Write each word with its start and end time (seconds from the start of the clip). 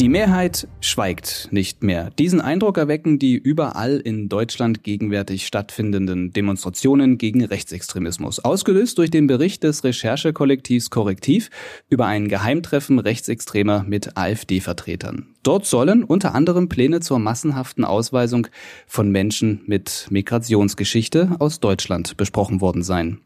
Die 0.00 0.08
Mehrheit 0.08 0.66
schweigt 0.80 1.48
nicht 1.52 1.84
mehr. 1.84 2.10
Diesen 2.18 2.40
Eindruck 2.40 2.78
erwecken 2.78 3.20
die 3.20 3.36
überall 3.36 3.98
in 3.98 4.28
Deutschland 4.28 4.82
gegenwärtig 4.82 5.46
stattfindenden 5.46 6.32
Demonstrationen 6.32 7.16
gegen 7.16 7.44
Rechtsextremismus, 7.44 8.40
ausgelöst 8.40 8.98
durch 8.98 9.10
den 9.10 9.28
Bericht 9.28 9.62
des 9.62 9.84
Recherchekollektivs 9.84 10.90
Korrektiv 10.90 11.48
über 11.88 12.06
ein 12.06 12.28
Geheimtreffen 12.28 12.98
Rechtsextremer 12.98 13.84
mit 13.86 14.16
AfD-Vertretern. 14.16 15.28
Dort 15.44 15.64
sollen 15.64 16.02
unter 16.02 16.34
anderem 16.34 16.68
Pläne 16.68 16.98
zur 16.98 17.20
massenhaften 17.20 17.84
Ausweisung 17.84 18.48
von 18.88 19.10
Menschen 19.10 19.60
mit 19.66 20.08
Migrationsgeschichte 20.10 21.36
aus 21.38 21.60
Deutschland 21.60 22.16
besprochen 22.16 22.60
worden 22.60 22.82
sein. 22.82 23.20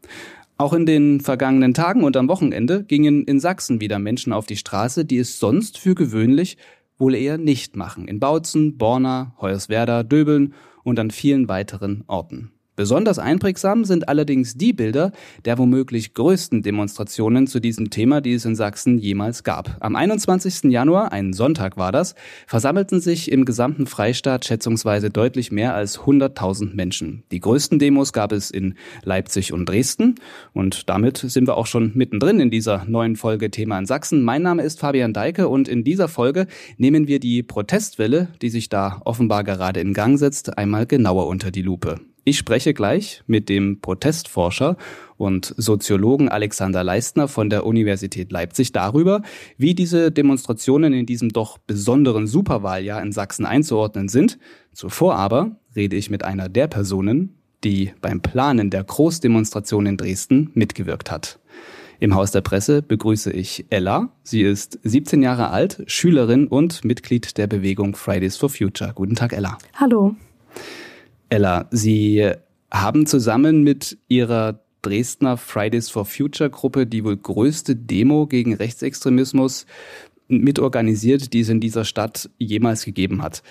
Auch 0.60 0.72
in 0.72 0.86
den 0.86 1.20
vergangenen 1.20 1.72
Tagen 1.72 2.02
und 2.02 2.16
am 2.16 2.26
Wochenende 2.26 2.82
gingen 2.82 3.22
in 3.22 3.38
Sachsen 3.38 3.80
wieder 3.80 4.00
Menschen 4.00 4.32
auf 4.32 4.46
die 4.46 4.56
Straße, 4.56 5.04
die 5.04 5.18
es 5.18 5.38
sonst 5.38 5.78
für 5.78 5.94
gewöhnlich 5.94 6.58
wohl 6.98 7.14
eher 7.14 7.38
nicht 7.38 7.76
machen. 7.76 8.08
In 8.08 8.18
Bautzen, 8.18 8.76
Borna, 8.76 9.36
Hoyerswerda, 9.40 10.02
Döbeln 10.02 10.54
und 10.82 10.98
an 10.98 11.12
vielen 11.12 11.46
weiteren 11.46 12.02
Orten. 12.08 12.57
Besonders 12.78 13.18
einprägsam 13.18 13.84
sind 13.84 14.08
allerdings 14.08 14.54
die 14.54 14.72
Bilder 14.72 15.10
der 15.44 15.58
womöglich 15.58 16.14
größten 16.14 16.62
Demonstrationen 16.62 17.48
zu 17.48 17.58
diesem 17.58 17.90
Thema, 17.90 18.20
die 18.20 18.34
es 18.34 18.44
in 18.44 18.54
Sachsen 18.54 18.98
jemals 18.98 19.42
gab. 19.42 19.76
Am 19.80 19.96
21. 19.96 20.70
Januar, 20.70 21.10
ein 21.10 21.32
Sonntag 21.32 21.76
war 21.76 21.90
das, 21.90 22.14
versammelten 22.46 23.00
sich 23.00 23.32
im 23.32 23.44
gesamten 23.44 23.88
Freistaat 23.88 24.44
schätzungsweise 24.44 25.10
deutlich 25.10 25.50
mehr 25.50 25.74
als 25.74 25.98
100.000 25.98 26.76
Menschen. 26.76 27.24
Die 27.32 27.40
größten 27.40 27.80
Demos 27.80 28.12
gab 28.12 28.30
es 28.30 28.48
in 28.52 28.74
Leipzig 29.02 29.52
und 29.52 29.68
Dresden. 29.68 30.14
Und 30.54 30.88
damit 30.88 31.16
sind 31.16 31.48
wir 31.48 31.56
auch 31.56 31.66
schon 31.66 31.90
mittendrin 31.96 32.38
in 32.38 32.52
dieser 32.52 32.84
neuen 32.84 33.16
Folge 33.16 33.50
Thema 33.50 33.76
in 33.80 33.86
Sachsen. 33.86 34.22
Mein 34.22 34.42
Name 34.42 34.62
ist 34.62 34.78
Fabian 34.78 35.12
Deike 35.12 35.48
und 35.48 35.66
in 35.66 35.82
dieser 35.82 36.06
Folge 36.06 36.46
nehmen 36.76 37.08
wir 37.08 37.18
die 37.18 37.42
Protestwelle, 37.42 38.28
die 38.40 38.50
sich 38.50 38.68
da 38.68 39.02
offenbar 39.04 39.42
gerade 39.42 39.80
in 39.80 39.94
Gang 39.94 40.16
setzt, 40.16 40.56
einmal 40.56 40.86
genauer 40.86 41.26
unter 41.26 41.50
die 41.50 41.62
Lupe. 41.62 41.98
Ich 42.28 42.36
spreche 42.36 42.74
gleich 42.74 43.22
mit 43.26 43.48
dem 43.48 43.80
Protestforscher 43.80 44.76
und 45.16 45.54
Soziologen 45.56 46.28
Alexander 46.28 46.84
Leistner 46.84 47.26
von 47.26 47.48
der 47.48 47.64
Universität 47.64 48.30
Leipzig 48.30 48.70
darüber, 48.72 49.22
wie 49.56 49.74
diese 49.74 50.12
Demonstrationen 50.12 50.92
in 50.92 51.06
diesem 51.06 51.30
doch 51.30 51.56
besonderen 51.56 52.26
Superwahljahr 52.26 53.00
in 53.00 53.12
Sachsen 53.12 53.46
einzuordnen 53.46 54.10
sind. 54.10 54.38
Zuvor 54.74 55.14
aber 55.14 55.56
rede 55.74 55.96
ich 55.96 56.10
mit 56.10 56.22
einer 56.22 56.50
der 56.50 56.66
Personen, 56.66 57.38
die 57.64 57.94
beim 58.02 58.20
Planen 58.20 58.68
der 58.68 58.84
Großdemonstration 58.84 59.86
in 59.86 59.96
Dresden 59.96 60.50
mitgewirkt 60.52 61.10
hat. 61.10 61.38
Im 61.98 62.14
Haus 62.14 62.30
der 62.30 62.42
Presse 62.42 62.82
begrüße 62.82 63.32
ich 63.32 63.64
Ella. 63.70 64.10
Sie 64.22 64.42
ist 64.42 64.78
17 64.82 65.22
Jahre 65.22 65.48
alt, 65.48 65.82
Schülerin 65.86 66.46
und 66.46 66.84
Mitglied 66.84 67.38
der 67.38 67.46
Bewegung 67.46 67.96
Fridays 67.96 68.36
for 68.36 68.50
Future. 68.50 68.92
Guten 68.94 69.14
Tag, 69.14 69.32
Ella. 69.32 69.56
Hallo. 69.76 70.14
Ella, 71.28 71.68
Sie 71.70 72.30
haben 72.70 73.06
zusammen 73.06 73.62
mit 73.62 73.98
Ihrer 74.08 74.60
Dresdner 74.82 75.36
Fridays 75.36 75.90
for 75.90 76.04
Future 76.04 76.50
Gruppe 76.50 76.86
die 76.86 77.04
wohl 77.04 77.16
größte 77.16 77.76
Demo 77.76 78.26
gegen 78.26 78.54
Rechtsextremismus 78.54 79.66
mitorganisiert, 80.28 81.32
die 81.32 81.40
es 81.40 81.48
in 81.48 81.60
dieser 81.60 81.84
Stadt 81.84 82.30
jemals 82.38 82.84
gegeben 82.84 83.22
hat. 83.22 83.42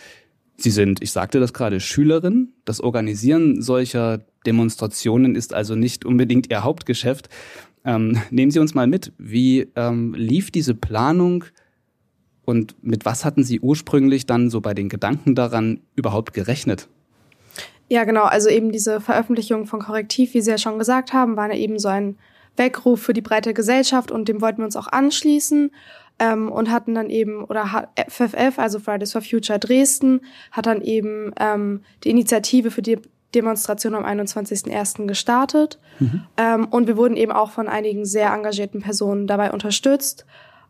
Sie 0.55 0.71
sind, 0.71 1.03
ich 1.03 1.11
sagte 1.11 1.39
das 1.39 1.53
gerade, 1.53 1.79
Schülerin. 1.79 2.49
Das 2.65 2.81
Organisieren 2.81 3.61
solcher 3.61 4.25
Demonstrationen 4.45 5.35
ist 5.35 5.53
also 5.53 5.75
nicht 5.75 6.05
unbedingt 6.05 6.49
Ihr 6.49 6.63
Hauptgeschäft. 6.63 7.29
Ähm, 7.85 8.17
nehmen 8.31 8.51
Sie 8.51 8.59
uns 8.59 8.73
mal 8.73 8.87
mit. 8.87 9.11
Wie 9.19 9.67
ähm, 9.75 10.15
lief 10.15 10.49
diese 10.49 10.73
Planung 10.73 11.45
und 12.43 12.75
mit 12.81 13.05
was 13.05 13.25
hatten 13.25 13.43
Sie 13.43 13.59
ursprünglich 13.59 14.25
dann 14.25 14.49
so 14.49 14.61
bei 14.61 14.73
den 14.73 14.89
Gedanken 14.89 15.35
daran 15.35 15.81
überhaupt 15.95 16.33
gerechnet? 16.33 16.87
Ja, 17.89 18.03
genau. 18.03 18.23
Also 18.23 18.49
eben 18.49 18.71
diese 18.71 18.99
Veröffentlichung 18.99 19.65
von 19.65 19.79
Korrektiv, 19.79 20.33
wie 20.33 20.41
Sie 20.41 20.51
ja 20.51 20.57
schon 20.57 20.77
gesagt 20.77 21.13
haben, 21.13 21.37
war 21.37 21.51
ja 21.51 21.57
eben 21.57 21.79
so 21.79 21.87
ein 21.87 22.17
Weckruf 22.57 23.01
für 23.01 23.13
die 23.13 23.21
breite 23.21 23.53
Gesellschaft 23.53 24.11
und 24.11 24.27
dem 24.27 24.41
wollten 24.41 24.59
wir 24.59 24.65
uns 24.65 24.75
auch 24.75 24.87
anschließen 24.87 25.71
ähm, 26.19 26.51
und 26.51 26.71
hatten 26.71 26.95
dann 26.95 27.09
eben, 27.09 27.43
oder 27.43 27.89
FFF, 28.09 28.57
also 28.57 28.79
Fridays 28.79 29.11
for 29.11 29.21
Future 29.21 29.59
Dresden, 29.59 30.21
hat 30.51 30.65
dann 30.65 30.81
eben 30.81 31.31
ähm, 31.39 31.81
die 32.03 32.09
Initiative 32.09 32.71
für 32.71 32.81
die 32.81 32.99
Demonstration 33.35 33.93
am 33.93 34.05
21.01. 34.05 35.05
gestartet. 35.05 35.79
Mhm. 35.99 36.23
Ähm, 36.37 36.65
und 36.67 36.87
wir 36.87 36.97
wurden 36.97 37.17
eben 37.17 37.31
auch 37.31 37.51
von 37.51 37.67
einigen 37.67 38.05
sehr 38.05 38.33
engagierten 38.33 38.81
Personen 38.81 39.27
dabei 39.27 39.51
unterstützt. 39.51 40.25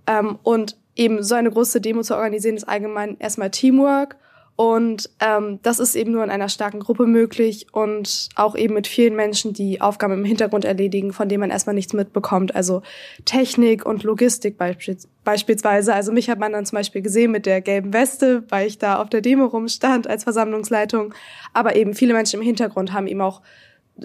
Ähm, 0.06 0.38
und 0.44 0.78
eben 0.96 1.24
so 1.24 1.36
eine 1.36 1.52
große 1.52 1.80
Demo 1.80 2.02
zu 2.02 2.16
organisieren, 2.16 2.58
ist 2.58 2.68
allgemein 2.68 3.18
erstmal 3.20 3.52
Teamwork 3.52 4.18
und 4.58 5.12
ähm, 5.20 5.60
das 5.62 5.78
ist 5.78 5.96
eben 5.96 6.12
nur 6.12 6.24
in 6.24 6.32
einer 6.32 6.50
starken 6.50 6.80
Gruppe 6.80 7.06
möglich 7.06 7.68
und 7.74 8.30
auch 8.36 8.56
eben 8.56 8.74
mit 8.74 8.88
vielen 8.88 9.16
Menschen, 9.16 9.54
die 9.54 9.82
Aufgaben 9.82 10.14
im 10.16 10.26
Hintergrund 10.26 10.66
erledigen, 10.66 11.14
von 11.14 11.30
denen 11.30 11.42
man 11.42 11.52
erstmal 11.52 11.76
nichts 11.76 11.94
mitbekommt. 11.94 12.56
Also 12.56 12.82
Technik 13.24 13.86
und 13.86 14.02
Logistik 14.02 14.58
beispielsweise. 14.58 15.94
Also 15.94 16.12
mich 16.12 16.32
hat 16.32 16.40
man 16.40 16.54
dann 16.54 16.66
zum 16.66 16.78
Beispiel 16.78 17.04
gesehen 17.04 17.30
mit 17.30 17.46
der 17.46 17.62
gelben 17.62 17.94
Weste, 17.94 18.46
weil 18.50 18.66
ich 18.66 18.80
da 18.80 19.00
auf 19.00 19.10
der 19.10 19.22
Demo 19.22 19.46
rumstand 19.46 20.08
als 20.08 20.24
Versammlungsleitung. 20.24 21.14
Aber 21.54 21.76
eben 21.76 21.94
viele 21.94 22.16
Menschen 22.16 22.40
im 22.40 22.46
Hintergrund 22.46 22.94
haben 22.94 23.06
eben 23.06 23.22
auch 23.22 23.44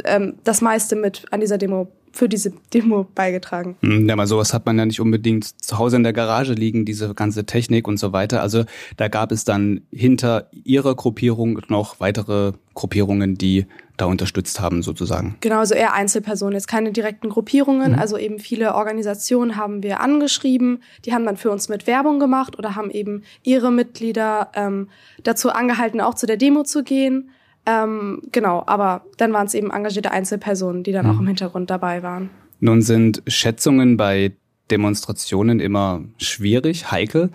ähm, 0.05 0.35
das 0.45 0.61
meiste 0.61 0.97
mit 0.97 1.25
an 1.31 1.41
dieser 1.41 1.57
Demo 1.57 1.89
für 2.13 2.29
diese 2.29 2.53
Demo 2.73 3.07
beigetragen. 3.15 3.77
Hm, 3.81 4.09
ja, 4.09 4.15
aber 4.15 4.27
sowas 4.27 4.53
hat 4.55 4.67
man 4.67 4.79
ja 4.79 4.87
nicht 4.87 5.01
unbedingt 5.01 5.45
zu 5.63 5.79
Hause 5.79 5.97
in 5.97 6.03
der 6.03 6.13
Garage 6.13 6.53
liegen, 6.53 6.85
diese 6.85 7.15
ganze 7.15 7.45
Technik 7.45 7.89
und 7.89 7.97
so 7.97 8.13
weiter. 8.13 8.43
Also 8.43 8.65
da 8.97 9.09
gab 9.09 9.33
es 9.33 9.45
dann 9.45 9.83
hinter 9.91 10.49
ihrer 10.65 10.95
Gruppierung 10.95 11.61
noch 11.69 12.01
weitere 12.01 12.53
Gruppierungen, 12.75 13.37
die 13.37 13.67
da 13.97 14.07
unterstützt 14.07 14.61
haben, 14.61 14.83
sozusagen. 14.83 15.37
Genau, 15.41 15.59
also 15.59 15.75
eher 15.75 15.93
Einzelpersonen, 15.93 16.55
jetzt 16.55 16.67
keine 16.67 16.93
direkten 16.93 17.29
Gruppierungen. 17.29 17.93
Mhm. 17.93 17.99
Also 17.99 18.17
eben 18.17 18.39
viele 18.39 18.75
Organisationen 18.75 19.57
haben 19.57 19.83
wir 19.83 20.01
angeschrieben, 20.01 20.83
die 21.05 21.13
haben 21.13 21.25
dann 21.25 21.37
für 21.37 21.51
uns 21.51 21.69
mit 21.69 21.87
Werbung 21.87 22.19
gemacht 22.19 22.59
oder 22.59 22.75
haben 22.75 22.91
eben 22.91 23.23
ihre 23.43 23.71
Mitglieder 23.71 24.51
ähm, 24.55 24.89
dazu 25.23 25.51
angehalten, 25.51 26.01
auch 26.01 26.15
zu 26.15 26.27
der 26.27 26.37
Demo 26.37 26.63
zu 26.63 26.83
gehen. 26.83 27.31
Ähm, 27.65 28.23
genau, 28.33 28.65
aber 28.67 29.03
dann 29.19 29.33
waren 29.33 29.47
es 29.47 29.55
eben 29.55 29.71
engagierte 29.71 30.11
Einzelpersonen, 30.11 30.83
die 30.83 30.93
dann 30.93 31.07
mhm. 31.07 31.13
auch 31.13 31.21
im 31.21 31.27
Hintergrund 31.27 31.71
dabei 31.71 32.03
waren. 32.03 32.31
Nun 32.61 32.83
sind 32.83 33.23
Schätzungen 33.27 33.97
bei 33.97 34.33
Demonstrationen 34.71 35.61
immer 35.61 36.03
schwierig, 36.17 36.91
heikel. 36.91 37.31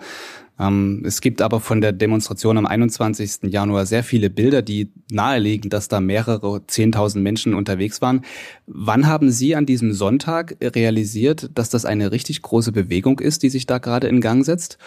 Ähm, 0.58 1.02
es 1.06 1.20
gibt 1.20 1.40
aber 1.40 1.60
von 1.60 1.80
der 1.80 1.92
Demonstration 1.92 2.58
am 2.58 2.66
21. 2.66 3.44
Januar 3.44 3.86
sehr 3.86 4.02
viele 4.02 4.28
Bilder, 4.28 4.60
die 4.60 4.90
nahelegen, 5.10 5.70
dass 5.70 5.88
da 5.88 6.00
mehrere 6.00 6.66
Zehntausend 6.66 7.22
Menschen 7.22 7.54
unterwegs 7.54 8.02
waren. 8.02 8.22
Wann 8.66 9.06
haben 9.06 9.30
Sie 9.30 9.54
an 9.54 9.66
diesem 9.66 9.92
Sonntag 9.92 10.56
realisiert, 10.60 11.50
dass 11.54 11.70
das 11.70 11.84
eine 11.84 12.10
richtig 12.10 12.42
große 12.42 12.72
Bewegung 12.72 13.20
ist, 13.20 13.42
die 13.42 13.50
sich 13.50 13.66
da 13.66 13.78
gerade 13.78 14.08
in 14.08 14.20
Gang 14.20 14.44
setzt 14.44 14.78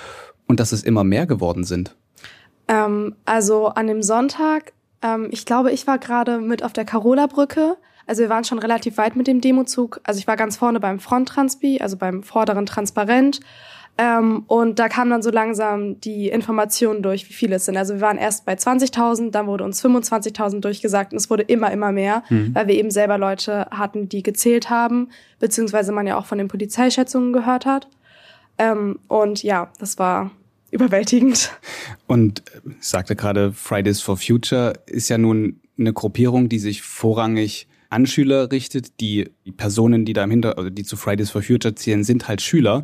und 0.46 0.59
dass 0.59 0.72
es 0.72 0.84
immer 0.84 1.03
mehr 1.03 1.25
geworden 1.25 1.63
sind? 1.63 1.96
Ähm, 2.68 3.16
also 3.25 3.68
an 3.68 3.88
dem 3.88 4.03
Sonntag 4.03 4.74
ähm, 5.01 5.28
ich 5.31 5.45
glaube, 5.45 5.72
ich 5.72 5.88
war 5.88 5.97
gerade 5.97 6.39
mit 6.39 6.63
auf 6.63 6.73
der 6.73 6.85
Carola-Brücke. 6.85 7.78
Also 8.07 8.23
wir 8.23 8.29
waren 8.29 8.44
schon 8.44 8.59
relativ 8.59 8.97
weit 8.97 9.16
mit 9.16 9.28
dem 9.28 9.41
Demozug. 9.41 10.01
Also 10.03 10.19
ich 10.19 10.28
war 10.28 10.35
ganz 10.35 10.57
vorne 10.57 10.79
beim 10.79 11.00
Front-Transpi, 11.00 11.79
also 11.81 11.97
beim 11.97 12.23
vorderen 12.23 12.66
Transparent. 12.66 13.39
Ähm, 13.97 14.45
und 14.47 14.79
da 14.79 14.89
kam 14.89 15.09
dann 15.09 15.22
so 15.22 15.29
langsam 15.29 16.00
die 16.00 16.29
Information 16.29 17.03
durch, 17.03 17.29
wie 17.29 17.34
viele 17.34 17.57
es 17.57 17.66
sind. 17.66 17.78
Also 17.78 17.95
wir 17.95 18.01
waren 18.01 18.17
erst 18.17 18.45
bei 18.45 18.53
20.000, 18.53 19.31
dann 19.31 19.48
wurde 19.48 19.63
uns 19.63 19.83
25.000 19.83 20.62
durchgesagt 20.62 21.12
und 21.12 21.18
es 21.18 21.30
wurde 21.30 21.44
immer, 21.44 21.71
immer 21.71 21.92
mehr, 21.92 22.24
mhm. 22.30 22.56
weil 22.56 22.68
wir 22.68 22.75
eben 22.75 22.89
selber 22.89 23.18
Leute 23.18 23.68
hatten, 23.69 24.07
die 24.07 24.24
gezählt 24.24 24.69
haben, 24.69 25.09
beziehungsweise 25.39 25.92
man 25.92 26.07
ja 26.07 26.18
auch 26.18 26.25
von 26.25 26.38
den 26.38 26.48
Polizeischätzungen 26.48 27.33
gehört 27.33 27.65
hat. 27.65 27.88
Ähm, 28.57 29.00
und 29.07 29.44
ja, 29.44 29.69
das 29.80 30.00
war 30.00 30.31
überwältigend. 30.71 31.51
Und 32.07 32.44
ich 32.65 32.88
sagte 32.88 33.15
gerade, 33.15 33.51
Fridays 33.53 34.01
for 34.01 34.18
Future 34.18 34.73
ist 34.88 35.09
ja 35.09 35.18
nun 35.18 35.59
eine 35.77 35.94
Gruppierung, 35.94 36.50
die 36.50 36.59
sich 36.59 36.81
vorrangig 36.81 37.68
an 37.89 38.06
Schüler 38.06 38.51
richtet. 38.51 39.00
Die 39.00 39.29
Personen, 39.57 40.06
die 40.06 40.13
da 40.13 40.23
im 40.23 40.31
Hinter, 40.31 40.57
also 40.57 40.69
die 40.69 40.83
zu 40.83 40.97
Fridays 40.97 41.29
for 41.29 41.44
Future 41.44 41.75
zählen, 41.75 42.03
sind 42.03 42.27
halt 42.27 42.41
Schüler. 42.41 42.83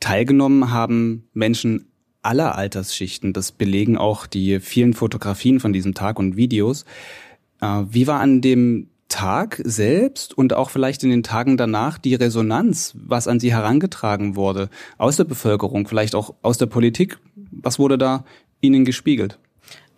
Teilgenommen 0.00 0.70
haben 0.70 1.28
Menschen 1.32 1.86
aller 2.22 2.56
Altersschichten. 2.56 3.32
Das 3.32 3.52
belegen 3.52 3.96
auch 3.96 4.26
die 4.26 4.60
vielen 4.60 4.94
Fotografien 4.94 5.58
von 5.58 5.72
diesem 5.72 5.94
Tag 5.94 6.18
und 6.18 6.36
Videos. 6.36 6.84
Äh, 7.60 7.84
wie 7.88 8.06
war 8.06 8.20
an 8.20 8.40
dem 8.40 8.88
Tag 9.12 9.60
selbst 9.64 10.36
und 10.36 10.54
auch 10.54 10.70
vielleicht 10.70 11.04
in 11.04 11.10
den 11.10 11.22
Tagen 11.22 11.56
danach 11.56 11.98
die 11.98 12.14
Resonanz, 12.14 12.94
was 12.96 13.28
an 13.28 13.38
Sie 13.38 13.52
herangetragen 13.52 14.36
wurde, 14.36 14.70
aus 14.96 15.18
der 15.18 15.24
Bevölkerung, 15.24 15.86
vielleicht 15.86 16.14
auch 16.14 16.34
aus 16.40 16.56
der 16.56 16.66
Politik? 16.66 17.18
Was 17.50 17.78
wurde 17.78 17.98
da 17.98 18.24
Ihnen 18.62 18.84
gespiegelt? 18.84 19.38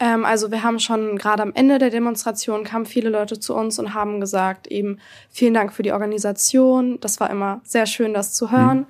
Ähm, 0.00 0.24
also 0.24 0.50
wir 0.50 0.64
haben 0.64 0.80
schon 0.80 1.16
gerade 1.16 1.42
am 1.44 1.52
Ende 1.54 1.78
der 1.78 1.90
Demonstration 1.90 2.64
kamen 2.64 2.86
viele 2.86 3.08
Leute 3.08 3.38
zu 3.38 3.54
uns 3.54 3.78
und 3.78 3.94
haben 3.94 4.20
gesagt, 4.20 4.66
eben 4.66 4.98
vielen 5.30 5.54
Dank 5.54 5.72
für 5.72 5.84
die 5.84 5.92
Organisation. 5.92 6.98
Das 7.00 7.20
war 7.20 7.30
immer 7.30 7.60
sehr 7.62 7.86
schön, 7.86 8.14
das 8.14 8.34
zu 8.34 8.50
hören. 8.50 8.78
Mhm. 8.78 8.86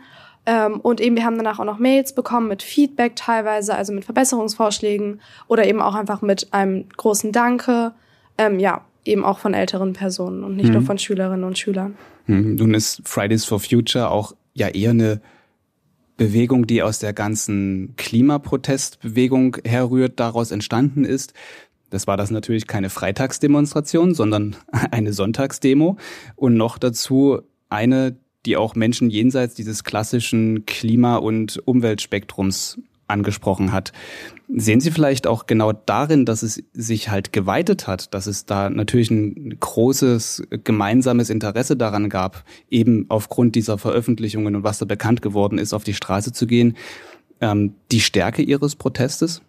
Ähm, 0.47 0.81
und 0.81 1.01
eben 1.01 1.17
wir 1.17 1.25
haben 1.25 1.37
danach 1.37 1.59
auch 1.59 1.65
noch 1.65 1.79
Mails 1.79 2.15
bekommen 2.15 2.49
mit 2.49 2.63
Feedback 2.63 3.17
teilweise, 3.17 3.75
also 3.75 3.93
mit 3.93 4.07
Verbesserungsvorschlägen 4.07 5.21
oder 5.49 5.67
eben 5.67 5.83
auch 5.83 5.95
einfach 5.95 6.23
mit 6.23 6.53
einem 6.55 6.89
großen 6.97 7.31
Danke. 7.31 7.93
Ähm, 8.39 8.59
ja, 8.59 8.81
eben 9.05 9.25
auch 9.25 9.39
von 9.39 9.55
älteren 9.55 9.93
Personen 9.93 10.45
und 10.45 10.57
nicht 10.57 10.69
mhm. 10.69 10.75
nur 10.75 10.83
von 10.83 10.99
Schülerinnen 10.99 11.45
und 11.45 11.59
Schülern. 11.59 11.97
Mhm. 12.27 12.57
Nun 12.57 12.75
ist 12.75 13.03
Fridays 13.05 13.45
for 13.45 13.61
Future 13.61 14.11
auch 14.11 14.35
ja 14.55 14.69
eher 14.69 14.91
eine 14.91 15.21
Bewegung, 16.17 16.67
die 16.67 16.83
aus 16.83 17.01
der 17.01 17.13
ganzen 17.13 17.95
Klimaprotestbewegung 17.97 19.57
herrührt, 19.65 20.21
daraus 20.21 20.51
entstanden 20.53 21.05
ist. 21.05 21.33
Das 21.91 22.07
war 22.07 22.17
das 22.17 22.31
natürlich 22.31 22.67
keine 22.67 22.91
Freitagsdemonstration, 22.91 24.15
sondern 24.15 24.57
eine 24.91 25.13
Sonntagsdemo 25.13 25.97
und 26.37 26.55
noch 26.55 26.79
dazu 26.79 27.41
eine, 27.69 28.17
die 28.47 28.57
auch 28.57 28.75
Menschen 28.75 29.11
jenseits 29.11 29.55
dieses 29.55 29.85
klassischen 29.85 30.67
Klima- 30.67 31.17
und 31.17 31.61
Umweltspektrums 31.67 32.79
angesprochen 33.15 33.73
hat. 33.73 33.93
Sehen 34.55 34.81
Sie 34.81 34.91
vielleicht 34.91 35.27
auch 35.27 35.47
genau 35.47 35.73
darin, 35.73 36.27
dass 36.27 36.43
es 36.43 36.63
sich 36.75 37.09
halt 37.09 37.33
geweitet 37.33 37.87
hat, 37.87 38.13
dass 38.13 38.27
es 38.27 38.45
da 38.45 38.69
natürlich 38.69 39.11
ein 39.11 39.57
großes 39.59 40.43
gemeinsames 40.65 41.31
Interesse 41.31 41.77
daran 41.77 42.11
gab, 42.11 42.45
eben 42.71 43.07
aufgrund 43.09 43.55
dieser 43.55 43.79
Veröffentlichungen 43.79 44.57
und 44.57 44.65
was 44.65 44.79
da 44.79 44.85
bekannt 44.85 45.23
geworden 45.23 45.57
ist, 45.57 45.73
auf 45.73 45.85
die 45.85 45.95
Straße 45.95 46.33
zu 46.33 46.47
gehen, 46.47 46.77
ähm, 47.41 47.75
die 47.91 48.01
Stärke 48.01 48.43
Ihres 48.43 48.77
Protestes? 48.77 49.41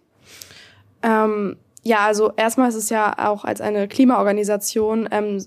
Ähm, 1.03 1.57
ja, 1.83 2.05
also 2.05 2.31
erstmal 2.37 2.69
ist 2.69 2.75
es 2.75 2.89
ja 2.89 3.13
auch 3.29 3.43
als 3.43 3.61
eine 3.61 3.87
Klimaorganisation 3.87 5.09
ähm, 5.11 5.43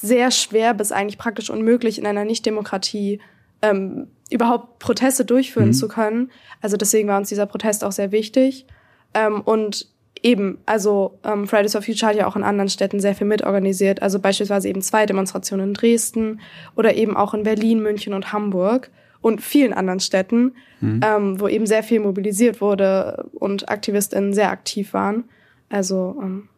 sehr 0.00 0.30
schwer 0.30 0.74
bis 0.74 0.92
eigentlich 0.92 1.18
praktisch 1.18 1.50
unmöglich 1.50 1.98
in 1.98 2.06
einer 2.06 2.24
Nichtdemokratie 2.24 3.20
ähm, 3.62 4.08
überhaupt 4.32 4.78
Proteste 4.78 5.24
durchführen 5.24 5.68
mhm. 5.68 5.72
zu 5.74 5.88
können. 5.88 6.30
Also 6.60 6.76
deswegen 6.76 7.08
war 7.08 7.18
uns 7.18 7.28
dieser 7.28 7.46
Protest 7.46 7.84
auch 7.84 7.92
sehr 7.92 8.12
wichtig. 8.12 8.66
Ähm, 9.14 9.40
und 9.40 9.88
eben, 10.22 10.58
also 10.66 11.18
ähm, 11.24 11.46
Fridays 11.46 11.72
for 11.72 11.82
Future 11.82 12.10
hat 12.10 12.16
ja 12.16 12.26
auch 12.26 12.36
in 12.36 12.42
anderen 12.42 12.68
Städten 12.68 13.00
sehr 13.00 13.14
viel 13.14 13.26
mitorganisiert. 13.26 14.02
Also 14.02 14.18
beispielsweise 14.18 14.68
eben 14.68 14.82
zwei 14.82 15.06
Demonstrationen 15.06 15.68
in 15.68 15.74
Dresden 15.74 16.40
oder 16.76 16.94
eben 16.94 17.16
auch 17.16 17.34
in 17.34 17.42
Berlin, 17.42 17.82
München 17.82 18.14
und 18.14 18.32
Hamburg 18.32 18.90
und 19.20 19.40
vielen 19.40 19.72
anderen 19.72 20.00
Städten, 20.00 20.54
mhm. 20.80 21.00
ähm, 21.04 21.40
wo 21.40 21.48
eben 21.48 21.66
sehr 21.66 21.82
viel 21.82 22.00
mobilisiert 22.00 22.60
wurde 22.60 23.28
und 23.34 23.68
AktivistInnen 23.68 24.32
sehr 24.32 24.50
aktiv 24.50 24.92
waren. 24.92 25.24
Also 25.68 26.16
ähm. 26.20 26.48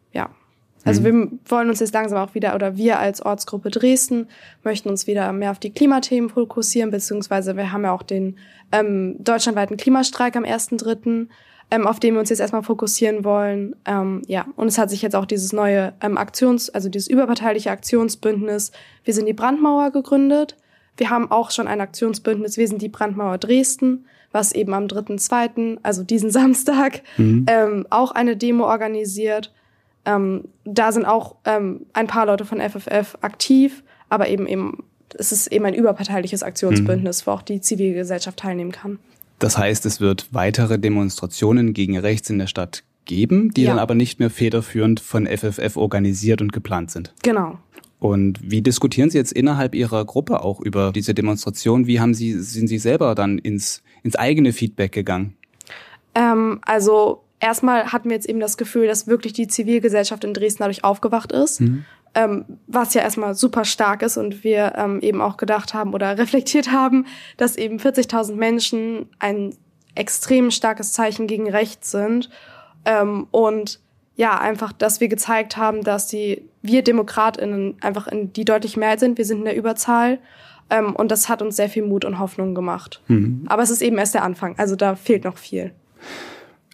Also 0.85 1.01
mhm. 1.01 1.05
wir 1.05 1.39
wollen 1.49 1.69
uns 1.69 1.79
jetzt 1.79 1.93
langsam 1.93 2.19
auch 2.19 2.35
wieder, 2.35 2.55
oder 2.55 2.77
wir 2.77 2.99
als 2.99 3.21
Ortsgruppe 3.21 3.71
Dresden 3.71 4.27
möchten 4.63 4.89
uns 4.89 5.07
wieder 5.07 5.33
mehr 5.33 5.51
auf 5.51 5.59
die 5.59 5.71
Klimathemen 5.71 6.29
fokussieren, 6.29 6.91
beziehungsweise 6.91 7.57
wir 7.57 7.71
haben 7.71 7.83
ja 7.83 7.91
auch 7.91 8.03
den 8.03 8.37
ähm, 8.71 9.17
deutschlandweiten 9.19 9.77
Klimastreik 9.77 10.35
am 10.35 10.43
1.3., 10.43 11.27
ähm, 11.71 11.87
auf 11.87 11.99
den 11.99 12.13
wir 12.13 12.19
uns 12.19 12.29
jetzt 12.29 12.39
erstmal 12.39 12.61
fokussieren 12.61 13.23
wollen. 13.23 13.75
Ähm, 13.85 14.21
ja, 14.27 14.45
und 14.55 14.67
es 14.67 14.77
hat 14.77 14.91
sich 14.91 15.01
jetzt 15.01 15.15
auch 15.15 15.25
dieses 15.25 15.51
neue 15.51 15.93
ähm, 16.01 16.17
Aktions-, 16.17 16.69
also 16.69 16.89
dieses 16.89 17.07
überparteiliche 17.07 17.71
Aktionsbündnis 17.71 18.71
Wir 19.03 19.13
sind 19.15 19.25
die 19.25 19.33
Brandmauer 19.33 19.89
gegründet. 19.91 20.55
Wir 20.97 21.09
haben 21.09 21.31
auch 21.31 21.49
schon 21.49 21.67
ein 21.67 21.81
Aktionsbündnis 21.81 22.57
Wir 22.57 22.67
sind 22.67 22.83
die 22.83 22.89
Brandmauer 22.89 23.39
Dresden, 23.39 24.05
was 24.31 24.51
eben 24.51 24.75
am 24.75 24.85
3.2., 24.85 25.79
also 25.81 26.03
diesen 26.03 26.29
Samstag, 26.39 27.01
mhm. 27.17 27.47
ähm, 27.49 27.87
auch 27.89 28.11
eine 28.11 28.37
Demo 28.37 28.65
organisiert. 28.65 29.51
Ähm, 30.05 30.45
da 30.63 30.91
sind 30.91 31.05
auch 31.05 31.35
ähm, 31.45 31.85
ein 31.93 32.07
paar 32.07 32.25
Leute 32.25 32.45
von 32.45 32.59
FFF 32.59 33.17
aktiv, 33.21 33.83
aber 34.09 34.27
eben 34.29 34.47
eben 34.47 34.83
es 35.17 35.31
ist 35.31 35.47
eben 35.47 35.65
ein 35.65 35.73
überparteiliches 35.73 36.43
Aktionsbündnis, 36.43 37.21
mhm. 37.21 37.27
wo 37.27 37.35
auch 37.35 37.41
die 37.41 37.61
Zivilgesellschaft 37.61 38.37
teilnehmen 38.37 38.71
kann. 38.71 38.99
Das 39.39 39.57
heißt, 39.57 39.85
es 39.85 39.99
wird 40.01 40.29
weitere 40.31 40.79
Demonstrationen 40.79 41.73
gegen 41.73 41.97
rechts 41.97 42.29
in 42.29 42.39
der 42.39 42.47
Stadt 42.47 42.83
geben, 43.05 43.51
die 43.53 43.63
ja. 43.63 43.71
dann 43.71 43.79
aber 43.79 43.95
nicht 43.95 44.19
mehr 44.19 44.29
federführend 44.29 44.99
von 44.99 45.27
FFF 45.27 45.77
organisiert 45.77 46.41
und 46.41 46.53
geplant 46.53 46.91
sind. 46.91 47.13
Genau. 47.21 47.59
Und 47.99 48.39
wie 48.41 48.61
diskutieren 48.61 49.09
Sie 49.09 49.17
jetzt 49.17 49.31
innerhalb 49.31 49.73
Ihrer 49.73 50.05
Gruppe 50.05 50.41
auch 50.41 50.59
über 50.59 50.91
diese 50.91 51.13
Demonstration? 51.13 51.87
Wie 51.87 51.99
haben 51.99 52.13
Sie, 52.13 52.33
sind 52.33 52.67
Sie 52.67 52.77
selber 52.77 53.15
dann 53.15 53.37
ins, 53.37 53.83
ins 54.03 54.15
eigene 54.15 54.53
Feedback 54.53 54.91
gegangen? 54.91 55.35
Ähm, 56.13 56.59
also 56.63 57.24
erstmal 57.45 57.91
hatten 57.91 58.09
wir 58.09 58.15
jetzt 58.15 58.27
eben 58.27 58.39
das 58.39 58.57
Gefühl, 58.57 58.87
dass 58.87 59.07
wirklich 59.07 59.33
die 59.33 59.47
Zivilgesellschaft 59.47 60.23
in 60.23 60.33
Dresden 60.33 60.59
dadurch 60.59 60.83
aufgewacht 60.83 61.31
ist. 61.31 61.61
Mhm. 61.61 61.85
Ähm, 62.13 62.45
was 62.67 62.93
ja 62.93 63.01
erstmal 63.01 63.35
super 63.35 63.65
stark 63.65 64.01
ist 64.01 64.15
und 64.17 64.43
wir 64.45 64.73
ähm, 64.77 65.01
eben 65.01 65.21
auch 65.21 65.37
gedacht 65.37 65.73
haben 65.73 65.93
oder 65.93 66.17
reflektiert 66.17 66.71
haben, 66.71 67.05
dass 67.37 67.57
eben 67.57 67.77
40.000 67.77 68.35
Menschen 68.35 69.09
ein 69.19 69.53
extrem 69.95 70.49
starkes 70.51 70.93
Zeichen 70.93 71.27
gegen 71.27 71.49
rechts 71.49 71.91
sind 71.91 72.29
ähm, 72.85 73.27
und 73.31 73.79
ja 74.15 74.39
einfach, 74.39 74.71
dass 74.71 75.01
wir 75.01 75.09
gezeigt 75.09 75.57
haben, 75.57 75.83
dass 75.83 76.07
die 76.07 76.43
wir 76.61 76.83
Demokratinnen 76.83 77.75
einfach 77.81 78.07
in 78.07 78.31
die 78.31 78.45
deutliche 78.45 78.79
Mehrheit 78.79 78.99
sind. 78.99 79.17
Wir 79.17 79.25
sind 79.25 79.39
in 79.39 79.45
der 79.45 79.57
Überzahl 79.57 80.19
ähm, 80.69 80.95
und 80.95 81.11
das 81.11 81.29
hat 81.29 81.41
uns 81.41 81.57
sehr 81.57 81.69
viel 81.69 81.83
Mut 81.83 82.05
und 82.05 82.17
Hoffnung 82.19 82.55
gemacht. 82.55 83.01
Mhm. 83.07 83.43
Aber 83.47 83.61
es 83.61 83.69
ist 83.69 83.81
eben 83.81 83.97
erst 83.97 84.13
der 84.13 84.23
Anfang, 84.23 84.57
also 84.57 84.75
da 84.75 84.95
fehlt 84.95 85.25
noch 85.25 85.37
viel. 85.37 85.73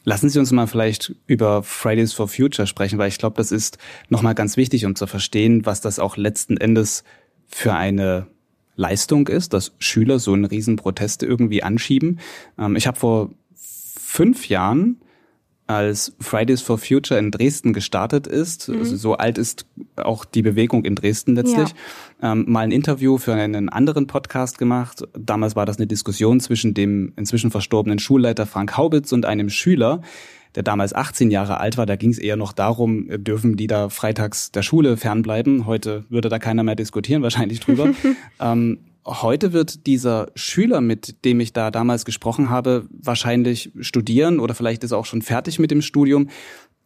Lassen 0.03 0.29
Sie 0.29 0.39
uns 0.39 0.51
mal 0.51 0.67
vielleicht 0.67 1.15
über 1.27 1.61
Fridays 1.63 2.13
for 2.13 2.27
Future 2.27 2.67
sprechen, 2.67 2.97
weil 2.97 3.09
ich 3.09 3.19
glaube, 3.19 3.37
das 3.37 3.51
ist 3.51 3.77
nochmal 4.09 4.33
ganz 4.33 4.57
wichtig, 4.57 4.85
um 4.85 4.95
zu 4.95 5.05
verstehen, 5.05 5.65
was 5.65 5.81
das 5.81 5.99
auch 5.99 6.17
letzten 6.17 6.57
Endes 6.57 7.03
für 7.47 7.73
eine 7.73 8.27
Leistung 8.75 9.27
ist, 9.27 9.53
dass 9.53 9.73
Schüler 9.79 10.17
so 10.17 10.33
einen 10.33 10.45
riesen 10.45 10.75
Proteste 10.75 11.25
irgendwie 11.25 11.61
anschieben. 11.61 12.19
Ähm, 12.57 12.75
ich 12.75 12.87
habe 12.87 12.97
vor 12.97 13.29
fünf 13.53 14.49
Jahren 14.49 15.01
als 15.75 16.13
Fridays 16.19 16.61
for 16.61 16.77
Future 16.77 17.19
in 17.19 17.31
Dresden 17.31 17.73
gestartet 17.73 18.27
ist, 18.27 18.69
mhm. 18.69 18.79
also 18.79 18.95
so 18.95 19.15
alt 19.15 19.37
ist 19.37 19.65
auch 19.95 20.25
die 20.25 20.41
Bewegung 20.41 20.85
in 20.85 20.95
Dresden 20.95 21.35
letztlich, 21.35 21.69
ja. 22.21 22.33
ähm, 22.33 22.45
mal 22.47 22.61
ein 22.61 22.71
Interview 22.71 23.17
für 23.17 23.33
einen 23.33 23.69
anderen 23.69 24.07
Podcast 24.07 24.57
gemacht. 24.57 25.03
Damals 25.17 25.55
war 25.55 25.65
das 25.65 25.77
eine 25.77 25.87
Diskussion 25.87 26.39
zwischen 26.39 26.73
dem 26.73 27.13
inzwischen 27.17 27.51
verstorbenen 27.51 27.99
Schulleiter 27.99 28.45
Frank 28.45 28.77
Haubitz 28.77 29.11
und 29.11 29.25
einem 29.25 29.49
Schüler, 29.49 30.01
der 30.55 30.63
damals 30.63 30.93
18 30.93 31.31
Jahre 31.31 31.59
alt 31.59 31.77
war. 31.77 31.85
Da 31.85 31.95
ging 31.95 32.11
es 32.11 32.19
eher 32.19 32.35
noch 32.35 32.53
darum, 32.53 33.07
dürfen 33.09 33.55
die 33.55 33.67
da 33.67 33.89
freitags 33.89 34.51
der 34.51 34.63
Schule 34.63 34.97
fernbleiben. 34.97 35.65
Heute 35.65 36.05
würde 36.09 36.29
da 36.29 36.39
keiner 36.39 36.63
mehr 36.63 36.75
diskutieren, 36.75 37.23
wahrscheinlich 37.23 37.59
drüber. 37.59 37.89
ähm, 38.39 38.79
Heute 39.05 39.51
wird 39.51 39.87
dieser 39.87 40.31
Schüler, 40.35 40.79
mit 40.79 41.25
dem 41.25 41.39
ich 41.39 41.53
da 41.53 41.71
damals 41.71 42.05
gesprochen 42.05 42.49
habe, 42.49 42.87
wahrscheinlich 42.91 43.71
studieren 43.79 44.39
oder 44.39 44.53
vielleicht 44.53 44.83
ist 44.83 44.91
er 44.91 44.99
auch 44.99 45.05
schon 45.05 45.23
fertig 45.23 45.57
mit 45.57 45.71
dem 45.71 45.81
Studium. 45.81 46.29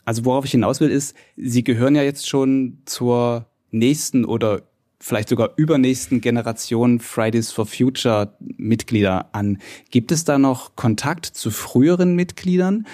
Also 0.06 0.24
worauf 0.24 0.46
ich 0.46 0.52
hinaus 0.52 0.80
will, 0.80 0.90
ist, 0.90 1.16
Sie 1.36 1.64
gehören 1.64 1.96
ja 1.96 2.04
jetzt 2.04 2.30
schon 2.30 2.78
zur 2.86 3.48
nächsten 3.72 4.24
oder 4.24 4.62
vielleicht 5.00 5.30
sogar 5.30 5.52
übernächsten 5.58 6.22
Generation 6.22 7.00
Fridays 7.00 7.52
for 7.52 7.66
Future 7.66 8.34
Mitglieder 8.40 9.30
an. 9.34 9.60
Gibt 9.92 10.12
es 10.12 10.24
da 10.24 10.38
noch 10.38 10.76
Kontakt 10.76 11.26
zu 11.26 11.52
früheren 11.52 12.16
Mitgliedern? 12.16 12.88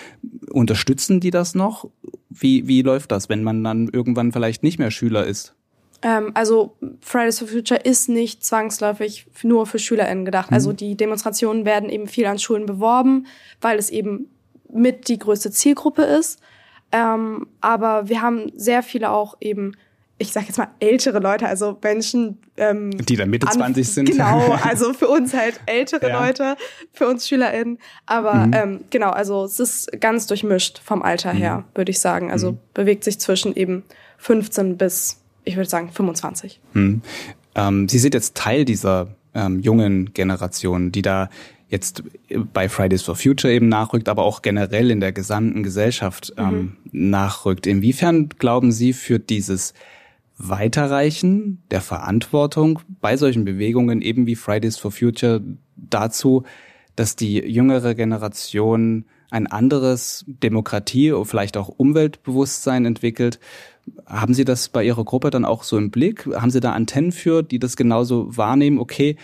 Unterstützen 0.49 1.19
die 1.19 1.31
das 1.31 1.53
noch? 1.53 1.89
Wie, 2.29 2.67
wie 2.67 2.81
läuft 2.81 3.11
das, 3.11 3.29
wenn 3.29 3.43
man 3.43 3.63
dann 3.63 3.87
irgendwann 3.87 4.31
vielleicht 4.31 4.63
nicht 4.63 4.79
mehr 4.79 4.91
Schüler 4.91 5.25
ist? 5.27 5.53
Ähm, 6.01 6.31
also 6.33 6.75
Fridays 7.01 7.39
for 7.39 7.47
Future 7.47 7.79
ist 7.79 8.09
nicht 8.09 8.43
zwangsläufig 8.43 9.27
nur 9.43 9.65
für 9.65 9.79
SchülerInnen 9.79 10.25
gedacht. 10.25 10.51
Mhm. 10.51 10.55
Also 10.55 10.73
die 10.73 10.95
Demonstrationen 10.95 11.65
werden 11.65 11.89
eben 11.89 12.07
viel 12.07 12.25
an 12.25 12.39
Schulen 12.39 12.65
beworben, 12.65 13.27
weil 13.59 13.77
es 13.77 13.89
eben 13.89 14.29
mit 14.73 15.07
die 15.07 15.19
größte 15.19 15.51
Zielgruppe 15.51 16.03
ist. 16.03 16.39
Ähm, 16.91 17.47
aber 17.61 18.09
wir 18.09 18.21
haben 18.21 18.51
sehr 18.55 18.83
viele 18.83 19.11
auch 19.11 19.37
eben, 19.39 19.77
ich 20.17 20.33
sag 20.33 20.47
jetzt 20.47 20.57
mal 20.57 20.69
ältere 20.79 21.19
Leute, 21.19 21.47
also 21.47 21.77
Menschen, 21.81 22.39
ähm, 22.57 22.91
die 22.91 23.15
dann 23.15 23.29
Mitte 23.29 23.47
20 23.47 23.87
sind. 23.87 24.05
Genau, 24.05 24.57
also 24.63 24.93
für 24.93 25.07
uns 25.07 25.33
halt 25.33 25.59
ältere 25.67 26.09
ja. 26.09 26.25
Leute, 26.25 26.57
für 26.91 27.07
uns 27.07 27.27
SchülerInnen. 27.27 27.77
Aber 28.05 28.33
mhm. 28.33 28.53
ähm, 28.53 28.79
genau, 28.89 29.11
also 29.11 29.45
es 29.45 29.59
ist 29.59 30.01
ganz 30.01 30.27
durchmischt 30.27 30.79
vom 30.83 31.01
Alter 31.01 31.31
her, 31.31 31.59
mhm. 31.59 31.63
würde 31.75 31.91
ich 31.91 31.99
sagen. 31.99 32.31
Also 32.31 32.53
mhm. 32.53 32.59
bewegt 32.73 33.03
sich 33.03 33.19
zwischen 33.19 33.55
eben 33.55 33.83
15 34.17 34.77
bis 34.77 35.20
ich 35.43 35.55
würde 35.55 35.69
sagen 35.69 35.91
25. 35.91 36.59
Hm. 36.73 37.01
Ähm, 37.55 37.89
Sie 37.89 37.99
sind 37.99 38.13
jetzt 38.13 38.35
Teil 38.35 38.65
dieser 38.65 39.15
ähm, 39.33 39.59
jungen 39.59 40.13
Generation, 40.13 40.91
die 40.91 41.01
da 41.01 41.29
jetzt 41.69 42.03
bei 42.53 42.67
Fridays 42.67 43.01
for 43.01 43.15
Future 43.15 43.51
eben 43.51 43.69
nachrückt, 43.69 44.09
aber 44.09 44.23
auch 44.23 44.41
generell 44.41 44.91
in 44.91 44.99
der 44.99 45.13
gesamten 45.13 45.63
Gesellschaft 45.63 46.33
ähm, 46.37 46.53
mhm. 46.91 47.09
nachrückt. 47.09 47.65
Inwiefern 47.65 48.27
glauben 48.27 48.73
Sie 48.73 48.91
für 48.91 49.19
dieses 49.19 49.73
Weiterreichen 50.37 51.61
der 51.71 51.81
Verantwortung 51.81 52.79
bei 52.99 53.15
solchen 53.15 53.45
Bewegungen 53.45 54.01
eben 54.01 54.25
wie 54.27 54.35
Fridays 54.35 54.77
for 54.77 54.91
Future 54.91 55.41
dazu, 55.77 56.43
dass 56.95 57.15
die 57.15 57.37
jüngere 57.39 57.95
Generation 57.95 59.05
ein 59.31 59.47
anderes 59.47 60.25
Demokratie, 60.27 61.13
vielleicht 61.23 61.57
auch 61.57 61.69
Umweltbewusstsein 61.69 62.85
entwickelt. 62.85 63.39
Haben 64.05 64.33
Sie 64.33 64.45
das 64.45 64.69
bei 64.69 64.83
Ihrer 64.83 65.03
Gruppe 65.03 65.31
dann 65.31 65.45
auch 65.45 65.63
so 65.63 65.77
im 65.77 65.89
Blick? 65.89 66.27
Haben 66.27 66.51
Sie 66.51 66.59
da 66.59 66.73
Antennen 66.73 67.11
für, 67.11 67.41
die 67.41 67.57
das 67.57 67.75
genauso 67.75 68.37
wahrnehmen? 68.37 68.77
Okay, 68.77 69.15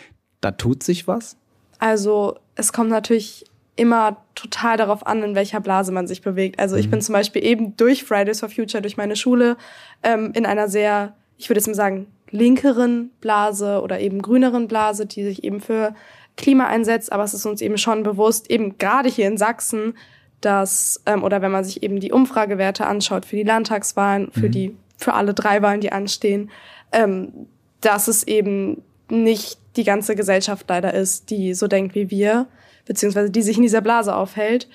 da 0.42 0.52
tut 0.52 0.82
sich 0.82 1.08
was? 1.08 1.38
Also 1.78 2.38
es 2.56 2.74
kommt 2.74 2.90
natürlich 2.90 3.46
immer 3.76 4.18
total 4.34 4.78
darauf 4.78 5.06
an, 5.06 5.22
in 5.24 5.36
welcher 5.36 5.60
Blase 5.60 5.92
man 5.92 6.08
sich 6.08 6.22
bewegt. 6.22 6.58
Also 6.60 6.78
ich 6.78 6.88
mhm. 6.88 6.92
bin 6.92 7.02
zum 7.02 7.14
Beispiel 7.14 7.44
eben 7.44 7.78
durch 7.78 8.04
Fridays 8.04 8.40
for 8.40 8.50
Future, 8.50 8.82
durch 8.82 8.98
meine 8.98 9.16
Schule, 9.16 9.58
ähm, 10.04 10.32
in 10.34 10.46
einer 10.46 10.70
sehr, 10.70 11.16
ich 11.38 11.50
würde 11.50 11.60
jetzt 11.60 11.68
mal 11.68 11.76
sagen, 11.76 12.08
linkeren 12.32 13.12
Blase 13.22 13.82
oder 13.82 14.00
eben 14.00 14.22
grüneren 14.22 14.68
Blase, 14.68 15.06
die 15.06 15.24
sich 15.24 15.44
eben 15.44 15.62
für 15.62 15.94
Klima 16.38 16.68
einsetzt. 16.68 17.12
Aber 17.12 17.24
es 17.24 17.34
ist 17.34 17.46
uns 17.46 17.62
eben 17.62 17.78
schon 17.78 18.04
bewusst, 18.04 18.50
eben 18.50 18.78
gerade 18.78 19.10
hier 19.10 19.28
in 19.28 19.38
Sachsen, 19.38 19.96
dass, 20.42 21.02
ähm, 21.06 21.24
oder 21.24 21.42
wenn 21.42 21.52
man 21.52 21.66
sich 21.66 21.84
eben 21.84 22.00
die 22.00 22.12
Umfragewerte 22.12 22.86
anschaut 22.86 23.26
für 23.26 23.36
die 23.36 23.44
Landtagswahlen, 23.44 24.32
für 24.32 24.48
mhm. 24.48 24.52
die, 24.52 24.76
für 24.98 25.14
alle 25.14 25.34
drei 25.34 25.62
Wahlen, 25.62 25.82
die 25.82 25.92
anstehen, 25.92 26.50
ähm, 26.92 27.48
dass 27.82 28.08
es 28.08 28.26
eben 28.26 28.82
nicht 29.10 29.60
die 29.76 29.84
ganze 29.84 30.16
Gesellschaft 30.16 30.66
leider 30.70 30.94
ist, 30.94 31.30
die 31.30 31.54
so 31.54 31.68
denkt 31.68 31.96
wie 31.96 32.10
wir, 32.10 32.48
beziehungsweise 32.86 33.30
die 33.30 33.42
sich 33.42 33.58
in 33.58 33.64
dieser 33.64 33.82
Blase 33.82 34.16
aufhält. 34.16 34.68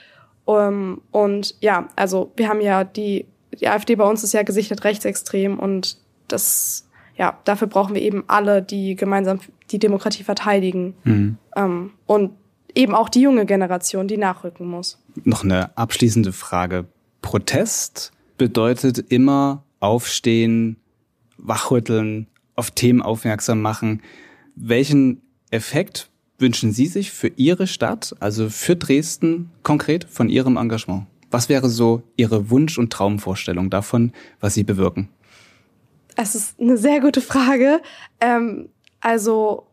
Um, 0.45 1.01
und 1.13 1.55
ja, 1.61 1.89
also 1.95 2.33
wir 2.37 2.49
haben 2.49 2.61
ja 2.61 2.83
die, 2.83 3.27
die 3.61 3.69
AfD 3.69 3.95
bei 3.95 4.05
uns 4.05 4.25
ist 4.25 4.33
ja 4.33 4.43
gesichert 4.43 4.83
rechtsextrem 4.83 5.59
und 5.59 5.99
das, 6.27 6.89
ja, 7.17 7.39
dafür 7.45 7.69
brauchen 7.69 7.95
wir 7.95 8.03
eben 8.03 8.25
alle, 8.27 8.61
die 8.61 8.97
gemeinsam 8.97 9.39
die 9.73 9.79
Demokratie 9.79 10.25
verteidigen. 10.25 10.95
Mhm. 11.05 11.39
Um, 11.55 11.91
und 12.07 12.33
eben 12.75 12.95
auch 12.95 13.09
die 13.09 13.21
junge 13.21 13.47
Generation, 13.47 14.09
die 14.09 14.17
nachrücken 14.17 14.67
muss. 14.67 14.99
Noch 15.25 15.45
eine 15.45 15.77
abschließende 15.77 16.33
Frage. 16.33 16.87
Protest 17.21 18.13
bedeutet 18.39 18.99
immer 18.99 19.65
aufstehen, 19.81 20.77
wachrütteln, 21.37 22.27
auf 22.55 22.71
Themen 22.71 23.03
aufmerksam 23.03 23.61
machen. 23.61 24.03
Welchen 24.55 25.23
Effekt 25.51 26.11
wünschen 26.39 26.73
Sie 26.73 26.87
sich 26.87 27.11
für 27.11 27.29
Ihre 27.29 27.67
Stadt, 27.67 28.15
also 28.21 28.49
für 28.49 28.77
Dresden 28.77 29.51
konkret 29.63 30.05
von 30.05 30.29
Ihrem 30.29 30.57
Engagement? 30.57 31.07
Was 31.31 31.49
wäre 31.49 31.71
so 31.71 32.03
Ihre 32.17 32.51
Wunsch- 32.51 32.79
und 32.79 32.93
Traumvorstellung 32.93 33.71
davon, 33.71 34.13
was 34.41 34.55
Sie 34.55 34.65
bewirken? 34.65 35.09
Es 36.17 36.35
ist 36.35 36.61
eine 36.61 36.77
sehr 36.77 37.01
gute 37.01 37.23
Frage. 37.23 37.81
Ähm, 38.21 38.69
also 39.03 39.67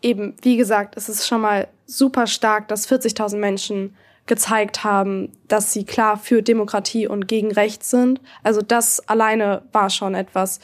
eben, 0.00 0.34
wie 0.40 0.56
gesagt, 0.56 0.96
es 0.96 1.08
ist 1.08 1.26
schon 1.26 1.42
mal 1.42 1.68
super 1.84 2.26
stark, 2.26 2.68
dass 2.68 2.88
40.000 2.88 3.36
Menschen 3.36 3.94
gezeigt 4.26 4.84
haben, 4.84 5.32
dass 5.48 5.72
sie 5.72 5.84
klar 5.84 6.16
für 6.16 6.42
Demokratie 6.42 7.06
und 7.06 7.26
gegen 7.26 7.52
Recht 7.52 7.84
sind. 7.84 8.20
Also 8.42 8.62
das 8.62 9.06
alleine 9.08 9.62
war 9.72 9.90
schon 9.90 10.14
etwas, 10.14 10.60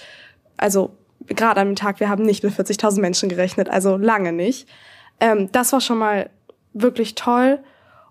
also 0.56 0.96
gerade 1.26 1.60
am 1.60 1.76
Tag, 1.76 2.00
wir 2.00 2.08
haben 2.08 2.24
nicht 2.24 2.44
mit 2.44 2.54
40.000 2.54 3.00
Menschen 3.00 3.28
gerechnet, 3.28 3.68
also 3.68 3.96
lange 3.96 4.32
nicht. 4.32 4.68
Ähm, 5.20 5.50
das 5.52 5.72
war 5.72 5.80
schon 5.80 5.98
mal 5.98 6.30
wirklich 6.72 7.16
toll. 7.16 7.58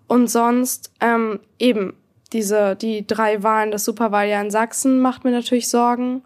Und 0.06 0.28
sonst 0.28 0.92
ähm, 1.00 1.40
eben 1.58 1.94
diese 2.32 2.76
die 2.76 3.06
drei 3.06 3.42
Wahlen, 3.42 3.70
das 3.70 3.84
Superwahljahr 3.84 4.42
in 4.42 4.50
Sachsen 4.50 5.00
macht 5.00 5.24
mir 5.24 5.30
natürlich 5.30 5.68
Sorgen, 5.68 6.22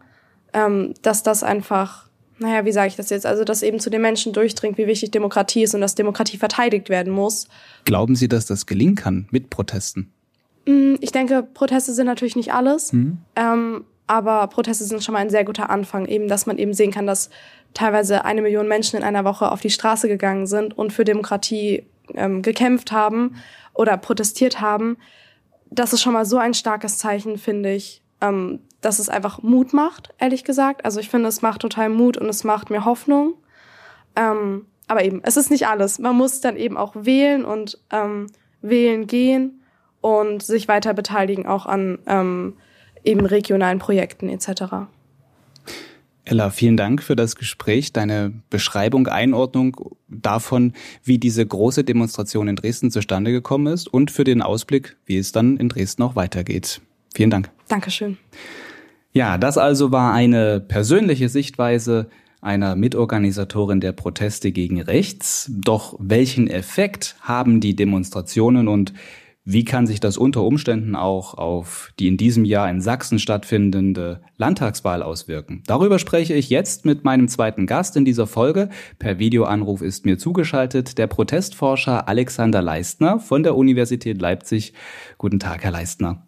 ähm, 0.52 0.94
dass 1.02 1.22
das 1.22 1.42
einfach, 1.42 2.08
naja, 2.38 2.64
wie 2.64 2.72
sage 2.72 2.88
ich 2.88 2.96
das 2.96 3.10
jetzt, 3.10 3.26
also 3.26 3.44
dass 3.44 3.62
eben 3.62 3.80
zu 3.80 3.90
den 3.90 4.02
Menschen 4.02 4.32
durchdringt, 4.32 4.78
wie 4.78 4.86
wichtig 4.86 5.10
Demokratie 5.10 5.62
ist 5.62 5.74
und 5.74 5.80
dass 5.80 5.94
Demokratie 5.94 6.38
verteidigt 6.38 6.88
werden 6.88 7.12
muss. 7.12 7.48
Glauben 7.84 8.16
Sie, 8.16 8.28
dass 8.28 8.46
das 8.46 8.66
gelingen 8.66 8.94
kann 8.94 9.28
mit 9.30 9.50
Protesten? 9.50 10.12
Mm, 10.66 10.94
ich 11.00 11.12
denke, 11.12 11.42
Proteste 11.42 11.92
sind 11.92 12.06
natürlich 12.06 12.36
nicht 12.36 12.52
alles. 12.52 12.92
Mhm. 12.92 13.18
Ähm, 13.36 13.84
aber 14.06 14.46
Proteste 14.48 14.84
sind 14.84 15.02
schon 15.02 15.14
mal 15.14 15.20
ein 15.20 15.30
sehr 15.30 15.44
guter 15.44 15.70
Anfang, 15.70 16.06
eben, 16.06 16.28
dass 16.28 16.46
man 16.46 16.58
eben 16.58 16.74
sehen 16.74 16.90
kann, 16.90 17.06
dass 17.06 17.30
teilweise 17.72 18.24
eine 18.24 18.42
Million 18.42 18.68
Menschen 18.68 18.98
in 18.98 19.02
einer 19.02 19.24
Woche 19.24 19.50
auf 19.50 19.60
die 19.60 19.70
Straße 19.70 20.08
gegangen 20.08 20.46
sind 20.46 20.76
und 20.76 20.92
für 20.92 21.04
Demokratie 21.04 21.84
ähm, 22.14 22.42
gekämpft 22.42 22.92
haben 22.92 23.36
oder 23.74 23.96
protestiert 23.96 24.60
haben. 24.60 24.98
Das 25.70 25.92
ist 25.92 26.02
schon 26.02 26.12
mal 26.12 26.26
so 26.26 26.36
ein 26.36 26.52
starkes 26.52 26.98
Zeichen, 26.98 27.38
finde 27.38 27.72
ich, 27.72 28.02
ähm, 28.20 28.60
dass 28.82 28.98
es 28.98 29.08
einfach 29.08 29.42
Mut 29.42 29.72
macht, 29.72 30.12
ehrlich 30.18 30.44
gesagt. 30.44 30.84
Also 30.84 31.00
ich 31.00 31.08
finde, 31.08 31.28
es 31.28 31.40
macht 31.40 31.62
total 31.62 31.88
Mut 31.88 32.18
und 32.18 32.28
es 32.28 32.44
macht 32.44 32.68
mir 32.68 32.84
Hoffnung. 32.84 33.34
Ähm, 34.14 34.66
aber 34.88 35.04
eben, 35.04 35.22
es 35.24 35.38
ist 35.38 35.50
nicht 35.50 35.66
alles. 35.66 35.98
Man 35.98 36.16
muss 36.16 36.42
dann 36.42 36.56
eben 36.56 36.76
auch 36.76 36.94
wählen 36.94 37.46
und 37.46 37.78
ähm, 37.90 38.26
wählen 38.60 39.06
gehen 39.06 39.62
und 40.02 40.42
sich 40.42 40.68
weiter 40.68 40.92
beteiligen 40.92 41.46
auch 41.46 41.64
an 41.64 41.98
ähm, 42.06 42.54
eben 43.04 43.24
regionalen 43.24 43.78
Projekten 43.78 44.28
etc. 44.28 44.88
Ella, 46.24 46.50
vielen 46.50 46.76
Dank 46.76 47.02
für 47.02 47.16
das 47.16 47.34
Gespräch, 47.36 47.92
deine 47.92 48.32
Beschreibung, 48.48 49.08
Einordnung 49.08 49.96
davon, 50.08 50.72
wie 51.02 51.18
diese 51.18 51.44
große 51.44 51.82
Demonstration 51.82 52.46
in 52.48 52.56
Dresden 52.56 52.90
zustande 52.90 53.32
gekommen 53.32 53.72
ist 53.72 53.88
und 53.88 54.10
für 54.10 54.24
den 54.24 54.40
Ausblick, 54.40 54.96
wie 55.04 55.18
es 55.18 55.32
dann 55.32 55.56
in 55.56 55.68
Dresden 55.68 56.02
auch 56.02 56.14
weitergeht. 56.14 56.80
Vielen 57.14 57.30
Dank. 57.30 57.50
Dankeschön. 57.68 58.18
Ja, 59.12 59.36
das 59.36 59.58
also 59.58 59.92
war 59.92 60.12
eine 60.12 60.60
persönliche 60.60 61.28
Sichtweise 61.28 62.08
einer 62.40 62.74
Mitorganisatorin 62.76 63.80
der 63.80 63.92
Proteste 63.92 64.52
gegen 64.52 64.80
rechts. 64.80 65.50
Doch 65.54 65.94
welchen 65.98 66.48
Effekt 66.48 67.16
haben 67.20 67.60
die 67.60 67.76
Demonstrationen 67.76 68.68
und 68.68 68.92
wie 69.44 69.64
kann 69.64 69.88
sich 69.88 69.98
das 69.98 70.16
unter 70.16 70.44
Umständen 70.44 70.94
auch 70.94 71.34
auf 71.34 71.92
die 71.98 72.06
in 72.06 72.16
diesem 72.16 72.44
Jahr 72.44 72.70
in 72.70 72.80
Sachsen 72.80 73.18
stattfindende 73.18 74.22
Landtagswahl 74.36 75.02
auswirken? 75.02 75.64
Darüber 75.66 75.98
spreche 75.98 76.34
ich 76.34 76.48
jetzt 76.48 76.84
mit 76.84 77.02
meinem 77.02 77.26
zweiten 77.26 77.66
Gast 77.66 77.96
in 77.96 78.04
dieser 78.04 78.28
Folge. 78.28 78.68
Per 79.00 79.18
Videoanruf 79.18 79.82
ist 79.82 80.06
mir 80.06 80.16
zugeschaltet 80.16 80.96
der 80.96 81.08
Protestforscher 81.08 82.08
Alexander 82.08 82.62
Leistner 82.62 83.18
von 83.18 83.42
der 83.42 83.56
Universität 83.56 84.20
Leipzig. 84.20 84.74
Guten 85.18 85.40
Tag, 85.40 85.64
Herr 85.64 85.72
Leistner. 85.72 86.24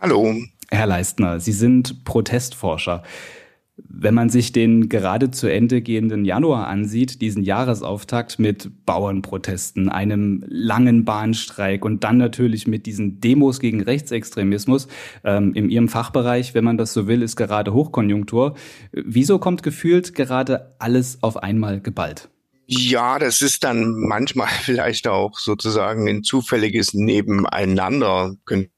Hallo. 0.00 0.34
Herr 0.70 0.86
Leistner, 0.86 1.40
Sie 1.40 1.52
sind 1.52 2.04
Protestforscher. 2.04 3.02
Wenn 3.76 4.12
man 4.12 4.28
sich 4.28 4.52
den 4.52 4.88
gerade 4.88 5.30
zu 5.30 5.46
Ende 5.46 5.82
gehenden 5.82 6.24
Januar 6.24 6.66
ansieht, 6.66 7.22
diesen 7.22 7.42
Jahresauftakt 7.44 8.38
mit 8.38 8.84
Bauernprotesten, 8.84 9.88
einem 9.88 10.44
langen 10.48 11.04
Bahnstreik 11.04 11.84
und 11.84 12.02
dann 12.02 12.18
natürlich 12.18 12.66
mit 12.66 12.86
diesen 12.86 13.20
Demos 13.20 13.60
gegen 13.60 13.80
Rechtsextremismus, 13.80 14.88
ähm, 15.24 15.54
in 15.54 15.70
Ihrem 15.70 15.88
Fachbereich, 15.88 16.54
wenn 16.54 16.64
man 16.64 16.76
das 16.76 16.92
so 16.92 17.06
will, 17.06 17.22
ist 17.22 17.36
gerade 17.36 17.72
Hochkonjunktur. 17.72 18.56
Wieso 18.92 19.38
kommt 19.38 19.62
gefühlt 19.62 20.14
gerade 20.14 20.74
alles 20.80 21.22
auf 21.22 21.36
einmal 21.36 21.80
geballt? 21.80 22.28
Ja, 22.66 23.18
das 23.18 23.40
ist 23.40 23.64
dann 23.64 23.94
manchmal 23.94 24.48
vielleicht 24.62 25.06
auch 25.06 25.38
sozusagen 25.38 26.08
ein 26.08 26.24
zufälliges 26.24 26.94
Nebeneinander, 26.94 28.34
könnte 28.44 28.70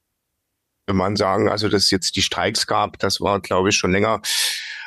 man 0.97 1.17
sagen. 1.17 1.49
Also, 1.49 1.69
dass 1.69 1.85
es 1.85 1.91
jetzt 1.91 2.17
die 2.17 2.23
Streiks 2.23 2.67
gab, 2.67 2.99
das 2.99 3.21
war, 3.21 3.41
glaube 3.41 3.71
ich, 3.71 3.77
schon 3.77 3.93
länger 3.93 4.21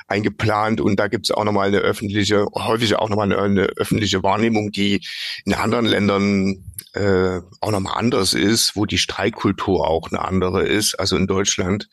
eingeplant 0.07 0.81
und 0.81 0.99
da 0.99 1.07
gibt 1.07 1.25
es 1.25 1.31
auch 1.31 1.43
nochmal 1.43 1.67
eine 1.67 1.77
öffentliche, 1.77 2.45
häufig 2.53 2.95
auch 2.95 3.09
nochmal 3.09 3.31
eine, 3.31 3.41
eine 3.41 3.63
öffentliche 3.77 4.21
Wahrnehmung, 4.23 4.71
die 4.71 5.05
in 5.45 5.53
anderen 5.53 5.85
Ländern 5.85 6.63
äh, 6.93 7.39
auch 7.61 7.71
nochmal 7.71 7.97
anders 7.97 8.33
ist, 8.33 8.75
wo 8.75 8.85
die 8.85 8.97
Streikkultur 8.97 9.87
auch 9.87 10.11
eine 10.11 10.21
andere 10.21 10.63
ist. 10.63 10.95
Also 10.95 11.17
in 11.17 11.27
Deutschland 11.27 11.89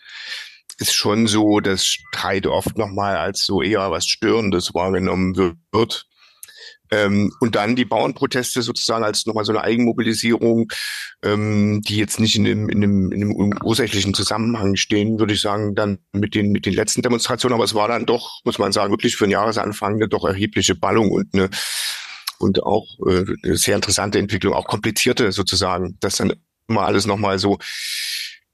ist 0.79 0.95
schon 0.95 1.27
so, 1.27 1.61
dass 1.61 1.87
Streit 1.87 2.47
oft 2.47 2.79
nochmal 2.79 3.17
als 3.17 3.45
so 3.45 3.63
eher 3.63 3.91
was 3.91 4.07
Störendes 4.07 4.75
wahrgenommen 4.75 5.37
wird. 5.73 6.07
Ähm, 6.91 7.33
und 7.41 7.55
dann 7.55 7.77
die 7.77 7.85
Bauernproteste 7.85 8.63
sozusagen 8.63 9.05
als 9.05 9.27
nochmal 9.27 9.45
so 9.45 9.53
eine 9.53 9.63
Eigenmobilisierung, 9.63 10.71
ähm, 11.23 11.83
die 11.87 11.97
jetzt 11.97 12.19
nicht 12.19 12.37
in 12.37 12.45
dem, 12.45 12.69
in, 12.69 12.81
dem, 12.81 13.13
in 13.13 13.21
dem 13.21 13.59
ursächlichen 13.63 14.15
Zusammenhang 14.15 14.77
stehen, 14.77 15.19
würde 15.19 15.35
ich 15.35 15.41
sagen, 15.41 15.75
dann 15.75 15.99
mit 16.13 16.35
den, 16.35 16.51
mit 16.51 16.67
den 16.67 16.75
letzten 16.75 17.03
Demonstrationen. 17.03 17.55
Aber 17.55 17.65
es 17.65 17.75
war 17.75 17.89
dann 17.89 18.07
doch, 18.07 18.41
muss 18.45 18.59
man 18.59 18.73
sagen, 18.73 18.93
wirklich 18.93 19.17
für 19.17 19.25
einen 19.25 19.33
Jahresanfang 19.33 19.95
eine 19.95 20.09
doch 20.09 20.25
erhebliche 20.25 20.75
Ballung 20.75 21.11
und 21.11 21.33
eine 21.35 21.51
und 22.39 22.63
auch 22.63 22.87
äh, 23.07 23.25
eine 23.45 23.57
sehr 23.57 23.77
interessante 23.77 24.19
Entwicklung, 24.19 24.55
auch 24.55 24.67
komplizierte 24.67 25.31
sozusagen, 25.31 25.99
dass 26.01 26.17
dann 26.17 26.33
immer 26.69 26.87
alles 26.87 27.07
nochmal 27.07 27.39
so 27.39 27.59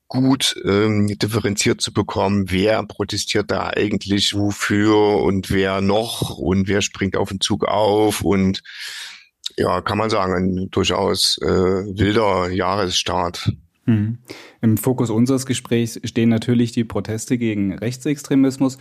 gut 0.08 0.56
ähm, 0.64 1.08
differenziert 1.18 1.80
zu 1.80 1.92
bekommen, 1.92 2.50
wer 2.50 2.82
protestiert 2.84 3.50
da 3.50 3.68
eigentlich 3.68 4.34
wofür 4.34 5.22
und 5.22 5.50
wer 5.50 5.80
noch 5.80 6.38
und 6.38 6.68
wer 6.68 6.82
springt 6.82 7.16
auf 7.16 7.30
den 7.30 7.40
Zug 7.40 7.64
auf 7.64 8.22
und 8.22 8.62
ja, 9.56 9.80
kann 9.80 9.98
man 9.98 10.10
sagen, 10.10 10.34
ein 10.34 10.70
durchaus 10.70 11.38
äh, 11.38 11.46
wilder 11.46 12.50
Jahresstart. 12.50 13.52
Mhm. 13.86 14.18
Im 14.60 14.76
Fokus 14.76 15.10
unseres 15.10 15.46
Gesprächs 15.46 16.00
stehen 16.04 16.28
natürlich 16.28 16.72
die 16.72 16.84
Proteste 16.84 17.38
gegen 17.38 17.72
Rechtsextremismus. 17.72 18.78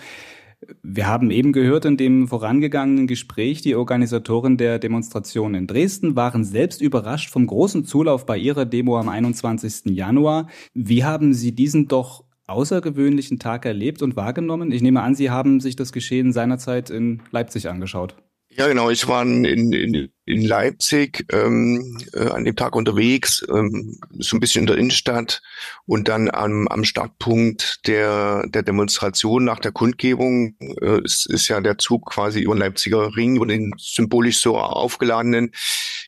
Wir 0.82 1.08
haben 1.08 1.32
eben 1.32 1.54
gehört 1.54 1.86
in 1.86 1.98
dem 1.98 2.28
vorangegangenen 2.28 3.08
Gespräch, 3.08 3.62
die 3.62 3.76
Organisatoren 3.76 4.58
der 4.58 4.80
Demonstration 4.80 5.54
in 5.54 5.68
Dresden 5.68 6.16
waren 6.16 6.44
selbst 6.44 6.82
überrascht 6.82 7.30
vom 7.30 7.48
großen 7.48 7.86
Zulauf 7.86 8.26
bei 8.26 8.38
ihrer 8.38 8.66
Demo 8.66 8.98
am 8.98 9.10
21. 9.10 9.86
Januar. 9.96 10.48
Wie 10.74 11.04
haben 11.04 11.34
Sie 11.34 11.54
diesen 11.54 11.88
doch 11.88 12.24
außergewöhnlichen 12.48 13.40
Tag 13.40 13.66
erlebt 13.66 14.02
und 14.02 14.16
wahrgenommen? 14.16 14.72
Ich 14.72 14.82
nehme 14.82 15.02
an, 15.02 15.16
Sie 15.16 15.30
haben 15.30 15.60
sich 15.60 15.76
das 15.76 15.92
Geschehen 15.92 16.32
seinerzeit 16.32 16.90
in 16.90 17.22
Leipzig 17.32 17.70
angeschaut. 17.70 18.16
Ja, 18.58 18.70
genau. 18.70 18.90
Ich 18.90 19.06
war 19.10 19.22
in, 19.24 19.44
in, 19.44 20.10
in 20.26 20.42
Leipzig 20.42 21.26
ähm, 21.34 21.98
äh, 22.14 22.30
an 22.30 22.46
dem 22.46 22.56
Tag 22.56 22.74
unterwegs, 22.74 23.46
ähm, 23.50 24.00
so 24.20 24.38
ein 24.38 24.40
bisschen 24.40 24.62
in 24.62 24.68
der 24.68 24.78
Innenstadt 24.78 25.42
und 25.86 26.08
dann 26.08 26.32
am, 26.32 26.66
am 26.70 26.86
Startpunkt 26.86 27.86
der, 27.86 28.48
der 28.48 28.64
Demonstration 28.64 29.44
nach 29.44 29.60
der 29.60 29.74
Kundgebung 29.74 30.56
äh, 30.82 31.02
ist, 31.04 31.26
ist 31.26 31.50
ja 31.50 31.60
der 31.60 31.78
Zug 31.80 32.10
quasi 32.10 32.40
über 32.40 32.56
den 32.56 32.60
Leipziger 32.60 33.14
Ring 33.18 33.40
und 33.40 33.50
den 33.50 33.74
symbolisch 33.78 34.40
so 34.40 34.58
aufgeladenen 34.58 35.52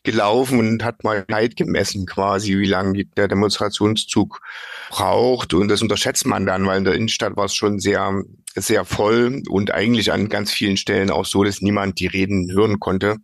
gelaufen 0.08 0.60
und 0.60 0.86
hat 0.86 1.04
mal 1.04 1.26
Zeit 1.30 1.58
gemessen 1.58 2.06
quasi, 2.06 2.58
wie 2.58 2.66
lange 2.66 3.04
der 3.18 3.28
Demonstrationszug 3.28 4.42
braucht. 4.90 5.54
Und 5.54 5.68
das 5.68 5.82
unterschätzt 5.82 6.26
man 6.26 6.46
dann, 6.46 6.66
weil 6.66 6.78
in 6.78 6.86
der 6.86 6.94
Innenstadt 6.94 7.36
war 7.36 7.46
es 7.46 7.54
schon 7.54 7.80
sehr, 7.80 8.24
sehr 8.56 8.86
voll 8.86 9.44
und 9.50 9.74
eigentlich 9.74 10.14
an 10.14 10.30
ganz 10.30 10.54
vielen 10.54 10.78
Stellen 10.78 11.12
auch 11.12 11.26
so, 11.26 11.44
dass 11.44 11.62
niemand 11.62 12.00
die 12.00 12.08
Reden 12.08 12.50
hören 12.54 12.80
konnte. 12.80 13.18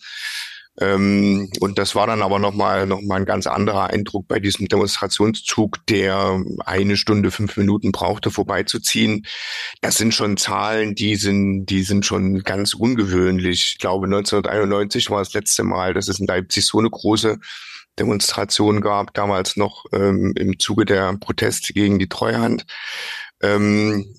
Ähm, 0.79 1.49
und 1.59 1.77
das 1.77 1.93
war 1.93 2.07
dann 2.07 2.23
aber 2.23 2.39
nochmal 2.39 2.87
noch 2.87 3.01
mal 3.01 3.17
ein 3.17 3.25
ganz 3.25 3.45
anderer 3.45 3.91
Eindruck 3.91 4.27
bei 4.27 4.39
diesem 4.39 4.67
Demonstrationszug, 4.67 5.85
der 5.87 6.41
eine 6.65 6.97
Stunde, 6.97 7.29
fünf 7.29 7.57
Minuten 7.57 7.91
brauchte, 7.91 8.31
vorbeizuziehen. 8.31 9.25
Das 9.81 9.95
sind 9.95 10.13
schon 10.13 10.37
Zahlen, 10.37 10.95
die 10.95 11.15
sind, 11.15 11.67
die 11.67 11.83
sind 11.83 12.05
schon 12.05 12.39
ganz 12.43 12.73
ungewöhnlich. 12.73 13.73
Ich 13.73 13.77
glaube, 13.79 14.07
1991 14.07 15.09
war 15.11 15.19
das 15.19 15.33
letzte 15.33 15.63
Mal, 15.63 15.93
dass 15.93 16.07
es 16.07 16.19
in 16.19 16.27
Leipzig 16.27 16.65
so 16.65 16.79
eine 16.79 16.89
große 16.89 17.39
Demonstration 17.99 18.81
gab, 18.81 19.13
damals 19.13 19.55
noch 19.55 19.85
ähm, 19.93 20.33
im 20.35 20.57
Zuge 20.57 20.85
der 20.85 21.15
Proteste 21.17 21.73
gegen 21.73 21.99
die 21.99 22.09
Treuhand. 22.09 22.65
Ähm, 23.43 24.15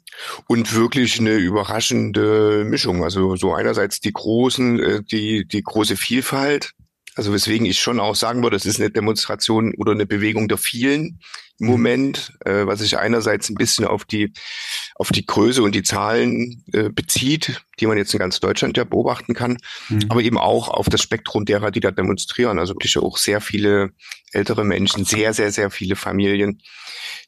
und 0.46 0.74
wirklich 0.74 1.18
eine 1.18 1.34
überraschende 1.34 2.64
Mischung. 2.64 3.02
Also 3.02 3.36
so 3.36 3.52
einerseits 3.54 4.00
die 4.00 4.12
großen, 4.12 4.80
äh, 4.80 5.02
die, 5.02 5.46
die 5.46 5.62
große 5.62 5.96
Vielfalt. 5.96 6.72
Also 7.16 7.32
weswegen 7.32 7.66
ich 7.66 7.80
schon 7.80 8.00
auch 8.00 8.14
sagen 8.14 8.42
würde, 8.42 8.56
es 8.56 8.66
ist 8.66 8.80
eine 8.80 8.90
Demonstration 8.90 9.74
oder 9.74 9.92
eine 9.92 10.06
Bewegung 10.06 10.48
der 10.48 10.58
vielen 10.58 11.20
im 11.60 11.66
mhm. 11.66 11.72
Moment, 11.72 12.32
äh, 12.44 12.66
was 12.66 12.80
sich 12.80 12.98
einerseits 12.98 13.48
ein 13.48 13.54
bisschen 13.54 13.84
auf 13.84 14.04
die, 14.04 14.32
auf 14.96 15.10
die 15.10 15.24
Größe 15.24 15.62
und 15.62 15.74
die 15.74 15.82
Zahlen 15.82 16.64
äh, 16.72 16.88
bezieht, 16.88 17.62
die 17.80 17.86
man 17.86 17.96
jetzt 17.96 18.12
in 18.12 18.18
ganz 18.18 18.40
Deutschland 18.40 18.76
ja 18.76 18.84
beobachten 18.84 19.34
kann, 19.34 19.58
mhm. 19.88 20.06
aber 20.08 20.20
eben 20.22 20.38
auch 20.38 20.68
auf 20.68 20.88
das 20.88 21.02
Spektrum 21.02 21.44
derer, 21.44 21.70
die 21.70 21.80
da 21.80 21.90
demonstrieren. 21.90 22.58
Also 22.58 22.74
wirklich 22.74 22.98
auch 22.98 23.16
sehr 23.16 23.40
viele 23.40 23.90
ältere 24.32 24.64
Menschen, 24.64 25.04
sehr, 25.04 25.32
sehr, 25.32 25.52
sehr 25.52 25.70
viele 25.70 25.96
Familien, 25.96 26.60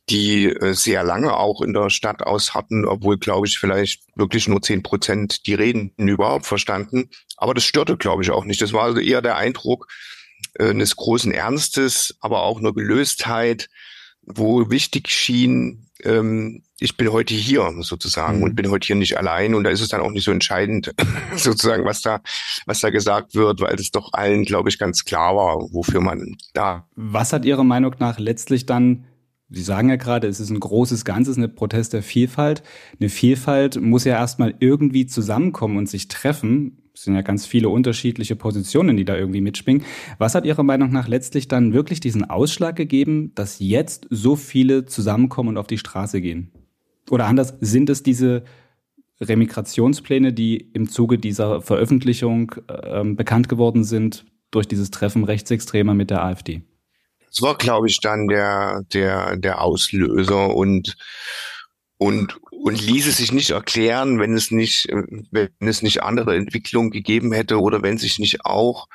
die 0.09 0.47
äh, 0.47 0.75
sehr 0.75 1.05
lange 1.05 1.37
auch 1.37 1.63
in 1.63 1.73
der 1.73 1.91
Stadt 1.91 2.23
ausharten, 2.23 2.85
obwohl, 2.85 3.19
glaube 3.19 3.47
ich, 3.47 3.59
vielleicht 3.59 4.03
wirklich 4.17 4.49
nur 4.49 4.63
zehn 4.63 4.83
Prozent 4.83 5.47
die 5.47 5.55
Reden 5.55 5.93
überhaupt 5.97 6.47
verstanden. 6.47 7.11
Aber 7.37 7.55
das 7.55 7.65
störte, 7.65 7.97
glaube 7.97 8.23
ich, 8.23 8.31
auch 8.31 8.45
nicht. 8.45 8.61
Das 8.61 8.73
war 8.73 8.85
also 8.85 8.99
eher 8.99 9.23
der 9.23 9.37
Eindruck 9.37 9.89
äh, 10.55 10.71
eines 10.71 10.97
großen 10.97 11.33
Ernstes, 11.33 12.17
aber 12.21 12.43
auch 12.43 12.59
einer 12.59 12.73
Gelöstheit, 12.73 13.69
wo 14.27 14.71
wichtig 14.71 15.09
schien, 15.09 15.87
ähm, 16.03 16.63
ich 16.79 16.97
bin 16.97 17.11
heute 17.11 17.35
hier 17.35 17.73
sozusagen 17.81 18.39
mhm. 18.39 18.43
und 18.43 18.55
bin 18.55 18.71
heute 18.71 18.87
hier 18.87 18.97
nicht 18.97 19.17
allein 19.17 19.55
und 19.55 19.65
da 19.65 19.71
ist 19.71 19.81
es 19.81 19.89
dann 19.89 20.01
auch 20.01 20.11
nicht 20.11 20.25
so 20.25 20.31
entscheidend 20.31 20.95
sozusagen, 21.37 21.85
was 21.85 22.03
da, 22.03 22.21
was 22.67 22.81
da 22.81 22.91
gesagt 22.91 23.35
wird, 23.35 23.61
weil 23.61 23.75
es 23.77 23.91
doch 23.91 24.13
allen, 24.13 24.45
glaube 24.45 24.69
ich, 24.69 24.79
ganz 24.79 25.05
klar 25.05 25.37
war, 25.37 25.57
wofür 25.73 26.01
man 26.01 26.37
da. 26.53 26.87
Was 26.97 27.33
hat 27.33 27.45
Ihrer 27.45 27.65
Meinung 27.65 27.95
nach 27.99 28.19
letztlich 28.19 28.67
dann 28.67 29.07
Sie 29.49 29.63
sagen 29.63 29.89
ja 29.89 29.97
gerade, 29.97 30.27
es 30.27 30.41
ist 30.41 30.51
ein 30.51 30.59
großes 30.59 31.05
Ganzes, 31.05 31.37
eine 31.37 31.49
Protest 31.49 31.93
der 31.93 32.03
Vielfalt. 32.03 32.65
Eine 32.99 33.09
Vielfalt 33.09 33.81
muss 33.81 34.05
ja 34.05 34.17
erstmal 34.17 34.55
irgendwie 34.59 35.07
zusammenkommen 35.07 35.77
und 35.77 35.89
sich 35.89 36.09
treffen. 36.09 36.86
Es 36.97 37.03
sind 37.03 37.15
ja 37.15 37.21
ganz 37.21 37.45
viele 37.45 37.69
unterschiedliche 37.69 38.37
Positionen, 38.37 38.97
die 38.97 39.05
da 39.05 39.15
irgendwie 39.15 39.43
mitschwingen. 39.43 39.85
Was 40.17 40.35
hat 40.35 40.47
Ihrer 40.47 40.63
Meinung 40.63 40.91
nach 40.93 41.09
letztlich 41.09 41.47
dann 41.47 41.75
wirklich 41.75 42.01
diesen 42.01 42.25
Ausschlag 42.25 42.75
gegeben, 42.75 43.33
dass 43.35 43.59
jetzt 43.59 44.07
so 44.09 44.35
viele 44.35 44.87
zusammenkommen 44.87 45.51
und 45.51 45.59
auf 45.59 45.67
die 45.67 45.77
Straße 45.77 46.23
gehen? 46.23 46.53
Oder 47.11 47.27
anders, 47.27 47.55
sind 47.61 47.91
es 47.91 48.03
diese 48.03 48.45
Remigrationspläne, 49.21 50.33
die 50.33 50.57
im 50.57 50.89
Zuge 50.89 51.19
dieser 51.19 51.61
Veröffentlichung 51.61 52.55
äh, 52.67 53.05
bekannt 53.05 53.51
geworden 53.51 53.85
sind 53.85 54.25
durch 54.51 54.67
dieses 54.67 54.91
Treffen 54.91 55.25
Rechtsextremer 55.25 55.93
mit 55.93 56.09
der 56.09 56.25
AfD? 56.25 56.63
Das 57.27 57.43
war, 57.43 57.59
glaube 57.59 57.89
ich, 57.89 58.01
dann 58.01 58.27
der, 58.27 58.85
der, 58.95 59.37
der 59.37 59.61
Auslöser 59.61 60.57
und, 60.57 60.97
und, 61.99 62.39
und 62.51 62.81
ließ 62.81 63.07
es 63.07 63.17
sich 63.17 63.33
nicht 63.33 63.51
erklären, 63.51 64.19
wenn 64.19 64.35
es 64.35 64.51
nicht, 64.51 64.89
wenn 64.91 65.51
es 65.61 65.83
nicht 65.83 66.03
andere 66.03 66.37
Entwicklungen 66.37 66.91
gegeben 66.91 67.33
hätte 67.33 67.61
oder 67.61 67.83
wenn 67.83 67.99
sich 67.99 68.19
nicht 68.19 68.45
auch, 68.45 68.89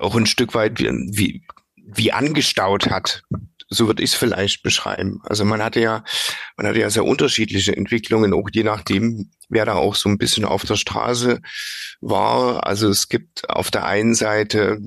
auch 0.00 0.16
ein 0.16 0.26
Stück 0.26 0.54
weit 0.54 0.78
wie, 0.78 0.88
wie, 0.88 1.46
wie 1.74 2.12
angestaut 2.12 2.90
hat. 2.90 3.22
So 3.70 3.86
würde 3.86 4.02
ich 4.02 4.12
es 4.12 4.16
vielleicht 4.16 4.62
beschreiben. 4.62 5.20
Also 5.24 5.44
man 5.44 5.62
hatte 5.62 5.80
ja, 5.80 6.02
man 6.56 6.66
hatte 6.66 6.80
ja 6.80 6.88
sehr 6.88 7.04
unterschiedliche 7.04 7.76
Entwicklungen, 7.76 8.32
auch 8.32 8.48
je 8.50 8.62
nachdem, 8.62 9.30
wer 9.50 9.66
da 9.66 9.74
auch 9.74 9.94
so 9.94 10.08
ein 10.08 10.16
bisschen 10.16 10.46
auf 10.46 10.64
der 10.64 10.76
Straße 10.76 11.42
war. 12.00 12.66
Also 12.66 12.88
es 12.88 13.08
gibt 13.08 13.50
auf 13.50 13.70
der 13.70 13.84
einen 13.84 14.14
Seite 14.14 14.78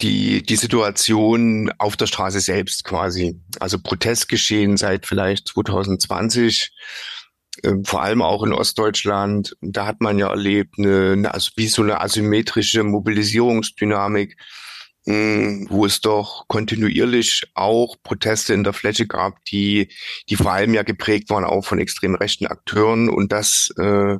die, 0.00 0.42
die 0.42 0.56
Situation 0.56 1.72
auf 1.78 1.96
der 1.96 2.06
Straße 2.06 2.40
selbst 2.40 2.84
quasi. 2.84 3.40
Also 3.58 3.78
Protestgeschehen 3.78 4.76
seit 4.76 5.06
vielleicht 5.06 5.48
2020, 5.48 6.72
äh, 7.62 7.74
vor 7.84 8.02
allem 8.02 8.22
auch 8.22 8.44
in 8.44 8.52
Ostdeutschland. 8.52 9.56
Da 9.60 9.86
hat 9.86 10.00
man 10.00 10.18
ja 10.18 10.28
erlebt, 10.28 10.74
eine, 10.78 11.12
eine, 11.12 11.34
also 11.34 11.50
wie 11.56 11.68
so 11.68 11.82
eine 11.82 12.00
asymmetrische 12.00 12.84
Mobilisierungsdynamik, 12.84 14.36
mh, 15.06 15.14
hm, 15.14 15.66
wo 15.68 15.84
es 15.84 16.00
doch 16.00 16.46
kontinuierlich 16.46 17.50
auch 17.54 17.96
Proteste 18.02 18.54
in 18.54 18.62
der 18.62 18.74
Fläche 18.74 19.08
gab, 19.08 19.44
die, 19.46 19.88
die 20.28 20.36
vor 20.36 20.52
allem 20.52 20.74
ja 20.74 20.84
geprägt 20.84 21.28
waren 21.30 21.44
auch 21.44 21.64
von 21.64 21.80
extrem 21.80 22.14
rechten 22.14 22.46
Akteuren 22.46 23.08
und 23.08 23.32
das 23.32 23.74
äh, 23.78 24.16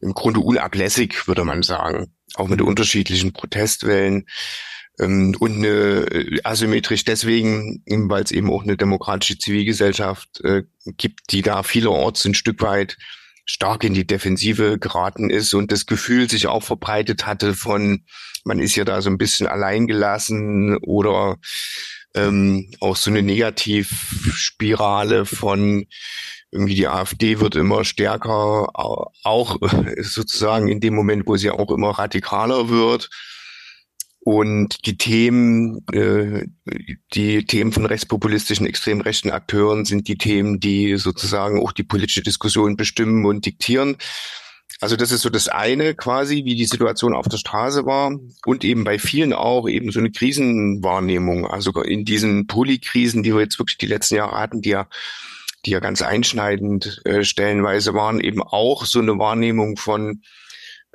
im 0.00 0.14
Grunde 0.14 0.38
unablässig, 0.38 1.26
würde 1.26 1.44
man 1.44 1.64
sagen. 1.64 2.14
Auch 2.34 2.46
mit 2.46 2.60
unterschiedlichen 2.60 3.32
Protestwellen. 3.32 4.26
Ähm, 4.98 5.36
und 5.38 5.56
eine 5.56 6.10
äh, 6.10 6.40
asymmetrisch 6.44 7.04
deswegen, 7.04 7.82
weil 7.86 8.24
es 8.24 8.32
eben 8.32 8.50
auch 8.50 8.62
eine 8.62 8.76
demokratische 8.76 9.38
Zivilgesellschaft 9.38 10.40
äh, 10.42 10.64
gibt, 10.96 11.30
die 11.30 11.42
da 11.42 11.62
vielerorts 11.62 12.24
ein 12.24 12.34
Stück 12.34 12.62
weit 12.62 12.96
stark 13.44 13.84
in 13.84 13.94
die 13.94 14.06
Defensive 14.06 14.78
geraten 14.78 15.30
ist 15.30 15.54
und 15.54 15.72
das 15.72 15.86
Gefühl 15.86 16.28
sich 16.28 16.48
auch 16.48 16.62
verbreitet 16.62 17.26
hatte 17.26 17.54
von, 17.54 18.04
man 18.44 18.58
ist 18.58 18.76
ja 18.76 18.84
da 18.84 19.00
so 19.00 19.08
ein 19.08 19.18
bisschen 19.18 19.46
alleingelassen 19.46 20.76
oder 20.78 21.38
ähm, 22.14 22.70
auch 22.80 22.96
so 22.96 23.10
eine 23.10 23.22
Negativspirale 23.22 25.24
von 25.24 25.86
irgendwie 26.50 26.74
die 26.74 26.88
AfD 26.88 27.40
wird 27.40 27.56
immer 27.56 27.84
stärker, 27.84 28.68
auch 28.74 29.58
sozusagen 30.00 30.68
in 30.68 30.80
dem 30.80 30.94
Moment, 30.94 31.26
wo 31.26 31.36
sie 31.36 31.50
auch 31.50 31.70
immer 31.70 31.90
radikaler 31.90 32.70
wird 32.70 33.10
und 34.28 34.84
die 34.84 34.98
Themen, 34.98 35.86
äh, 35.90 36.48
die 37.14 37.46
Themen 37.46 37.72
von 37.72 37.86
rechtspopulistischen, 37.86 38.66
extrem 38.66 39.00
rechten 39.00 39.30
Akteuren 39.30 39.86
sind 39.86 40.06
die 40.06 40.18
Themen, 40.18 40.60
die 40.60 40.98
sozusagen 40.98 41.62
auch 41.62 41.72
die 41.72 41.82
politische 41.82 42.20
Diskussion 42.20 42.76
bestimmen 42.76 43.24
und 43.24 43.46
diktieren. 43.46 43.96
Also 44.82 44.96
das 44.96 45.12
ist 45.12 45.22
so 45.22 45.30
das 45.30 45.48
eine 45.48 45.94
quasi, 45.94 46.44
wie 46.44 46.56
die 46.56 46.66
Situation 46.66 47.14
auf 47.14 47.26
der 47.26 47.38
Straße 47.38 47.86
war 47.86 48.18
und 48.44 48.64
eben 48.64 48.84
bei 48.84 48.98
vielen 48.98 49.32
auch 49.32 49.66
eben 49.66 49.90
so 49.92 49.98
eine 49.98 50.10
Krisenwahrnehmung. 50.10 51.46
Also 51.46 51.82
in 51.82 52.04
diesen 52.04 52.46
Polykrisen, 52.46 53.22
die 53.22 53.32
wir 53.32 53.40
jetzt 53.40 53.58
wirklich 53.58 53.78
die 53.78 53.86
letzten 53.86 54.16
Jahre 54.16 54.38
hatten, 54.38 54.60
die 54.60 54.68
ja, 54.68 54.88
die 55.64 55.70
ja 55.70 55.80
ganz 55.80 56.02
einschneidend 56.02 57.00
äh, 57.06 57.24
stellenweise 57.24 57.94
waren, 57.94 58.20
eben 58.20 58.42
auch 58.42 58.84
so 58.84 58.98
eine 58.98 59.18
Wahrnehmung 59.18 59.78
von 59.78 60.20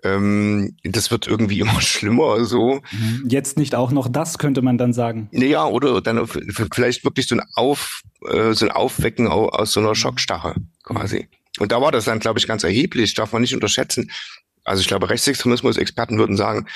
ähm, 0.04 0.76
das 0.84 1.12
wird 1.12 1.28
irgendwie 1.28 1.60
immer 1.62 1.82
schlimmer 1.82 2.46
so. 2.46 2.82
Mhm. 2.92 3.26
Jetzt 3.30 3.58
nicht 3.58 3.76
auch 3.76 3.92
noch 3.92 4.08
das, 4.10 4.38
könnte 4.38 4.62
man 4.62 4.78
dann 4.78 4.94
sagen. 4.94 5.30
Naja, 5.32 5.66
oder 5.66 6.02
dann 6.02 6.28
vielleicht 6.28 7.04
wirklich 7.04 7.28
so 7.28 7.36
ein 7.36 7.42
Auf, 7.56 8.02
äh, 8.30 8.54
so 8.54 8.66
ein 8.66 8.72
Aufwecken 8.72 9.28
aus 9.28 9.72
so 9.72 9.80
einer 9.80 9.96
Schockstache 9.96 10.56
quasi. 10.84 11.28
Und 11.60 11.72
da 11.72 11.82
war 11.82 11.92
das 11.92 12.06
dann, 12.06 12.20
glaube 12.20 12.40
ich, 12.40 12.48
ganz 12.48 12.64
erheblich, 12.64 13.14
darf 13.14 13.32
man 13.32 13.42
nicht 13.42 13.54
unterschätzen. 13.54 14.12
Also 14.64 14.82
ich 14.82 14.88
glaube, 14.88 15.10
Rechtsextremismus-Experten 15.10 16.18
würden 16.18 16.36
sagen, 16.36 16.68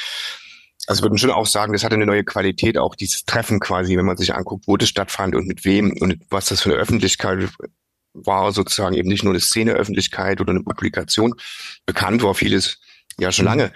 also 0.88 1.04
würden 1.04 1.18
schon 1.18 1.32
auch 1.32 1.48
sagen, 1.48 1.74
das 1.74 1.84
hatte 1.84 1.96
eine 1.96 2.06
neue 2.06 2.24
Qualität, 2.24 2.78
auch 2.78 2.96
dieses 2.96 3.26
Treffen 3.26 3.60
quasi, 3.60 3.98
wenn 3.98 4.06
man 4.06 4.18
sich 4.18 4.34
anguckt, 4.36 4.68
wo 4.68 4.78
das 4.78 4.90
stattfand 4.90 5.36
und 5.36 5.48
mit 5.48 5.66
wem 5.66 5.98
und 6.00 6.18
was 6.30 6.46
das 6.46 6.62
für 6.62 6.70
eine 6.70 6.80
Öffentlichkeit 6.80 7.50
war 8.13 8.52
sozusagen 8.52 8.96
eben 8.96 9.10
nicht 9.10 9.24
nur 9.24 9.34
eine 9.34 9.42
Szeneöffentlichkeit 9.42 10.42
oder 10.42 10.52
eine 10.52 10.63
Publikation. 10.63 11.36
Bekannt 11.86 12.24
war 12.24 12.34
vieles 12.34 12.80
ja 13.19 13.32
schon 13.32 13.45
mhm. 13.45 13.49
lange. 13.49 13.73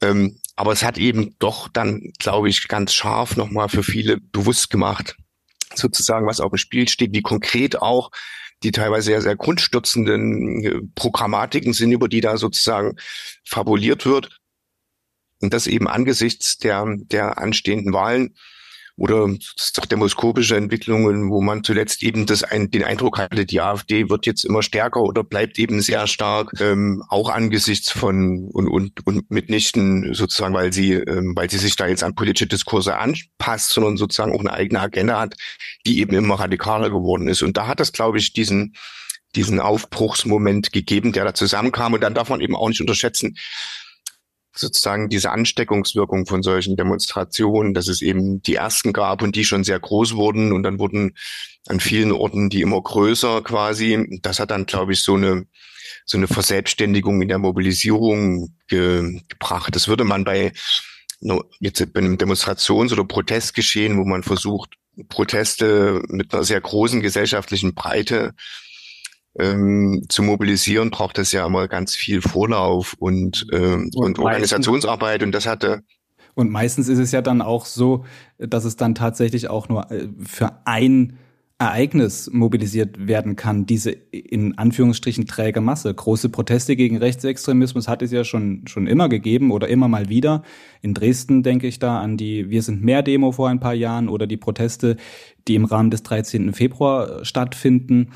Ähm, 0.00 0.38
aber 0.56 0.72
es 0.72 0.82
hat 0.82 0.98
eben 0.98 1.36
doch 1.38 1.68
dann, 1.68 2.12
glaube 2.18 2.48
ich, 2.48 2.68
ganz 2.68 2.92
scharf 2.92 3.36
nochmal 3.36 3.68
für 3.68 3.82
viele 3.82 4.18
bewusst 4.18 4.70
gemacht, 4.70 5.16
sozusagen, 5.74 6.26
was 6.26 6.40
auf 6.40 6.50
dem 6.50 6.58
Spiel 6.58 6.88
steht, 6.88 7.14
wie 7.14 7.22
konkret 7.22 7.80
auch 7.80 8.10
die 8.62 8.70
teilweise 8.70 9.06
sehr, 9.06 9.22
sehr 9.22 9.36
grundstürzenden 9.36 10.64
äh, 10.64 10.80
Programmatiken 10.94 11.72
sind, 11.72 11.92
über 11.92 12.08
die 12.08 12.20
da 12.20 12.36
sozusagen 12.36 12.96
fabuliert 13.44 14.06
wird. 14.06 14.38
Und 15.40 15.52
das 15.52 15.66
eben 15.66 15.88
angesichts 15.88 16.58
der, 16.58 16.84
der 16.86 17.38
anstehenden 17.38 17.92
Wahlen 17.92 18.36
oder 18.96 19.28
demoskopische 19.90 20.56
Entwicklungen, 20.56 21.30
wo 21.30 21.40
man 21.40 21.64
zuletzt 21.64 22.02
eben 22.02 22.26
das 22.26 22.44
ein, 22.44 22.70
den 22.70 22.84
Eindruck 22.84 23.18
hatte, 23.18 23.46
die 23.46 23.60
AfD 23.60 24.10
wird 24.10 24.26
jetzt 24.26 24.44
immer 24.44 24.62
stärker 24.62 25.00
oder 25.02 25.24
bleibt 25.24 25.58
eben 25.58 25.80
sehr 25.80 26.06
stark, 26.06 26.52
ähm, 26.60 27.02
auch 27.08 27.30
angesichts 27.30 27.90
von 27.90 28.48
und, 28.52 28.68
und, 28.68 29.06
und 29.06 29.30
mitnichten 29.30 30.12
sozusagen, 30.12 30.54
weil 30.54 30.72
sie, 30.72 30.92
ähm, 30.92 31.32
weil 31.34 31.50
sie 31.50 31.58
sich 31.58 31.76
da 31.76 31.86
jetzt 31.86 32.04
an 32.04 32.14
politische 32.14 32.46
Diskurse 32.46 32.98
anpasst, 32.98 33.70
sondern 33.70 33.96
sozusagen 33.96 34.34
auch 34.34 34.40
eine 34.40 34.52
eigene 34.52 34.80
Agenda 34.80 35.20
hat, 35.20 35.36
die 35.86 36.00
eben 36.00 36.14
immer 36.14 36.38
radikaler 36.38 36.90
geworden 36.90 37.28
ist. 37.28 37.42
Und 37.42 37.56
da 37.56 37.66
hat 37.66 37.80
das, 37.80 37.92
glaube 37.92 38.18
ich, 38.18 38.32
diesen 38.32 38.74
diesen 39.34 39.60
Aufbruchsmoment 39.60 40.72
gegeben, 40.72 41.12
der 41.12 41.24
da 41.24 41.32
zusammenkam. 41.32 41.94
Und 41.94 42.02
dann 42.02 42.12
darf 42.12 42.28
man 42.28 42.42
eben 42.42 42.54
auch 42.54 42.68
nicht 42.68 42.82
unterschätzen, 42.82 43.36
sozusagen 44.54 45.08
diese 45.08 45.30
Ansteckungswirkung 45.30 46.26
von 46.26 46.42
solchen 46.42 46.76
Demonstrationen, 46.76 47.74
dass 47.74 47.88
es 47.88 48.02
eben 48.02 48.42
die 48.42 48.54
ersten 48.54 48.92
gab 48.92 49.22
und 49.22 49.36
die 49.36 49.44
schon 49.44 49.64
sehr 49.64 49.80
groß 49.80 50.14
wurden 50.14 50.52
und 50.52 50.62
dann 50.62 50.78
wurden 50.78 51.16
an 51.68 51.80
vielen 51.80 52.12
Orten 52.12 52.50
die 52.50 52.60
immer 52.60 52.80
größer 52.80 53.42
quasi. 53.42 54.20
Das 54.22 54.40
hat 54.40 54.50
dann, 54.50 54.66
glaube 54.66 54.92
ich, 54.92 55.02
so 55.02 55.14
eine 55.14 55.46
so 56.04 56.16
eine 56.18 56.26
Verselbstständigung 56.26 57.22
in 57.22 57.28
der 57.28 57.38
Mobilisierung 57.38 58.54
ge 58.68 59.20
gebracht. 59.28 59.74
Das 59.74 59.88
würde 59.88 60.04
man 60.04 60.24
bei 60.24 60.52
jetzt 61.60 61.92
bei 61.92 62.00
einem 62.00 62.18
Demonstrations- 62.18 62.92
oder 62.92 63.04
Protestgeschehen, 63.04 63.96
wo 63.98 64.04
man 64.04 64.22
versucht, 64.22 64.74
Proteste 65.08 66.02
mit 66.08 66.34
einer 66.34 66.44
sehr 66.44 66.60
großen 66.60 67.00
gesellschaftlichen 67.00 67.74
Breite 67.74 68.34
ähm, 69.38 70.04
zu 70.08 70.22
mobilisieren, 70.22 70.90
braucht 70.90 71.18
es 71.18 71.32
ja 71.32 71.46
immer 71.46 71.68
ganz 71.68 71.94
viel 71.94 72.20
Vorlauf 72.22 72.94
und, 72.98 73.46
ähm, 73.52 73.90
und, 73.94 74.18
und 74.18 74.18
Organisationsarbeit 74.18 75.22
und 75.22 75.32
das 75.32 75.46
hatte 75.46 75.82
und 76.34 76.50
meistens 76.50 76.88
ist 76.88 76.98
es 76.98 77.12
ja 77.12 77.22
dann 77.22 77.42
auch 77.42 77.66
so, 77.66 78.04
dass 78.38 78.64
es 78.64 78.76
dann 78.76 78.94
tatsächlich 78.94 79.50
auch 79.50 79.68
nur 79.68 79.90
äh, 79.90 80.08
für 80.24 80.52
ein 80.64 81.18
Ereignis 81.58 82.28
mobilisiert 82.32 83.06
werden 83.06 83.36
kann, 83.36 83.66
diese 83.66 83.92
in 83.92 84.58
Anführungsstrichen 84.58 85.26
träge 85.26 85.60
Masse. 85.60 85.94
Große 85.94 86.28
Proteste 86.28 86.74
gegen 86.74 86.96
Rechtsextremismus 86.96 87.86
hat 87.86 88.02
es 88.02 88.10
ja 88.10 88.24
schon, 88.24 88.66
schon 88.66 88.88
immer 88.88 89.08
gegeben 89.08 89.52
oder 89.52 89.68
immer 89.68 89.86
mal 89.86 90.08
wieder. 90.08 90.42
In 90.80 90.92
Dresden 90.92 91.44
denke 91.44 91.68
ich 91.68 91.78
da 91.78 92.00
an 92.00 92.16
die 92.16 92.50
Wir 92.50 92.62
sind 92.62 92.82
mehr 92.82 93.02
Demo 93.02 93.30
vor 93.30 93.48
ein 93.48 93.60
paar 93.60 93.74
Jahren 93.74 94.08
oder 94.08 94.26
die 94.26 94.36
Proteste, 94.36 94.96
die 95.46 95.54
im 95.54 95.64
Rahmen 95.64 95.92
des 95.92 96.02
13. 96.02 96.52
Februar 96.52 97.24
stattfinden. 97.24 98.10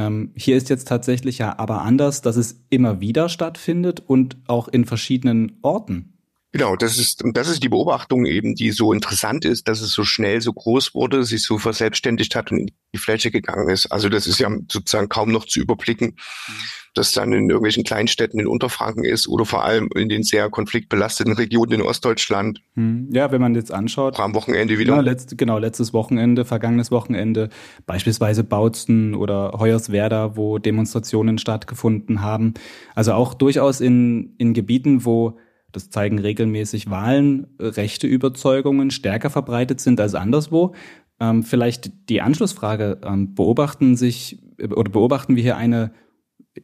Ähm, 0.00 0.32
hier 0.34 0.56
ist 0.56 0.70
jetzt 0.70 0.88
tatsächlich 0.88 1.38
ja 1.38 1.58
aber 1.58 1.82
anders, 1.82 2.22
dass 2.22 2.36
es 2.36 2.64
immer 2.70 3.00
wieder 3.00 3.28
stattfindet 3.28 4.00
und 4.00 4.38
auch 4.46 4.68
in 4.68 4.86
verschiedenen 4.86 5.58
Orten. 5.60 6.19
Genau, 6.52 6.74
das 6.74 6.98
ist, 6.98 7.22
das 7.32 7.48
ist 7.48 7.62
die 7.62 7.68
Beobachtung 7.68 8.26
eben, 8.26 8.56
die 8.56 8.72
so 8.72 8.92
interessant 8.92 9.44
ist, 9.44 9.68
dass 9.68 9.80
es 9.80 9.92
so 9.92 10.02
schnell 10.02 10.40
so 10.40 10.52
groß 10.52 10.94
wurde, 10.96 11.22
sich 11.22 11.44
so 11.44 11.58
verselbstständigt 11.58 12.34
hat 12.34 12.50
und 12.50 12.58
in 12.58 12.70
die 12.92 12.98
Fläche 12.98 13.30
gegangen 13.30 13.68
ist. 13.68 13.86
Also 13.92 14.08
das 14.08 14.26
ist 14.26 14.40
ja 14.40 14.50
sozusagen 14.68 15.08
kaum 15.08 15.30
noch 15.30 15.44
zu 15.46 15.60
überblicken, 15.60 16.08
mhm. 16.08 16.52
dass 16.94 17.12
dann 17.12 17.32
in 17.32 17.48
irgendwelchen 17.48 17.84
Kleinstädten 17.84 18.40
in 18.40 18.48
Unterfranken 18.48 19.04
ist 19.04 19.28
oder 19.28 19.44
vor 19.44 19.64
allem 19.64 19.90
in 19.94 20.08
den 20.08 20.24
sehr 20.24 20.50
konfliktbelasteten 20.50 21.34
Regionen 21.34 21.72
in 21.74 21.82
Ostdeutschland. 21.82 22.60
Mhm. 22.74 23.10
Ja, 23.12 23.30
wenn 23.30 23.40
man 23.40 23.54
jetzt 23.54 23.70
anschaut. 23.70 24.18
Am 24.18 24.34
Wochenende 24.34 24.76
wieder. 24.76 24.96
Ja, 24.96 25.02
letzt, 25.02 25.38
genau, 25.38 25.58
letztes 25.58 25.92
Wochenende, 25.92 26.44
vergangenes 26.44 26.90
Wochenende, 26.90 27.50
beispielsweise 27.86 28.42
Bautzen 28.42 29.14
oder 29.14 29.52
Hoyerswerda, 29.56 30.36
wo 30.36 30.58
Demonstrationen 30.58 31.38
stattgefunden 31.38 32.22
haben. 32.22 32.54
Also 32.96 33.12
auch 33.12 33.34
durchaus 33.34 33.80
in, 33.80 34.34
in 34.38 34.52
Gebieten, 34.52 35.04
wo 35.04 35.38
das 35.72 35.90
zeigen 35.90 36.18
regelmäßig 36.18 36.90
Wahlen, 36.90 37.46
rechte 37.58 38.06
Überzeugungen 38.06 38.90
stärker 38.90 39.30
verbreitet 39.30 39.80
sind 39.80 40.00
als 40.00 40.14
anderswo. 40.14 40.74
Ähm, 41.20 41.42
vielleicht 41.42 42.08
die 42.08 42.22
Anschlussfrage, 42.22 43.00
ähm, 43.04 43.34
beobachten 43.34 43.96
sich 43.96 44.42
oder 44.58 44.90
beobachten 44.90 45.36
wir 45.36 45.42
hier 45.42 45.56
eine 45.56 45.92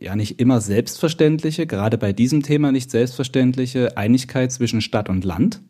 ja 0.00 0.16
nicht 0.16 0.40
immer 0.40 0.60
selbstverständliche, 0.60 1.66
gerade 1.66 1.98
bei 1.98 2.12
diesem 2.12 2.42
Thema 2.42 2.72
nicht 2.72 2.90
selbstverständliche 2.90 3.96
Einigkeit 3.96 4.52
zwischen 4.52 4.80
Stadt 4.80 5.08
und 5.08 5.24
Land? 5.24 5.60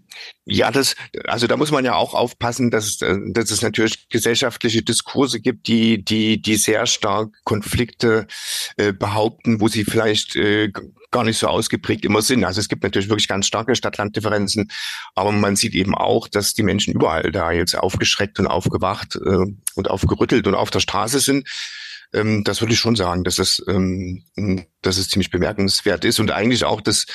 Ja, 0.44 0.70
das, 0.70 0.94
also 1.24 1.46
da 1.46 1.56
muss 1.56 1.70
man 1.70 1.84
ja 1.84 1.94
auch 1.94 2.14
aufpassen, 2.14 2.70
dass, 2.70 3.00
äh, 3.02 3.16
dass 3.28 3.50
es 3.50 3.62
natürlich 3.62 4.08
gesellschaftliche 4.08 4.82
Diskurse 4.82 5.40
gibt, 5.40 5.66
die, 5.68 6.02
die, 6.02 6.40
die 6.40 6.56
sehr 6.56 6.86
stark 6.86 7.32
Konflikte 7.44 8.26
äh, 8.76 8.92
behaupten, 8.92 9.60
wo 9.60 9.68
sie 9.68 9.84
vielleicht 9.84 10.36
äh, 10.36 10.70
gar 11.10 11.24
nicht 11.24 11.38
so 11.38 11.48
ausgeprägt 11.48 12.04
immer 12.04 12.22
sind. 12.22 12.44
Also 12.44 12.60
es 12.60 12.68
gibt 12.68 12.82
natürlich 12.82 13.08
wirklich 13.08 13.28
ganz 13.28 13.46
starke 13.46 13.74
Stadt-Land-Differenzen, 13.74 14.70
aber 15.14 15.32
man 15.32 15.56
sieht 15.56 15.74
eben 15.74 15.94
auch, 15.94 16.28
dass 16.28 16.54
die 16.54 16.62
Menschen 16.62 16.94
überall 16.94 17.32
da 17.32 17.52
jetzt 17.52 17.76
aufgeschreckt 17.76 18.38
und 18.38 18.46
aufgewacht 18.46 19.16
äh, 19.16 19.46
und 19.74 19.90
aufgerüttelt 19.90 20.46
und 20.46 20.54
auf 20.54 20.70
der 20.70 20.80
Straße 20.80 21.20
sind. 21.20 21.48
Ähm, 22.12 22.44
das 22.44 22.60
würde 22.60 22.74
ich 22.74 22.78
schon 22.78 22.96
sagen, 22.96 23.24
dass 23.24 23.38
es, 23.38 23.62
ähm, 23.68 24.24
dass 24.82 24.98
es 24.98 25.08
ziemlich 25.08 25.30
bemerkenswert 25.30 26.04
ist 26.04 26.20
und 26.20 26.30
eigentlich 26.30 26.64
auch 26.64 26.80
das 26.80 27.06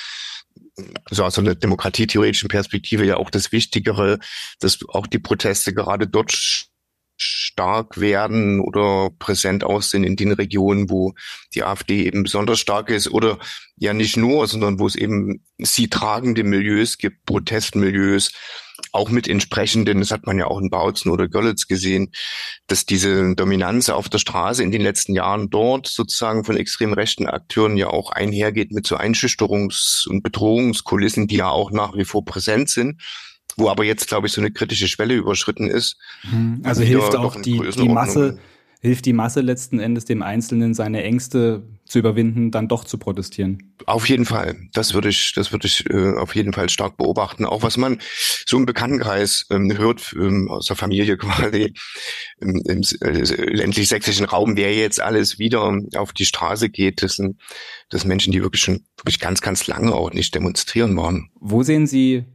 so 1.09 1.23
aus 1.23 1.37
einer 1.37 1.55
demokratietheoretischen 1.55 2.49
Perspektive 2.49 3.05
ja 3.05 3.17
auch 3.17 3.29
das 3.29 3.51
Wichtigere, 3.51 4.19
dass 4.59 4.79
auch 4.89 5.07
die 5.07 5.19
Proteste 5.19 5.73
gerade 5.73 6.07
dort 6.07 6.31
stark 7.21 7.99
werden 7.99 8.59
oder 8.59 9.11
präsent 9.19 9.63
aussehen 9.63 10.03
in 10.03 10.15
den 10.15 10.31
Regionen, 10.31 10.89
wo 10.89 11.13
die 11.53 11.63
AfD 11.63 12.05
eben 12.05 12.23
besonders 12.23 12.59
stark 12.59 12.89
ist 12.89 13.09
oder 13.11 13.37
ja 13.75 13.93
nicht 13.93 14.17
nur, 14.17 14.47
sondern 14.47 14.79
wo 14.79 14.87
es 14.87 14.95
eben 14.95 15.45
sie 15.59 15.87
tragende 15.87 16.43
Milieus 16.43 16.97
gibt, 16.97 17.25
Protestmilieus, 17.25 18.31
auch 18.91 19.09
mit 19.09 19.27
entsprechenden, 19.27 19.99
das 19.99 20.11
hat 20.11 20.25
man 20.25 20.37
ja 20.37 20.47
auch 20.47 20.59
in 20.59 20.69
Bautzen 20.69 21.11
oder 21.11 21.27
Görlitz 21.27 21.67
gesehen, 21.67 22.11
dass 22.67 22.85
diese 22.85 23.35
Dominanz 23.35 23.89
auf 23.89 24.09
der 24.09 24.17
Straße 24.17 24.63
in 24.63 24.71
den 24.71 24.81
letzten 24.81 25.13
Jahren 25.13 25.49
dort 25.49 25.87
sozusagen 25.87 26.43
von 26.43 26.57
extrem 26.57 26.93
rechten 26.93 27.27
Akteuren 27.27 27.77
ja 27.77 27.87
auch 27.87 28.11
einhergeht 28.11 28.71
mit 28.71 28.85
so 28.85 28.97
Einschüchterungs- 28.97 30.07
und 30.07 30.23
Bedrohungskulissen, 30.23 31.27
die 31.27 31.37
ja 31.37 31.49
auch 31.49 31.71
nach 31.71 31.95
wie 31.95 32.05
vor 32.05 32.25
präsent 32.25 32.69
sind 32.69 33.01
wo 33.57 33.69
aber 33.69 33.83
jetzt, 33.83 34.07
glaube 34.07 34.27
ich, 34.27 34.33
so 34.33 34.39
eine 34.39 34.51
kritische 34.51 34.87
Schwelle 34.87 35.13
überschritten 35.13 35.69
ist. 35.69 35.97
Mhm. 36.23 36.61
Also 36.63 36.83
hilft 36.83 37.15
auch 37.15 37.35
die, 37.35 37.59
die 37.75 37.89
Masse, 37.89 38.39
hilft 38.81 39.05
die 39.05 39.13
Masse 39.13 39.41
letzten 39.41 39.79
Endes 39.79 40.05
dem 40.05 40.23
Einzelnen 40.23 40.73
seine 40.73 41.03
Ängste 41.03 41.63
zu 41.85 41.99
überwinden, 41.99 42.49
dann 42.49 42.67
doch 42.67 42.83
zu 42.83 42.97
protestieren. 42.97 43.75
Auf 43.85 44.09
jeden 44.09 44.25
Fall. 44.25 44.55
Das 44.73 44.93
würde 44.95 45.09
ich, 45.09 45.33
das 45.35 45.51
würde 45.51 45.67
ich 45.67 45.87
äh, 45.89 46.15
auf 46.17 46.35
jeden 46.35 46.51
Fall 46.51 46.67
stark 46.69 46.97
beobachten. 46.97 47.45
Auch 47.45 47.61
was 47.61 47.77
man 47.77 47.99
so 48.45 48.57
im 48.57 48.65
Bekanntenkreis 48.65 49.45
ähm, 49.51 49.77
hört, 49.77 50.15
ähm, 50.17 50.49
aus 50.49 50.65
der 50.65 50.75
Familie 50.75 51.17
quasi, 51.17 51.73
im, 52.39 52.61
im 52.65 52.81
äh, 53.01 53.53
ländlich 53.53 53.87
sächsischen 53.87 54.25
Raum, 54.25 54.57
wer 54.57 54.73
jetzt 54.73 54.99
alles 54.99 55.37
wieder 55.37 55.79
auf 55.95 56.11
die 56.13 56.25
Straße 56.25 56.69
geht, 56.69 57.03
das 57.03 57.17
sind, 57.17 57.39
das 57.89 58.01
sind 58.01 58.07
Menschen, 58.07 58.31
die 58.31 58.41
wirklich 58.41 58.63
schon 58.63 58.85
wirklich 58.97 59.19
ganz, 59.19 59.41
ganz 59.41 59.67
lange 59.67 59.93
auch 59.93 60.11
nicht 60.11 60.33
demonstrieren 60.33 60.97
waren. 60.97 61.29
Wo 61.39 61.61
sehen 61.61 61.85
Sie 61.85 62.25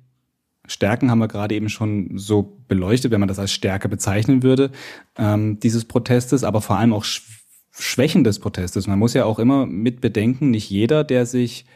Stärken 0.66 1.10
haben 1.10 1.18
wir 1.18 1.28
gerade 1.28 1.54
eben 1.54 1.68
schon 1.68 2.18
so 2.18 2.58
beleuchtet, 2.68 3.10
wenn 3.10 3.20
man 3.20 3.28
das 3.28 3.38
als 3.38 3.52
Stärke 3.52 3.88
bezeichnen 3.88 4.42
würde, 4.42 4.70
ähm, 5.16 5.58
dieses 5.60 5.84
Protestes, 5.84 6.44
aber 6.44 6.60
vor 6.60 6.78
allem 6.78 6.92
auch 6.92 7.04
Sch 7.04 7.22
Schwächen 7.78 8.24
des 8.24 8.38
Protestes. 8.38 8.86
Man 8.86 8.98
muss 8.98 9.12
ja 9.12 9.26
auch 9.26 9.38
immer 9.38 9.66
mit 9.66 10.00
bedenken, 10.00 10.50
nicht 10.50 10.70
jeder, 10.70 11.04
der 11.04 11.26
sich 11.26 11.66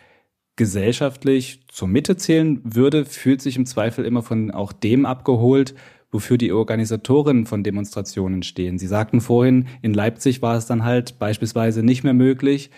gesellschaftlich 0.57 1.67
zur 1.69 1.89
Mitte 1.89 2.17
zählen 2.17 2.61
würde, 2.65 3.05
fühlt 3.05 3.43
sich 3.43 3.57
im 3.57 3.67
Zweifel 3.67 4.05
immer 4.05 4.23
von 4.23 4.51
auch 4.51 4.73
dem 4.73 5.05
abgeholt, 5.05 5.75
wofür 6.11 6.39
die 6.39 6.53
Organisatorinnen 6.53 7.47
von 7.47 7.63
Demonstrationen 7.63 8.43
stehen. 8.43 8.79
Sie 8.79 8.87
sagten 8.87 9.21
vorhin, 9.21 9.69
in 9.83 9.95
Leipzig 9.95 10.43
war 10.43 10.57
es 10.57 10.67
dann 10.67 10.85
halt 10.85 11.19
beispielsweise 11.19 11.83
nicht 11.83 12.03
mehr 12.03 12.15
möglich, 12.15 12.71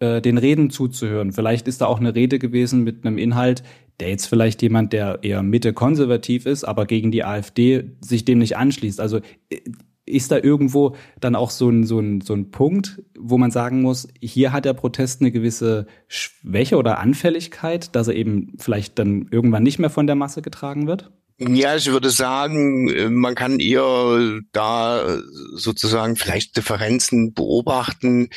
äh, 0.00 0.20
den 0.20 0.38
Reden 0.38 0.70
zuzuhören. 0.70 1.32
Vielleicht 1.32 1.68
ist 1.68 1.80
da 1.80 1.86
auch 1.86 2.00
eine 2.00 2.14
Rede 2.14 2.38
gewesen 2.38 2.84
mit 2.84 3.06
einem 3.06 3.18
Inhalt, 3.18 3.62
der 4.00 4.08
jetzt 4.08 4.26
vielleicht 4.26 4.62
jemand, 4.62 4.92
der 4.92 5.20
eher 5.22 5.42
Mitte 5.42 5.72
konservativ 5.72 6.46
ist, 6.46 6.64
aber 6.64 6.86
gegen 6.86 7.10
die 7.10 7.24
AfD 7.24 7.92
sich 8.00 8.24
dem 8.24 8.38
nicht 8.38 8.56
anschließt. 8.56 9.00
Also 9.00 9.18
äh, 9.50 9.60
ist 10.06 10.30
da 10.30 10.38
irgendwo 10.38 10.96
dann 11.20 11.34
auch 11.34 11.50
so 11.50 11.70
ein, 11.70 11.84
so, 11.84 11.98
ein, 11.98 12.20
so 12.20 12.34
ein 12.34 12.50
Punkt, 12.50 13.02
wo 13.18 13.38
man 13.38 13.50
sagen 13.50 13.80
muss, 13.80 14.08
hier 14.20 14.52
hat 14.52 14.66
der 14.66 14.74
Protest 14.74 15.20
eine 15.20 15.32
gewisse 15.32 15.86
Schwäche 16.08 16.76
oder 16.76 16.98
Anfälligkeit, 16.98 17.94
dass 17.96 18.08
er 18.08 18.14
eben 18.14 18.52
vielleicht 18.58 18.98
dann 18.98 19.28
irgendwann 19.30 19.62
nicht 19.62 19.78
mehr 19.78 19.90
von 19.90 20.06
der 20.06 20.16
Masse 20.16 20.42
getragen 20.42 20.86
wird? 20.86 21.10
Ja, 21.38 21.74
ich 21.74 21.90
würde 21.90 22.10
sagen, 22.10 22.88
äh, 22.88 23.10
man 23.10 23.34
kann 23.34 23.58
eher 23.58 24.40
da 24.52 25.18
sozusagen 25.54 26.16
vielleicht 26.16 26.56
Differenzen 26.56 27.34
beobachten, 27.34 28.28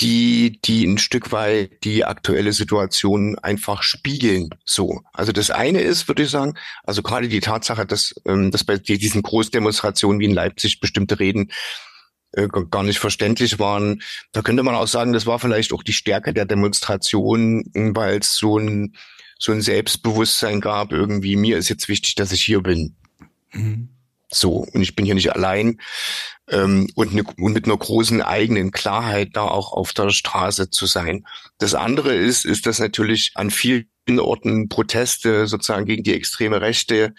die, 0.00 0.60
die 0.64 0.84
ein 0.84 0.98
Stück 0.98 1.30
weit 1.32 1.84
die 1.84 2.04
aktuelle 2.04 2.52
Situation 2.52 3.38
einfach 3.38 3.82
spiegeln. 3.82 4.50
So. 4.64 5.02
Also 5.12 5.32
das 5.32 5.50
eine 5.50 5.80
ist, 5.80 6.08
würde 6.08 6.24
ich 6.24 6.30
sagen, 6.30 6.54
also 6.82 7.02
gerade 7.02 7.28
die 7.28 7.40
Tatsache, 7.40 7.86
dass, 7.86 8.14
ähm, 8.26 8.50
dass 8.50 8.64
bei 8.64 8.76
diesen 8.78 9.22
Großdemonstrationen 9.22 10.20
wie 10.20 10.26
in 10.26 10.34
Leipzig 10.34 10.80
bestimmte 10.80 11.20
Reden 11.20 11.52
äh, 12.32 12.48
gar 12.70 12.82
nicht 12.82 12.98
verständlich 12.98 13.58
waren. 13.58 14.02
Da 14.32 14.42
könnte 14.42 14.64
man 14.64 14.74
auch 14.74 14.88
sagen, 14.88 15.12
das 15.12 15.26
war 15.26 15.38
vielleicht 15.38 15.72
auch 15.72 15.84
die 15.84 15.92
Stärke 15.92 16.34
der 16.34 16.44
Demonstration, 16.44 17.64
weil 17.74 18.18
es 18.18 18.34
so 18.34 18.58
ein 18.58 18.96
so 19.38 19.52
ein 19.52 19.60
Selbstbewusstsein 19.60 20.60
gab, 20.60 20.92
irgendwie, 20.92 21.36
mir 21.36 21.58
ist 21.58 21.68
jetzt 21.68 21.88
wichtig, 21.88 22.14
dass 22.14 22.32
ich 22.32 22.42
hier 22.42 22.62
bin. 22.62 22.94
Mhm. 23.52 23.93
So, 24.34 24.66
und 24.72 24.82
ich 24.82 24.94
bin 24.94 25.04
hier 25.04 25.14
nicht 25.14 25.32
allein. 25.32 25.80
Ähm, 26.48 26.88
und, 26.94 27.14
ne, 27.14 27.24
und 27.38 27.52
mit 27.52 27.64
einer 27.64 27.76
großen 27.76 28.20
eigenen 28.20 28.70
Klarheit 28.70 29.30
da 29.32 29.42
auch 29.42 29.72
auf 29.72 29.92
der 29.92 30.10
Straße 30.10 30.70
zu 30.70 30.86
sein. 30.86 31.26
Das 31.58 31.74
andere 31.74 32.14
ist, 32.14 32.44
ist, 32.44 32.66
dass 32.66 32.78
natürlich 32.78 33.32
an 33.34 33.50
vielen 33.50 33.86
Orten 34.18 34.68
Proteste 34.68 35.46
sozusagen 35.46 35.86
gegen 35.86 36.02
die 36.02 36.14
extreme 36.14 36.60
Rechte 36.60 37.14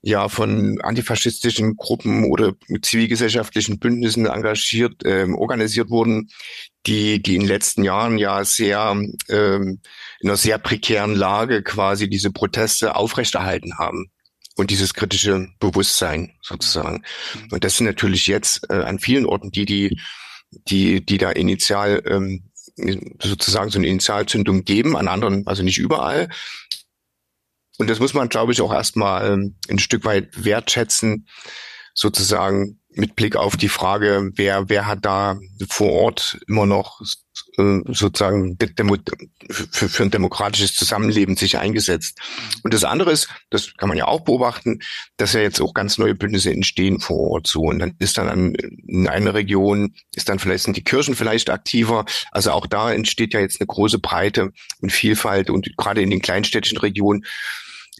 ja 0.00 0.28
von 0.28 0.80
antifaschistischen 0.80 1.76
Gruppen 1.76 2.30
oder 2.30 2.54
zivilgesellschaftlichen 2.82 3.80
Bündnissen 3.80 4.26
engagiert, 4.26 5.04
äh, 5.04 5.26
organisiert 5.28 5.90
wurden, 5.90 6.30
die, 6.86 7.20
die 7.20 7.34
in 7.34 7.40
den 7.40 7.48
letzten 7.48 7.82
Jahren 7.82 8.16
ja 8.16 8.44
sehr 8.44 8.96
ähm, 9.28 9.80
in 10.20 10.28
einer 10.28 10.36
sehr 10.36 10.58
prekären 10.58 11.16
Lage 11.16 11.64
quasi 11.64 12.08
diese 12.08 12.30
Proteste 12.30 12.94
aufrechterhalten 12.94 13.76
haben 13.78 14.12
und 14.58 14.70
dieses 14.70 14.92
kritische 14.92 15.48
Bewusstsein 15.60 16.34
sozusagen. 16.42 17.04
Mhm. 17.34 17.52
Und 17.52 17.64
das 17.64 17.76
sind 17.76 17.86
natürlich 17.86 18.26
jetzt 18.26 18.68
äh, 18.68 18.74
an 18.74 18.98
vielen 18.98 19.24
Orten 19.24 19.52
die, 19.52 19.64
die, 19.64 20.00
die, 20.50 21.04
die 21.04 21.18
da 21.18 21.30
initial 21.30 22.02
ähm, 22.06 22.50
sozusagen 23.22 23.70
so 23.70 23.78
eine 23.78 23.86
Initialzündung 23.86 24.64
geben, 24.64 24.96
an 24.96 25.08
anderen, 25.08 25.46
also 25.46 25.62
nicht 25.62 25.78
überall. 25.78 26.28
Und 27.78 27.88
das 27.88 28.00
muss 28.00 28.14
man, 28.14 28.28
glaube 28.28 28.52
ich, 28.52 28.60
auch 28.60 28.72
erstmal 28.72 29.32
ähm, 29.32 29.56
ein 29.68 29.78
Stück 29.78 30.04
weit 30.04 30.44
wertschätzen, 30.44 31.28
sozusagen 31.94 32.80
mit 32.90 33.14
Blick 33.14 33.36
auf 33.36 33.56
die 33.56 33.68
Frage, 33.68 34.30
wer, 34.34 34.68
wer 34.68 34.86
hat 34.86 35.04
da 35.04 35.38
vor 35.68 35.92
Ort 35.92 36.40
immer 36.48 36.66
noch 36.66 37.00
sozusagen 37.58 38.56
für, 39.50 39.88
für 39.88 40.02
ein 40.04 40.12
demokratisches 40.12 40.74
Zusammenleben 40.74 41.36
sich 41.36 41.58
eingesetzt. 41.58 42.18
Und 42.62 42.72
das 42.72 42.84
andere 42.84 43.10
ist, 43.10 43.28
das 43.50 43.74
kann 43.76 43.88
man 43.88 43.98
ja 43.98 44.06
auch 44.06 44.20
beobachten, 44.20 44.78
dass 45.16 45.32
ja 45.32 45.40
jetzt 45.40 45.60
auch 45.60 45.74
ganz 45.74 45.98
neue 45.98 46.14
Bündnisse 46.14 46.52
entstehen 46.52 47.00
vor 47.00 47.32
Ort 47.32 47.48
so. 47.48 47.62
Und 47.62 47.80
dann 47.80 47.96
ist 47.98 48.16
dann 48.16 48.28
an, 48.28 48.54
in 48.54 49.08
einer 49.08 49.34
Region, 49.34 49.94
ist 50.14 50.28
dann 50.28 50.38
vielleicht 50.38 50.64
sind 50.64 50.76
die 50.76 50.84
Kirchen 50.84 51.16
vielleicht 51.16 51.50
aktiver. 51.50 52.04
Also 52.30 52.52
auch 52.52 52.66
da 52.66 52.92
entsteht 52.92 53.34
ja 53.34 53.40
jetzt 53.40 53.60
eine 53.60 53.66
große 53.66 53.98
Breite 53.98 54.52
und 54.80 54.92
Vielfalt 54.92 55.50
und 55.50 55.76
gerade 55.76 56.00
in 56.00 56.10
den 56.10 56.22
kleinstädtischen 56.22 56.78
Regionen 56.78 57.24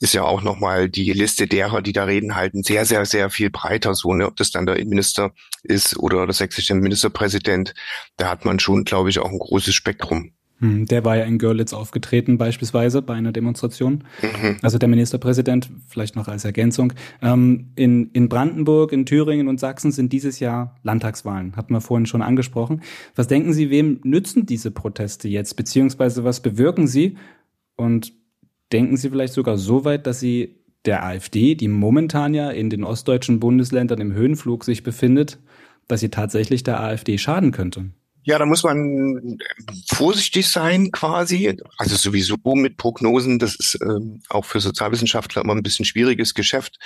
ist 0.00 0.14
ja 0.14 0.22
auch 0.22 0.42
nochmal 0.42 0.88
die 0.88 1.12
Liste 1.12 1.46
derer, 1.46 1.82
die 1.82 1.92
da 1.92 2.04
reden, 2.04 2.34
halten 2.34 2.62
sehr, 2.62 2.84
sehr, 2.84 3.04
sehr 3.04 3.30
viel 3.30 3.50
breiter 3.50 3.94
so, 3.94 4.14
ne? 4.14 4.26
ob 4.26 4.36
das 4.36 4.50
dann 4.50 4.66
der 4.66 4.76
Innenminister 4.76 5.32
ist 5.62 5.96
oder 5.98 6.26
der 6.26 6.34
sächsische 6.34 6.74
Ministerpräsident, 6.74 7.74
da 8.16 8.30
hat 8.30 8.44
man 8.44 8.58
schon, 8.58 8.84
glaube 8.84 9.10
ich, 9.10 9.18
auch 9.18 9.30
ein 9.30 9.38
großes 9.38 9.74
Spektrum. 9.74 10.32
Hm, 10.60 10.86
der 10.86 11.04
war 11.04 11.16
ja 11.16 11.24
in 11.24 11.38
Görlitz 11.38 11.72
aufgetreten, 11.72 12.36
beispielsweise 12.36 13.00
bei 13.00 13.14
einer 13.14 13.30
Demonstration. 13.30 14.04
Mhm. 14.22 14.56
Also 14.62 14.78
der 14.78 14.88
Ministerpräsident, 14.88 15.70
vielleicht 15.86 16.16
noch 16.16 16.26
als 16.26 16.44
Ergänzung. 16.44 16.92
Ähm, 17.22 17.68
in, 17.76 18.10
in 18.10 18.28
Brandenburg, 18.28 18.92
in 18.92 19.06
Thüringen 19.06 19.46
und 19.46 19.60
Sachsen 19.60 19.92
sind 19.92 20.12
dieses 20.12 20.40
Jahr 20.40 20.76
Landtagswahlen, 20.82 21.54
hatten 21.54 21.72
wir 21.72 21.80
vorhin 21.80 22.06
schon 22.06 22.22
angesprochen. 22.22 22.82
Was 23.14 23.28
denken 23.28 23.52
Sie, 23.52 23.70
wem 23.70 24.00
nützen 24.02 24.46
diese 24.46 24.72
Proteste 24.72 25.28
jetzt, 25.28 25.54
beziehungsweise 25.54 26.24
was 26.24 26.40
bewirken 26.40 26.88
sie? 26.88 27.16
Und 27.76 28.12
denken 28.72 28.96
Sie 28.96 29.10
vielleicht 29.10 29.34
sogar 29.34 29.58
so 29.58 29.84
weit, 29.84 30.06
dass 30.06 30.20
Sie 30.20 30.58
der 30.84 31.04
AfD, 31.04 31.54
die 31.54 31.68
momentan 31.68 32.34
ja 32.34 32.50
in 32.50 32.70
den 32.70 32.84
ostdeutschen 32.84 33.40
Bundesländern 33.40 34.00
im 34.00 34.12
Höhenflug 34.12 34.64
sich 34.64 34.82
befindet, 34.82 35.38
dass 35.86 36.00
sie 36.00 36.10
tatsächlich 36.10 36.62
der 36.62 36.80
AfD 36.80 37.18
schaden 37.18 37.52
könnte? 37.52 37.90
Ja, 38.22 38.38
da 38.38 38.44
muss 38.44 38.62
man 38.62 39.38
vorsichtig 39.88 40.48
sein 40.48 40.90
quasi. 40.90 41.56
Also 41.78 41.96
sowieso 41.96 42.36
mit 42.54 42.76
Prognosen, 42.76 43.38
das 43.38 43.54
ist 43.54 43.78
ähm, 43.80 44.20
auch 44.28 44.44
für 44.44 44.60
Sozialwissenschaftler 44.60 45.42
immer 45.42 45.54
ein 45.54 45.62
bisschen 45.62 45.86
schwieriges 45.86 46.34
Geschäft. 46.34 46.78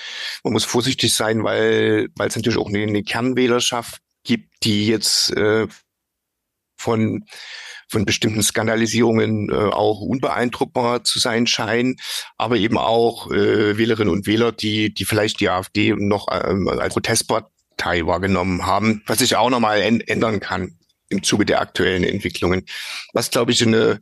Man 0.45 0.53
muss 0.53 0.65
vorsichtig 0.65 1.15
sein, 1.15 1.43
weil 1.43 2.09
weil 2.15 2.29
es 2.29 2.37
natürlich 2.37 2.59
auch 2.59 2.69
eine, 2.69 2.83
eine 2.83 3.03
Kernwählerschaft 3.03 4.01
gibt, 4.23 4.65
die 4.65 4.87
jetzt 4.87 5.33
äh, 5.37 5.67
von 6.77 7.25
von 7.93 8.05
bestimmten 8.05 8.43
Skandalisierungen 8.43 9.51
äh, 9.51 9.55
auch 9.55 10.01
unbeeindruckbar 10.01 11.05
zu 11.05 11.19
sein 11.19 11.47
scheinen, 11.47 11.97
aber 12.39 12.57
eben 12.57 12.79
auch 12.79 13.31
äh, 13.31 13.77
Wählerinnen 13.77 14.13
und 14.13 14.27
Wähler, 14.27 14.51
die, 14.51 14.93
die 14.93 15.05
vielleicht 15.05 15.41
die 15.41 15.51
AfD 15.51 15.95
noch 15.97 16.27
ähm, 16.33 16.69
als 16.69 16.95
Protestpartei 16.95 18.07
wahrgenommen 18.07 18.67
haben, 18.67 19.03
was 19.07 19.19
sich 19.19 19.37
auch 19.37 19.51
nochmal 19.51 19.81
ändern 19.81 20.41
kann 20.41 20.79
im 21.11 21.23
Zuge 21.23 21.45
der 21.45 21.61
aktuellen 21.61 22.05
Entwicklungen. 22.05 22.65
Was, 23.13 23.31
glaube 23.31 23.53
ich, 23.53 23.63
eine, 23.63 24.01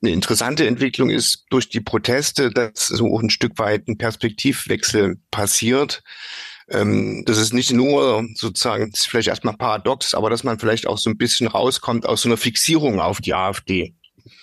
eine 0.00 0.12
interessante 0.12 0.68
Entwicklung 0.68 1.10
ist 1.10 1.44
durch 1.50 1.68
die 1.68 1.80
Proteste, 1.80 2.50
dass 2.50 2.86
so 2.86 3.18
ein 3.18 3.30
Stück 3.30 3.58
weit 3.58 3.88
ein 3.88 3.98
Perspektivwechsel 3.98 5.16
passiert 5.32 6.04
ähm, 6.68 7.24
das 7.26 7.38
ist 7.38 7.52
nicht 7.52 7.72
nur 7.72 8.26
sozusagen, 8.34 8.90
das 8.90 9.00
ist 9.00 9.06
vielleicht 9.08 9.28
erstmal 9.28 9.56
paradox, 9.56 10.14
aber 10.14 10.30
dass 10.30 10.44
man 10.44 10.58
vielleicht 10.58 10.86
auch 10.86 10.98
so 10.98 11.10
ein 11.10 11.18
bisschen 11.18 11.46
rauskommt 11.46 12.06
aus 12.06 12.22
so 12.22 12.28
einer 12.28 12.36
Fixierung 12.36 13.00
auf 13.00 13.20
die 13.20 13.34
AfD. 13.34 13.94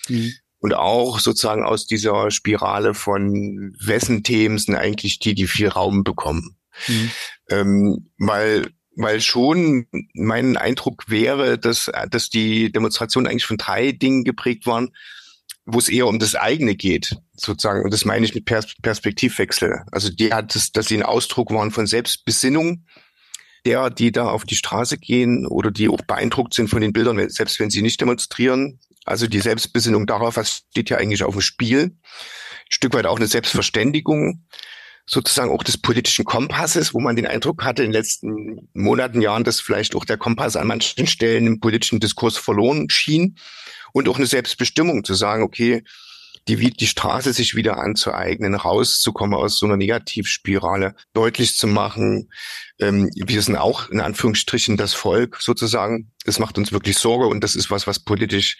Mhm. 0.08 0.32
Und 0.60 0.74
auch 0.74 1.18
sozusagen 1.18 1.64
aus 1.64 1.86
dieser 1.86 2.30
Spirale 2.30 2.94
von 2.94 3.74
wessen 3.80 4.22
Themen 4.22 4.58
sind 4.58 4.76
eigentlich 4.76 5.18
die, 5.18 5.34
die 5.34 5.48
viel 5.48 5.68
Raum 5.68 6.04
bekommen. 6.04 6.56
Mhm. 6.86 7.10
Ähm, 7.50 8.10
weil 8.18 8.70
weil 8.94 9.22
schon 9.22 9.86
mein 10.12 10.58
Eindruck 10.58 11.04
wäre, 11.08 11.58
dass, 11.58 11.90
dass 12.10 12.28
die 12.28 12.70
Demonstrationen 12.70 13.26
eigentlich 13.26 13.46
von 13.46 13.56
drei 13.56 13.92
Dingen 13.92 14.22
geprägt 14.22 14.66
waren 14.66 14.90
wo 15.64 15.78
es 15.78 15.88
eher 15.88 16.06
um 16.06 16.18
das 16.18 16.34
eigene 16.34 16.74
geht, 16.74 17.16
sozusagen. 17.34 17.84
Und 17.84 17.92
das 17.92 18.04
meine 18.04 18.24
ich 18.24 18.34
mit 18.34 18.44
Pers 18.44 18.74
Perspektivwechsel. 18.82 19.82
Also 19.92 20.10
die 20.10 20.32
hat 20.32 20.54
das, 20.54 20.72
dass 20.72 20.86
sie 20.86 20.96
ein 20.96 21.02
Ausdruck 21.02 21.50
waren 21.52 21.70
von 21.70 21.86
Selbstbesinnung 21.86 22.84
der, 23.64 23.90
die 23.90 24.12
da 24.12 24.28
auf 24.28 24.44
die 24.44 24.56
Straße 24.56 24.98
gehen 24.98 25.46
oder 25.46 25.70
die 25.70 25.88
auch 25.88 26.00
beeindruckt 26.02 26.54
sind 26.54 26.68
von 26.68 26.80
den 26.80 26.92
Bildern, 26.92 27.28
selbst 27.30 27.60
wenn 27.60 27.70
sie 27.70 27.82
nicht 27.82 28.00
demonstrieren. 28.00 28.80
Also 29.04 29.26
die 29.26 29.40
Selbstbesinnung 29.40 30.06
darauf, 30.06 30.36
was 30.36 30.64
steht 30.70 30.90
ja 30.90 30.96
eigentlich 30.96 31.22
auf 31.22 31.34
dem 31.34 31.42
Spiel. 31.42 31.82
Ein 31.82 32.70
Stück 32.70 32.94
weit 32.94 33.06
auch 33.06 33.16
eine 33.16 33.26
Selbstverständigung 33.26 34.44
sozusagen 35.06 35.50
auch 35.50 35.62
des 35.62 35.78
politischen 35.78 36.24
Kompasses, 36.24 36.94
wo 36.94 37.00
man 37.00 37.16
den 37.16 37.26
Eindruck 37.26 37.64
hatte 37.64 37.82
in 37.82 37.90
den 37.90 38.00
letzten 38.00 38.68
Monaten, 38.72 39.20
Jahren, 39.20 39.44
dass 39.44 39.60
vielleicht 39.60 39.94
auch 39.94 40.04
der 40.04 40.16
Kompass 40.16 40.56
an 40.56 40.68
manchen 40.68 41.06
Stellen 41.06 41.46
im 41.46 41.60
politischen 41.60 42.00
Diskurs 42.00 42.36
verloren 42.36 42.88
schien 42.88 43.36
und 43.92 44.08
auch 44.08 44.16
eine 44.16 44.26
Selbstbestimmung 44.26 45.04
zu 45.04 45.14
sagen, 45.14 45.42
okay, 45.42 45.82
die, 46.48 46.56
die 46.56 46.86
Straße 46.86 47.32
sich 47.32 47.54
wieder 47.54 47.78
anzueignen, 47.78 48.54
rauszukommen 48.54 49.38
aus 49.38 49.58
so 49.58 49.66
einer 49.66 49.76
Negativspirale, 49.76 50.96
deutlich 51.12 51.56
zu 51.56 51.66
machen, 51.68 52.30
ähm, 52.80 53.10
wir 53.14 53.42
sind 53.42 53.56
auch 53.56 53.90
in 53.90 54.00
Anführungsstrichen 54.00 54.76
das 54.76 54.92
Volk 54.92 55.40
sozusagen. 55.40 56.10
Das 56.24 56.38
macht 56.38 56.58
uns 56.58 56.72
wirklich 56.72 56.98
Sorge 56.98 57.26
und 57.26 57.42
das 57.44 57.54
ist 57.54 57.70
was, 57.70 57.86
was 57.86 58.00
politisch 58.00 58.58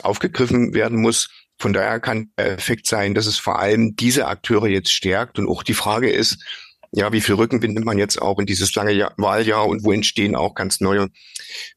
aufgegriffen 0.00 0.72
werden 0.72 1.00
muss. 1.00 1.28
Von 1.58 1.72
daher 1.72 2.00
kann 2.00 2.30
der 2.38 2.52
Effekt 2.52 2.86
sein, 2.86 3.14
dass 3.14 3.26
es 3.26 3.38
vor 3.38 3.58
allem 3.58 3.96
diese 3.96 4.26
Akteure 4.26 4.68
jetzt 4.68 4.92
stärkt 4.92 5.38
und 5.38 5.48
auch 5.48 5.62
die 5.62 5.74
Frage 5.74 6.10
ist, 6.10 6.44
ja, 6.92 7.12
wie 7.12 7.20
viel 7.20 7.34
Rückenwind 7.34 7.74
nimmt 7.74 7.86
man 7.86 7.98
jetzt 7.98 8.20
auch 8.20 8.38
in 8.38 8.46
dieses 8.46 8.74
lange 8.74 8.92
Jahr, 8.92 9.12
Wahljahr 9.16 9.66
und 9.66 9.84
wo 9.84 9.92
entstehen 9.92 10.34
auch 10.34 10.54
ganz 10.54 10.80
neue 10.80 11.08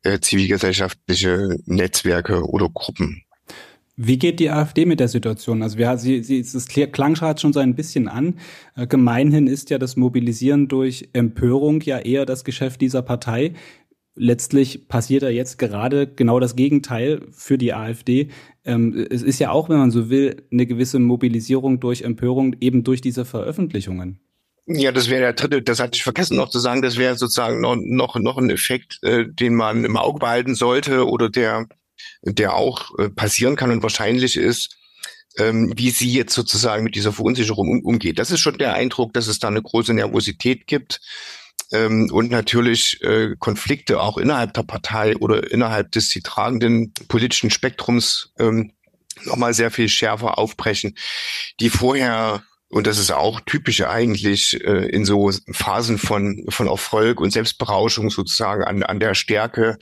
äh, 0.04 0.20
zivilgesellschaftliche 0.20 1.58
Netzwerke 1.66 2.48
oder 2.48 2.70
Gruppen? 2.70 3.24
Wie 3.98 4.18
geht 4.18 4.40
die 4.40 4.50
AfD 4.50 4.86
mit 4.86 5.00
der 5.00 5.10
Situation? 5.10 5.62
Also 5.62 5.78
wir, 5.78 5.98
sie, 5.98 6.24
sie, 6.24 6.40
es 6.40 6.68
klang 6.68 7.16
schon 7.38 7.54
so 7.54 7.60
ein 7.60 7.76
bisschen 7.76 8.08
an. 8.08 8.36
Äh, 8.76 8.88
gemeinhin 8.88 9.48
ist 9.48 9.70
ja 9.70 9.78
das 9.78 9.96
Mobilisieren 9.98 10.68
durch 10.68 11.10
Empörung 11.14 11.82
ja 11.82 12.00
eher 12.00 12.26
das 12.26 12.44
Geschäft 12.44 12.82
dieser 12.82 13.02
Partei. 13.02 13.54
Letztlich 14.16 14.90
passiert 14.90 15.24
da 15.24 15.30
jetzt 15.30 15.58
gerade 15.58 16.06
genau 16.06 16.40
das 16.40 16.58
Gegenteil 16.58 17.22
für 17.32 17.58
die 17.58 17.74
AfD. 17.74 18.30
Ähm, 18.66 19.08
es 19.10 19.24
ist 19.24 19.40
ja 19.40 19.52
auch, 19.52 19.70
wenn 19.70 19.78
man 19.78 19.92
so 19.92 20.10
will, 20.10 20.44
eine 20.52 20.66
gewisse 20.66 21.00
Mobilisierung 21.00 21.80
durch 21.80 22.02
Empörung 22.02 22.56
eben 22.60 22.84
durch 22.84 23.00
diese 23.00 23.24
Veröffentlichungen. 23.24 24.20
Ja, 24.68 24.92
das 24.92 25.10
wäre 25.10 25.22
der 25.22 25.34
dritte, 25.34 25.62
das 25.62 25.80
hatte 25.80 25.96
ich 25.96 26.04
vergessen 26.04 26.38
noch 26.38 26.50
zu 26.50 26.60
sagen, 26.60 26.82
das 26.82 26.98
wäre 26.98 27.16
sozusagen 27.16 27.62
noch, 27.62 27.76
noch, 27.78 28.16
noch 28.18 28.38
ein 28.38 28.50
Effekt, 28.50 29.00
äh, 29.02 29.26
den 29.28 29.56
man 29.56 29.86
im 29.86 29.98
Auge 29.98 30.20
behalten 30.20 30.56
sollte 30.56 31.08
oder 31.08 31.30
der, 31.30 31.68
der 32.22 32.54
auch 32.56 32.98
äh, 33.00 33.10
passieren 33.10 33.56
kann 33.56 33.72
und 33.72 33.82
wahrscheinlich 33.82 34.38
ist, 34.38 34.78
ähm, 35.38 35.74
wie 35.78 35.90
sie 35.90 36.12
jetzt 36.12 36.34
sozusagen 36.34 36.84
mit 36.84 36.96
dieser 36.96 37.14
Verunsicherung 37.14 37.70
um, 37.70 37.82
umgeht. 37.84 38.20
Das 38.20 38.32
ist 38.32 38.42
schon 38.42 38.58
der 38.58 38.74
Eindruck, 38.74 39.14
dass 39.14 39.28
es 39.28 39.40
da 39.40 39.48
eine 39.48 39.62
große 39.62 39.94
Nervosität 39.94 40.68
gibt 40.68 41.00
ähm, 41.72 42.10
und 42.12 42.32
natürlich 42.32 43.02
äh, 43.04 43.36
Konflikte 43.40 44.02
auch 44.02 44.18
innerhalb 44.18 44.54
der 44.54 44.64
Partei 44.64 45.16
oder 45.18 45.52
innerhalb 45.52 45.92
des 45.92 46.10
sie 46.10 46.22
tragenden 46.22 46.94
politischen 47.08 47.50
Spektrums 47.50 48.34
ähm, 48.40 48.74
nochmal 49.24 49.54
sehr 49.54 49.72
viel 49.72 49.90
schärfer 49.90 50.38
aufbrechen, 50.38 50.96
die 51.60 51.70
vorher 51.70 52.44
und 52.72 52.88
das 52.88 52.98
ist 52.98 53.12
auch 53.12 53.42
typisch 53.42 53.82
eigentlich 53.82 54.64
äh, 54.64 54.86
in 54.88 55.04
so 55.04 55.30
Phasen 55.52 55.98
von, 55.98 56.46
von 56.48 56.68
Erfolg 56.68 57.20
und 57.20 57.32
Selbstberauschung 57.32 58.10
sozusagen 58.10 58.64
an, 58.64 58.84
an 58.84 59.02
der 59.02 59.14
Stärke, 59.14 59.78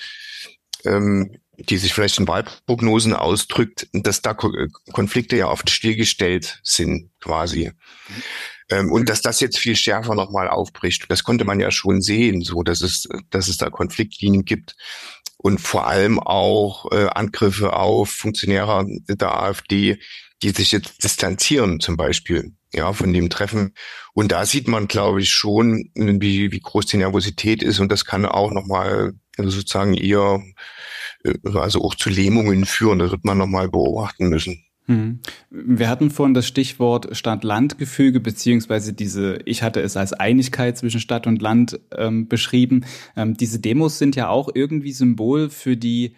ähm, 0.86 1.38
die 1.58 1.78
sich 1.78 1.93
vielleicht 1.93 2.17
in 2.17 2.28
Wahlprognosen 2.28 3.13
ausdrückt, 3.13 3.88
dass 3.93 4.23
da 4.23 4.34
Konflikte 4.34 5.38
ja 5.38 5.49
oft 5.49 5.69
stillgestellt 5.69 6.60
sind 6.63 7.12
quasi. 7.19 7.71
Ähm, 8.69 8.91
und 8.91 9.10
dass 9.10 9.21
das 9.21 9.39
jetzt 9.39 9.58
viel 9.58 9.75
schärfer 9.75 10.15
nochmal 10.15 10.47
aufbricht. 10.47 11.05
Das 11.10 11.23
konnte 11.23 11.45
man 11.45 11.60
ja 11.60 11.71
schon 11.71 12.01
sehen, 12.01 12.41
so 12.41 12.63
dass 12.63 12.82
es, 12.82 13.08
dass 13.29 13.47
es 13.47 13.58
da 13.58 13.69
Konfliktlinien 13.69 14.45
gibt 14.45 14.75
und 15.38 15.60
vor 15.60 15.88
allem 15.88 16.19
auch 16.19 16.91
äh, 16.91 17.08
Angriffe 17.08 17.73
auf 17.73 18.10
Funktionäre 18.10 18.86
der 19.08 19.39
AfD, 19.39 19.99
die 20.43 20.49
sich 20.51 20.71
jetzt 20.71 21.03
distanzieren 21.03 21.79
zum 21.79 21.97
Beispiel 21.97 22.53
ja, 22.73 22.93
von 22.93 23.13
dem 23.13 23.29
Treffen. 23.29 23.73
Und 24.13 24.32
da 24.32 24.45
sieht 24.45 24.67
man, 24.67 24.88
glaube 24.88 25.21
ich, 25.21 25.32
schon, 25.32 25.89
wie, 25.95 26.51
wie 26.51 26.60
groß 26.60 26.86
die 26.86 26.97
Nervosität 26.97 27.63
ist. 27.63 27.79
Und 27.79 27.91
das 27.91 28.05
kann 28.05 28.25
auch 28.25 28.51
nochmal 28.51 29.13
sozusagen 29.38 29.95
eher, 29.95 30.41
äh, 31.23 31.34
also 31.55 31.82
auch 31.84 31.95
zu 31.95 32.10
Lähmungen 32.10 32.65
führen. 32.65 32.99
Das 32.99 33.12
wird 33.12 33.25
man 33.25 33.38
nochmal 33.38 33.69
beobachten 33.69 34.29
müssen. 34.29 34.63
Hm. 34.89 35.19
Wir 35.52 35.88
hatten 35.88 36.10
vorhin 36.10 36.34
das 36.34 36.47
Stichwort 36.47 37.15
Stadt-Land-Gefüge, 37.15 38.19
beziehungsweise 38.19 38.91
diese, 38.91 39.38
ich 39.45 39.62
hatte 39.62 39.82
es 39.82 39.95
als 39.95 40.13
Einigkeit 40.13 40.80
zwischen 40.80 40.99
Stadt 40.99 41.28
und 41.28 41.43
Land 41.43 41.80
ähm, 41.95 42.28
beschrieben. 42.28 42.86
Ähm, 43.15 43.38
diese 43.38 43.60
Demos 43.60 43.99
sind 43.99 44.15
ja 44.15 44.30
auch 44.30 44.49
irgendwie 44.52 44.91
Symbol 44.91 45.52
für 45.52 45.78
die 45.78 46.15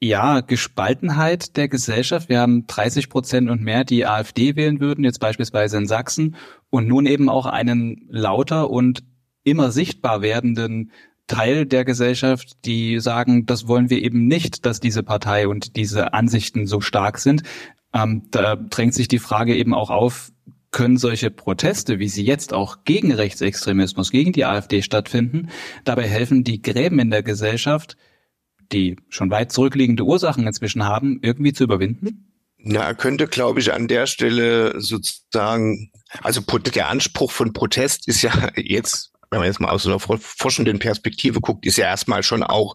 ja, 0.00 0.40
Gespaltenheit 0.40 1.56
der 1.56 1.66
Gesellschaft. 1.66 2.28
Wir 2.28 2.38
haben 2.38 2.68
30 2.68 3.08
Prozent 3.08 3.50
und 3.50 3.60
mehr, 3.60 3.82
die 3.82 4.06
AfD 4.06 4.54
wählen 4.54 4.78
würden, 4.78 5.04
jetzt 5.04 5.18
beispielsweise 5.18 5.78
in 5.78 5.88
Sachsen, 5.88 6.36
und 6.70 6.86
nun 6.86 7.06
eben 7.06 7.28
auch 7.28 7.46
einen 7.46 8.06
lauter 8.08 8.70
und 8.70 9.02
immer 9.42 9.72
sichtbar 9.72 10.22
werdenden 10.22 10.92
Teil 11.26 11.66
der 11.66 11.84
Gesellschaft, 11.84 12.64
die 12.66 13.00
sagen, 13.00 13.46
das 13.46 13.66
wollen 13.66 13.90
wir 13.90 14.00
eben 14.00 14.28
nicht, 14.28 14.64
dass 14.64 14.78
diese 14.78 15.02
Partei 15.02 15.48
und 15.48 15.74
diese 15.74 16.14
Ansichten 16.14 16.68
so 16.68 16.80
stark 16.80 17.18
sind. 17.18 17.42
Ähm, 17.94 18.28
da 18.30 18.56
drängt 18.56 18.94
sich 18.94 19.08
die 19.08 19.18
Frage 19.18 19.56
eben 19.56 19.74
auch 19.74 19.90
auf, 19.90 20.32
können 20.70 20.96
solche 20.96 21.30
Proteste, 21.30 21.98
wie 21.98 22.08
sie 22.08 22.24
jetzt 22.24 22.54
auch 22.54 22.84
gegen 22.84 23.12
Rechtsextremismus, 23.12 24.10
gegen 24.10 24.32
die 24.32 24.46
AfD 24.46 24.82
stattfinden, 24.82 25.50
dabei 25.84 26.08
helfen, 26.08 26.44
die 26.44 26.62
Gräben 26.62 26.98
in 26.98 27.10
der 27.10 27.22
Gesellschaft, 27.22 27.96
die 28.72 28.96
schon 29.08 29.30
weit 29.30 29.52
zurückliegende 29.52 30.04
Ursachen 30.04 30.46
inzwischen 30.46 30.84
haben, 30.84 31.18
irgendwie 31.22 31.52
zu 31.52 31.64
überwinden? 31.64 32.32
Na, 32.56 32.94
könnte, 32.94 33.26
glaube 33.26 33.60
ich, 33.60 33.72
an 33.72 33.86
der 33.88 34.06
Stelle 34.06 34.80
sozusagen, 34.80 35.90
also 36.22 36.40
der 36.40 36.88
Anspruch 36.88 37.32
von 37.32 37.52
Protest 37.52 38.08
ist 38.08 38.22
ja 38.22 38.32
jetzt 38.56 39.11
wenn 39.32 39.38
man 39.38 39.48
jetzt 39.48 39.60
mal 39.60 39.70
aus 39.70 39.86
einer 39.86 39.98
forschenden 39.98 40.78
Perspektive 40.78 41.40
guckt, 41.40 41.64
ist 41.64 41.78
ja 41.78 41.86
erstmal 41.86 42.22
schon 42.22 42.42
auch, 42.42 42.74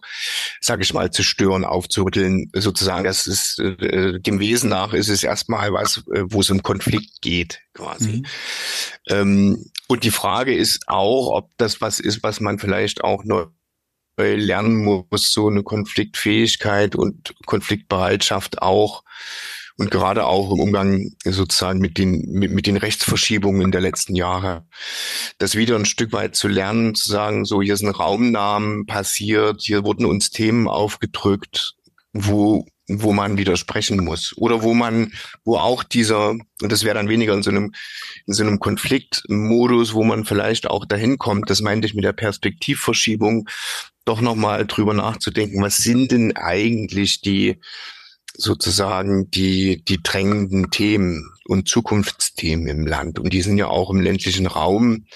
sage 0.60 0.82
ich 0.82 0.92
mal, 0.92 1.10
zu 1.12 1.22
stören, 1.22 1.64
aufzurütteln, 1.64 2.50
sozusagen. 2.52 3.04
Das 3.04 3.28
ist 3.28 3.60
äh, 3.60 4.18
dem 4.18 4.40
Wesen 4.40 4.68
nach 4.68 4.92
ist 4.92 5.08
es 5.08 5.22
erstmal 5.22 5.72
was, 5.72 5.98
äh, 6.12 6.24
wo 6.24 6.40
es 6.40 6.50
um 6.50 6.64
Konflikt 6.64 7.22
geht, 7.22 7.60
quasi. 7.74 8.08
Mhm. 8.08 8.26
Ähm, 9.08 9.70
und 9.86 10.02
die 10.02 10.10
Frage 10.10 10.52
ist 10.52 10.88
auch, 10.88 11.30
ob 11.30 11.50
das 11.58 11.80
was 11.80 12.00
ist, 12.00 12.24
was 12.24 12.40
man 12.40 12.58
vielleicht 12.58 13.04
auch 13.04 13.22
neu 13.22 13.46
lernen 14.18 14.84
muss, 14.84 15.32
so 15.32 15.46
eine 15.46 15.62
Konfliktfähigkeit 15.62 16.96
und 16.96 17.36
Konfliktbereitschaft 17.46 18.62
auch 18.62 19.04
und 19.78 19.92
gerade 19.92 20.26
auch 20.26 20.52
im 20.52 20.60
Umgang 20.60 21.12
sozusagen 21.24 21.78
mit 21.78 21.98
den, 21.98 22.32
mit, 22.32 22.50
mit 22.50 22.66
den 22.66 22.76
Rechtsverschiebungen 22.76 23.70
der 23.70 23.80
letzten 23.80 24.16
Jahre. 24.16 24.66
Das 25.38 25.54
wieder 25.54 25.76
ein 25.76 25.86
Stück 25.86 26.12
weit 26.12 26.34
zu 26.34 26.48
lernen, 26.48 26.96
zu 26.96 27.10
sagen, 27.10 27.44
so 27.44 27.62
hier 27.62 27.76
sind 27.76 27.88
Raumnamen 27.88 28.86
passiert, 28.86 29.62
hier 29.62 29.84
wurden 29.84 30.04
uns 30.04 30.30
Themen 30.30 30.68
aufgedrückt, 30.68 31.76
wo 32.12 32.66
wo 32.90 33.12
man 33.12 33.36
widersprechen 33.36 34.02
muss 34.02 34.34
oder 34.38 34.62
wo 34.62 34.72
man, 34.72 35.12
wo 35.44 35.58
auch 35.58 35.84
dieser, 35.84 36.30
und 36.30 36.72
das 36.72 36.84
wäre 36.84 36.94
dann 36.94 37.10
weniger 37.10 37.34
in 37.34 37.42
so 37.42 37.50
einem, 37.50 37.74
in 38.26 38.32
so 38.32 38.42
einem 38.42 38.60
Konfliktmodus, 38.60 39.92
wo 39.92 40.04
man 40.04 40.24
vielleicht 40.24 40.68
auch 40.68 40.86
dahin 40.86 41.18
kommt, 41.18 41.50
das 41.50 41.60
meinte 41.60 41.86
ich 41.86 41.92
mit 41.92 42.04
der 42.04 42.14
Perspektivverschiebung, 42.14 43.46
doch 44.06 44.22
nochmal 44.22 44.66
drüber 44.66 44.94
nachzudenken, 44.94 45.62
was 45.62 45.76
sind 45.76 46.12
denn 46.12 46.34
eigentlich 46.34 47.20
die, 47.20 47.60
sozusagen 48.38 49.30
die, 49.32 49.82
die 49.84 50.00
drängenden 50.00 50.70
Themen 50.70 51.28
und 51.44 51.68
Zukunftsthemen 51.68 52.68
im 52.68 52.86
Land. 52.86 53.18
Und 53.18 53.32
die 53.32 53.42
sind 53.42 53.58
ja 53.58 53.66
auch 53.66 53.90
im 53.90 54.00
ländlichen 54.00 54.46
Raum 54.46 55.06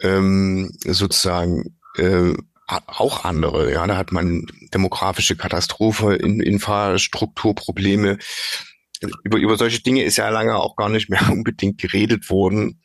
ähm, 0.00 0.72
sozusagen 0.82 1.76
äh, 1.98 2.32
auch 2.66 3.24
andere. 3.24 3.70
Ja, 3.70 3.86
da 3.86 3.98
hat 3.98 4.10
man 4.10 4.46
demografische 4.72 5.36
Katastrophe, 5.36 6.14
in, 6.14 6.40
Infrastrukturprobleme. 6.40 8.18
Über, 9.22 9.36
über 9.36 9.58
solche 9.58 9.82
Dinge 9.82 10.02
ist 10.04 10.16
ja 10.16 10.30
lange 10.30 10.56
auch 10.56 10.76
gar 10.76 10.88
nicht 10.88 11.10
mehr 11.10 11.28
unbedingt 11.30 11.78
geredet 11.78 12.30
worden. 12.30 12.80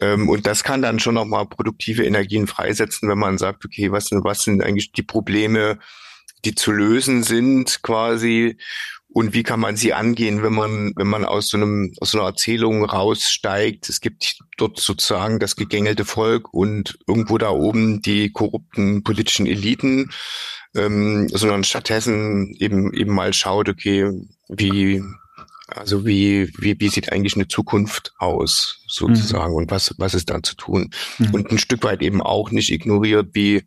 Ähm, 0.00 0.30
und 0.30 0.46
das 0.46 0.64
kann 0.64 0.80
dann 0.80 0.98
schon 0.98 1.14
nochmal 1.14 1.46
produktive 1.46 2.06
Energien 2.06 2.46
freisetzen, 2.46 3.10
wenn 3.10 3.18
man 3.18 3.36
sagt, 3.36 3.66
okay, 3.66 3.92
was 3.92 4.10
was 4.12 4.44
sind 4.44 4.62
eigentlich 4.62 4.92
die 4.92 5.02
Probleme, 5.02 5.78
die 6.44 6.54
zu 6.54 6.72
lösen 6.72 7.22
sind 7.22 7.82
quasi 7.82 8.56
und 9.14 9.32
wie 9.32 9.44
kann 9.44 9.60
man 9.60 9.76
sie 9.76 9.94
angehen, 9.94 10.42
wenn 10.42 10.54
man, 10.54 10.92
wenn 10.96 11.06
man 11.06 11.24
aus 11.24 11.46
so 11.46 11.56
einem, 11.56 11.94
aus 12.00 12.10
so 12.10 12.18
einer 12.18 12.26
Erzählung 12.26 12.84
raussteigt. 12.84 13.88
Es 13.88 14.00
gibt 14.00 14.38
dort 14.56 14.80
sozusagen 14.80 15.38
das 15.38 15.54
gegängelte 15.54 16.04
Volk 16.04 16.52
und 16.52 16.98
irgendwo 17.06 17.38
da 17.38 17.50
oben 17.50 18.02
die 18.02 18.32
korrupten 18.32 19.04
politischen 19.04 19.46
Eliten, 19.46 20.10
ähm, 20.74 21.28
sondern 21.28 21.62
stattdessen 21.62 22.56
eben, 22.58 22.92
eben 22.92 23.14
mal 23.14 23.32
schaut, 23.32 23.68
okay, 23.68 24.10
wie, 24.48 25.00
also 25.68 26.04
wie, 26.04 26.52
wie, 26.58 26.74
wie 26.80 26.88
sieht 26.88 27.12
eigentlich 27.12 27.36
eine 27.36 27.46
Zukunft 27.46 28.14
aus, 28.18 28.80
sozusagen, 28.88 29.52
mhm. 29.52 29.58
und 29.58 29.70
was, 29.70 29.94
was 29.96 30.14
ist 30.14 30.28
da 30.28 30.42
zu 30.42 30.56
tun? 30.56 30.90
Mhm. 31.18 31.34
Und 31.34 31.52
ein 31.52 31.58
Stück 31.58 31.84
weit 31.84 32.02
eben 32.02 32.20
auch 32.20 32.50
nicht 32.50 32.72
ignoriert, 32.72 33.28
wie, 33.32 33.62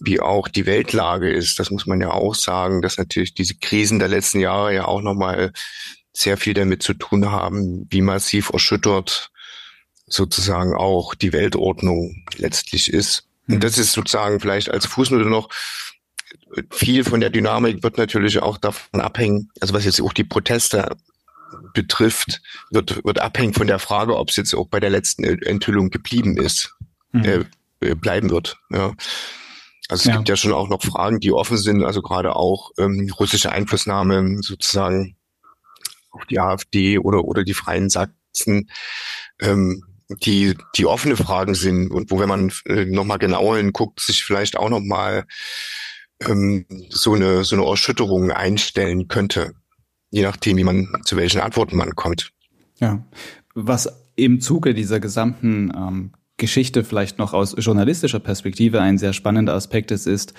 wie 0.00 0.20
auch 0.20 0.48
die 0.48 0.66
Weltlage 0.66 1.30
ist. 1.30 1.58
Das 1.58 1.70
muss 1.70 1.86
man 1.86 2.00
ja 2.00 2.10
auch 2.10 2.34
sagen, 2.34 2.82
dass 2.82 2.98
natürlich 2.98 3.34
diese 3.34 3.54
Krisen 3.56 3.98
der 3.98 4.08
letzten 4.08 4.40
Jahre 4.40 4.74
ja 4.74 4.84
auch 4.86 5.02
nochmal 5.02 5.52
sehr 6.12 6.36
viel 6.36 6.54
damit 6.54 6.82
zu 6.82 6.94
tun 6.94 7.30
haben, 7.30 7.86
wie 7.90 8.02
massiv 8.02 8.50
erschüttert 8.50 9.30
sozusagen 10.06 10.74
auch 10.74 11.14
die 11.14 11.32
Weltordnung 11.32 12.24
letztlich 12.36 12.92
ist. 12.92 13.28
Und 13.46 13.56
mhm. 13.56 13.60
das 13.60 13.78
ist 13.78 13.92
sozusagen 13.92 14.40
vielleicht 14.40 14.70
als 14.70 14.86
Fußnote 14.86 15.28
noch, 15.28 15.48
viel 16.70 17.04
von 17.04 17.20
der 17.20 17.30
Dynamik 17.30 17.82
wird 17.82 17.98
natürlich 17.98 18.40
auch 18.40 18.58
davon 18.58 19.00
abhängen, 19.00 19.50
also 19.60 19.74
was 19.74 19.84
jetzt 19.84 20.00
auch 20.00 20.12
die 20.12 20.24
Proteste 20.24 20.96
betrifft, 21.74 22.40
wird, 22.70 23.04
wird 23.04 23.20
abhängen 23.20 23.54
von 23.54 23.66
der 23.66 23.78
Frage, 23.78 24.16
ob 24.16 24.30
es 24.30 24.36
jetzt 24.36 24.54
auch 24.54 24.68
bei 24.68 24.80
der 24.80 24.90
letzten 24.90 25.24
Enthüllung 25.24 25.90
geblieben 25.90 26.36
ist, 26.36 26.74
mhm. 27.12 27.46
äh, 27.80 27.94
bleiben 27.94 28.30
wird. 28.30 28.58
Ja. 28.70 28.92
Also 29.88 30.02
es 30.02 30.04
ja. 30.04 30.16
gibt 30.16 30.28
ja 30.28 30.36
schon 30.36 30.52
auch 30.52 30.68
noch 30.68 30.82
Fragen, 30.82 31.18
die 31.18 31.32
offen 31.32 31.56
sind, 31.56 31.82
also 31.82 32.02
gerade 32.02 32.36
auch 32.36 32.72
ähm, 32.78 33.10
russische 33.18 33.50
Einflussnahme 33.50 34.42
sozusagen 34.42 35.16
auf 36.10 36.24
die 36.26 36.38
AfD 36.38 36.98
oder, 36.98 37.24
oder 37.24 37.42
die 37.42 37.54
Freien 37.54 37.88
Sachsen, 37.88 38.70
ähm, 39.40 39.82
die, 40.22 40.56
die 40.76 40.86
offene 40.86 41.16
Fragen 41.16 41.54
sind 41.54 41.90
und 41.90 42.10
wo, 42.10 42.18
wenn 42.18 42.28
man 42.28 42.52
äh, 42.66 42.84
nochmal 42.84 43.18
genauer 43.18 43.58
hinguckt, 43.58 44.00
sich 44.00 44.24
vielleicht 44.24 44.56
auch 44.56 44.70
nochmal 44.70 45.24
ähm, 46.20 46.66
so 46.90 47.14
eine, 47.14 47.44
so 47.44 47.56
eine 47.56 47.66
Erschütterung 47.66 48.30
einstellen 48.30 49.08
könnte, 49.08 49.54
je 50.10 50.22
nachdem, 50.22 50.56
wie 50.56 50.64
man, 50.64 50.88
zu 51.04 51.16
welchen 51.16 51.40
Antworten 51.40 51.76
man 51.76 51.94
kommt. 51.94 52.32
Ja. 52.78 53.04
Was 53.54 53.88
im 54.16 54.40
Zuge 54.40 54.74
dieser 54.74 55.00
gesamten 55.00 55.72
ähm, 55.74 56.12
Geschichte 56.38 56.84
vielleicht 56.84 57.18
noch 57.18 57.34
aus 57.34 57.54
journalistischer 57.58 58.20
Perspektive 58.20 58.80
ein 58.80 58.96
sehr 58.96 59.12
spannender 59.12 59.54
Aspekt 59.54 59.90
ist, 59.90 60.06
ist, 60.06 60.32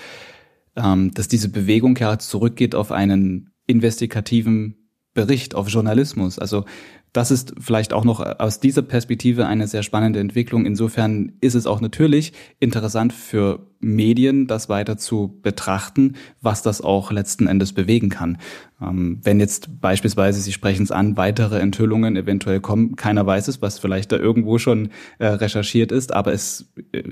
ähm, 0.76 1.11
dass 1.13 1.28
diese 1.28 1.49
Bewegung 1.49 1.95
ja 1.97 2.17
zurückgeht 2.17 2.74
auf 2.74 2.91
einen 2.91 3.51
investigativen 3.67 4.89
Bericht, 5.13 5.55
auf 5.55 5.69
Journalismus. 5.69 6.39
Also 6.39 6.65
das 7.14 7.32
ist 7.32 7.53
vielleicht 7.60 7.93
auch 7.93 8.03
noch 8.03 8.20
aus 8.39 8.60
dieser 8.60 8.82
Perspektive 8.82 9.47
eine 9.47 9.68
sehr 9.68 9.84
spannende 9.84 10.20
Entwicklung. 10.20 10.66
Insofern 10.66 11.34
ist 11.41 11.55
es 11.55 11.66
auch 11.66 11.82
natürlich 11.82 12.34
interessant 12.60 13.14
für 13.14 13.68
Medien, 13.80 14.45
das 14.45 14.70
weiter 14.70 14.97
zu 14.97 15.39
betrachten, 15.41 16.16
was 16.41 16.62
das 16.62 16.82
auch 16.82 17.12
letzten 17.12 17.47
Endes 17.47 17.74
bewegen 17.74 18.10
kann. 18.10 18.38
Ähm, 18.82 19.20
wenn 19.24 19.39
jetzt 19.39 19.80
beispielsweise, 19.80 20.41
Sie 20.41 20.51
sprechen 20.51 20.84
es 20.84 20.91
an, 20.91 21.18
weitere 21.18 21.60
Enthüllungen 21.60 22.16
eventuell 22.16 22.60
kommen, 22.60 22.95
keiner 22.95 23.26
weiß 23.26 23.47
es, 23.47 23.62
was 23.62 23.80
vielleicht 23.80 24.12
da 24.12 24.18
irgendwo 24.18 24.57
schon 24.57 24.89
äh, 25.18 25.28
recherchiert 25.28 25.91
ist, 25.91 26.14
aber 26.14 26.34
es, 26.34 26.72
äh, 26.91 27.03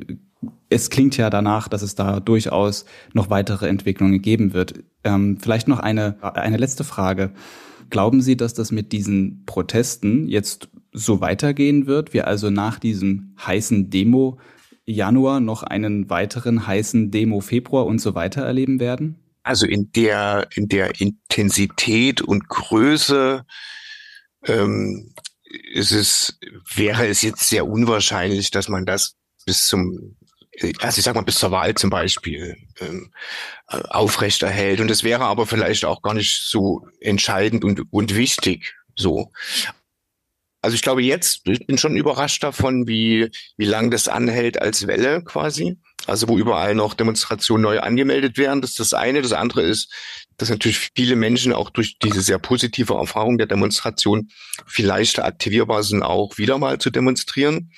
es 0.70 0.90
klingt 0.90 1.16
ja 1.18 1.30
danach, 1.30 1.70
dass 1.70 1.82
es 1.82 1.96
da 1.96 2.20
durchaus 2.20 2.86
noch 3.14 3.30
weitere 3.30 3.68
Entwicklungen 3.68 4.22
geben 4.22 4.54
wird. 4.54 4.84
Ähm, 5.04 5.38
vielleicht 5.40 5.70
noch 5.70 5.80
eine, 5.80 6.18
eine 6.22 6.58
letzte 6.58 6.84
Frage. 6.84 7.32
Glauben 7.90 8.22
Sie, 8.22 8.38
dass 8.38 8.54
das 8.54 8.72
mit 8.72 8.92
diesen 8.92 9.46
Protesten 9.46 10.28
jetzt 10.28 10.70
so 10.92 11.22
weitergehen 11.22 11.88
wird? 11.88 12.14
Wir 12.14 12.28
also 12.28 12.50
nach 12.50 12.80
diesem 12.80 13.36
heißen 13.46 13.90
Demo 13.90 14.40
Januar 14.86 15.40
noch 15.42 15.64
einen 15.64 16.10
weiteren 16.10 16.66
heißen 16.66 17.12
Demo 17.12 17.42
Februar 17.42 17.86
und 17.86 18.00
so 18.00 18.16
weiter 18.16 18.42
erleben 18.44 18.80
werden? 18.80 19.16
Also 19.44 19.66
in 19.66 19.92
der, 19.92 20.48
in 20.56 20.68
der 20.68 21.00
Intensität 21.00 22.22
und 22.22 22.48
Größe 22.48 23.46
ähm, 24.46 25.14
ist 25.74 25.92
es, 25.92 26.40
wäre 26.74 27.08
es 27.08 27.22
jetzt 27.22 27.48
sehr 27.48 27.68
unwahrscheinlich, 27.68 28.52
dass 28.52 28.70
man 28.70 28.86
das 28.86 29.16
bis 29.46 29.68
zum 29.68 30.18
also 30.80 30.98
ich 30.98 31.04
sag 31.04 31.16
mal 31.16 31.22
bis 31.22 31.36
zur 31.36 31.52
Wahl 31.52 31.76
zum 31.76 31.90
Beispiel 31.90 32.58
ähm, 32.80 33.12
äh, 33.70 33.78
aufrechterhält. 33.90 34.80
Und 34.80 34.90
das 34.90 35.04
wäre 35.04 35.26
aber 35.26 35.46
vielleicht 35.46 35.86
auch 35.86 36.02
gar 36.02 36.14
nicht 36.14 36.42
so 36.44 36.88
entscheidend 37.00 37.64
und, 37.64 37.82
und 37.92 38.16
wichtig 38.16 38.76
so. 38.96 39.32
Also 40.62 40.76
ich 40.76 40.82
glaube 40.82 41.04
jetzt, 41.04 41.48
ich 41.48 41.66
bin 41.68 41.78
schon 41.78 41.96
überrascht 41.96 42.44
davon, 42.44 42.88
wie, 42.88 43.30
wie 43.58 43.66
lang 43.66 43.92
das 43.92 44.08
anhält 44.08 44.62
als 44.62 44.88
Welle 44.88 45.24
quasi. 45.24 45.78
Also 46.08 46.28
wo 46.28 46.38
überall 46.38 46.74
noch 46.74 46.94
Demonstrationen 46.94 47.64
neu 47.64 47.80
angemeldet 47.80 48.38
werden. 48.38 48.62
Das 48.62 48.72
ist 48.72 48.80
das 48.80 48.94
eine. 48.94 49.22
Das 49.22 49.34
andere 49.34 49.62
ist, 49.62 49.94
dass 50.38 50.50
natürlich 50.50 50.92
viele 50.96 51.16
Menschen 51.16 51.54
auch 51.54 51.70
durch 51.70 51.98
diese 52.00 52.22
sehr 52.22 52.40
positive 52.40 52.96
Erfahrung 52.96 53.38
der 53.38 53.48
Demonstration 53.48 54.30
vielleicht 54.66 55.20
aktivierbar 55.20 55.84
sind, 55.84 56.02
auch 56.04 56.38
wieder 56.38 56.58
mal 56.58 56.80
zu 56.80 56.90
demonstrieren. 56.90 57.72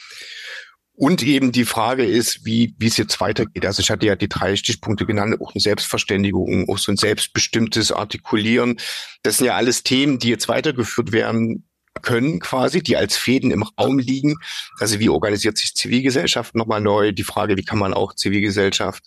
Und 1.00 1.24
eben 1.24 1.54
die 1.54 1.64
Frage 1.64 2.04
ist, 2.04 2.44
wie, 2.44 2.76
wie 2.78 2.88
es 2.88 2.98
jetzt 2.98 3.22
weitergeht. 3.22 3.66
Also 3.66 3.80
ich 3.80 3.90
hatte 3.90 4.06
ja 4.06 4.18
die 4.18 4.28
drei 4.28 4.58
Stichpunkte 4.58 5.06
genannt, 5.06 5.40
auch 5.40 5.56
eine 5.56 5.62
Selbstverständigung, 5.62 6.68
auch 6.68 6.78
so 6.78 6.92
ein 6.92 6.98
selbstbestimmtes 6.98 7.94
Artikulieren. 7.94 8.76
Das 9.24 9.38
sind 9.38 9.48
ja 9.48 9.56
alles 9.56 9.84
Themen, 9.84 10.20
die 10.20 10.28
jetzt 10.28 10.50
weitergeführt 10.50 11.14
werden 11.14 11.64
können 12.02 12.42
quasi, 12.42 12.84
die 12.84 12.98
als 12.98 13.16
Fäden 13.16 13.52
im 13.52 13.64
Raum 13.64 13.98
liegen. 13.98 14.36
Also 14.78 15.00
wie 15.00 15.08
organisiert 15.08 15.58
sich 15.58 15.74
Zivilgesellschaft 15.74 16.54
nochmal 16.54 16.82
neu? 16.82 17.14
Die 17.14 17.24
Frage, 17.24 17.56
wie 17.56 17.64
kann 17.64 17.80
man 17.80 17.94
auch 17.94 18.14
Zivilgesellschaft 18.14 19.06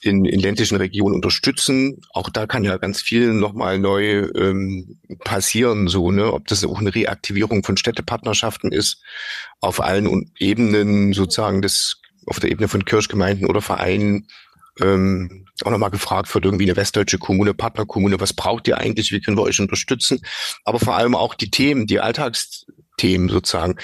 in, 0.00 0.24
in 0.24 0.40
ländlichen 0.40 0.76
Regionen 0.76 1.14
unterstützen. 1.14 2.00
Auch 2.12 2.30
da 2.30 2.46
kann 2.46 2.64
ja 2.64 2.76
ganz 2.78 3.00
viel 3.02 3.32
nochmal 3.32 3.78
neu 3.78 4.28
ähm, 4.34 4.98
passieren, 5.24 5.88
so, 5.88 6.10
ne, 6.10 6.32
ob 6.32 6.46
das 6.46 6.64
auch 6.64 6.78
eine 6.78 6.94
Reaktivierung 6.94 7.62
von 7.62 7.76
Städtepartnerschaften 7.76 8.72
ist, 8.72 9.02
auf 9.60 9.80
allen 9.80 10.32
Ebenen 10.38 11.12
sozusagen 11.12 11.62
des, 11.62 12.00
auf 12.26 12.40
der 12.40 12.50
Ebene 12.50 12.68
von 12.68 12.84
Kirchgemeinden 12.84 13.46
oder 13.46 13.60
Vereinen, 13.60 14.26
ähm, 14.80 15.46
auch 15.64 15.70
nochmal 15.70 15.90
gefragt 15.90 16.32
wird, 16.34 16.44
irgendwie 16.44 16.64
eine 16.64 16.76
westdeutsche 16.76 17.18
Kommune, 17.18 17.52
Partnerkommune, 17.52 18.20
was 18.20 18.32
braucht 18.32 18.66
ihr 18.68 18.78
eigentlich, 18.78 19.12
wie 19.12 19.20
können 19.20 19.36
wir 19.36 19.42
euch 19.42 19.60
unterstützen? 19.60 20.20
Aber 20.64 20.80
vor 20.80 20.96
allem 20.96 21.14
auch 21.14 21.34
die 21.34 21.50
Themen, 21.50 21.86
die 21.86 22.00
Alltagsthemen 22.00 23.28
sozusagen. 23.28 23.76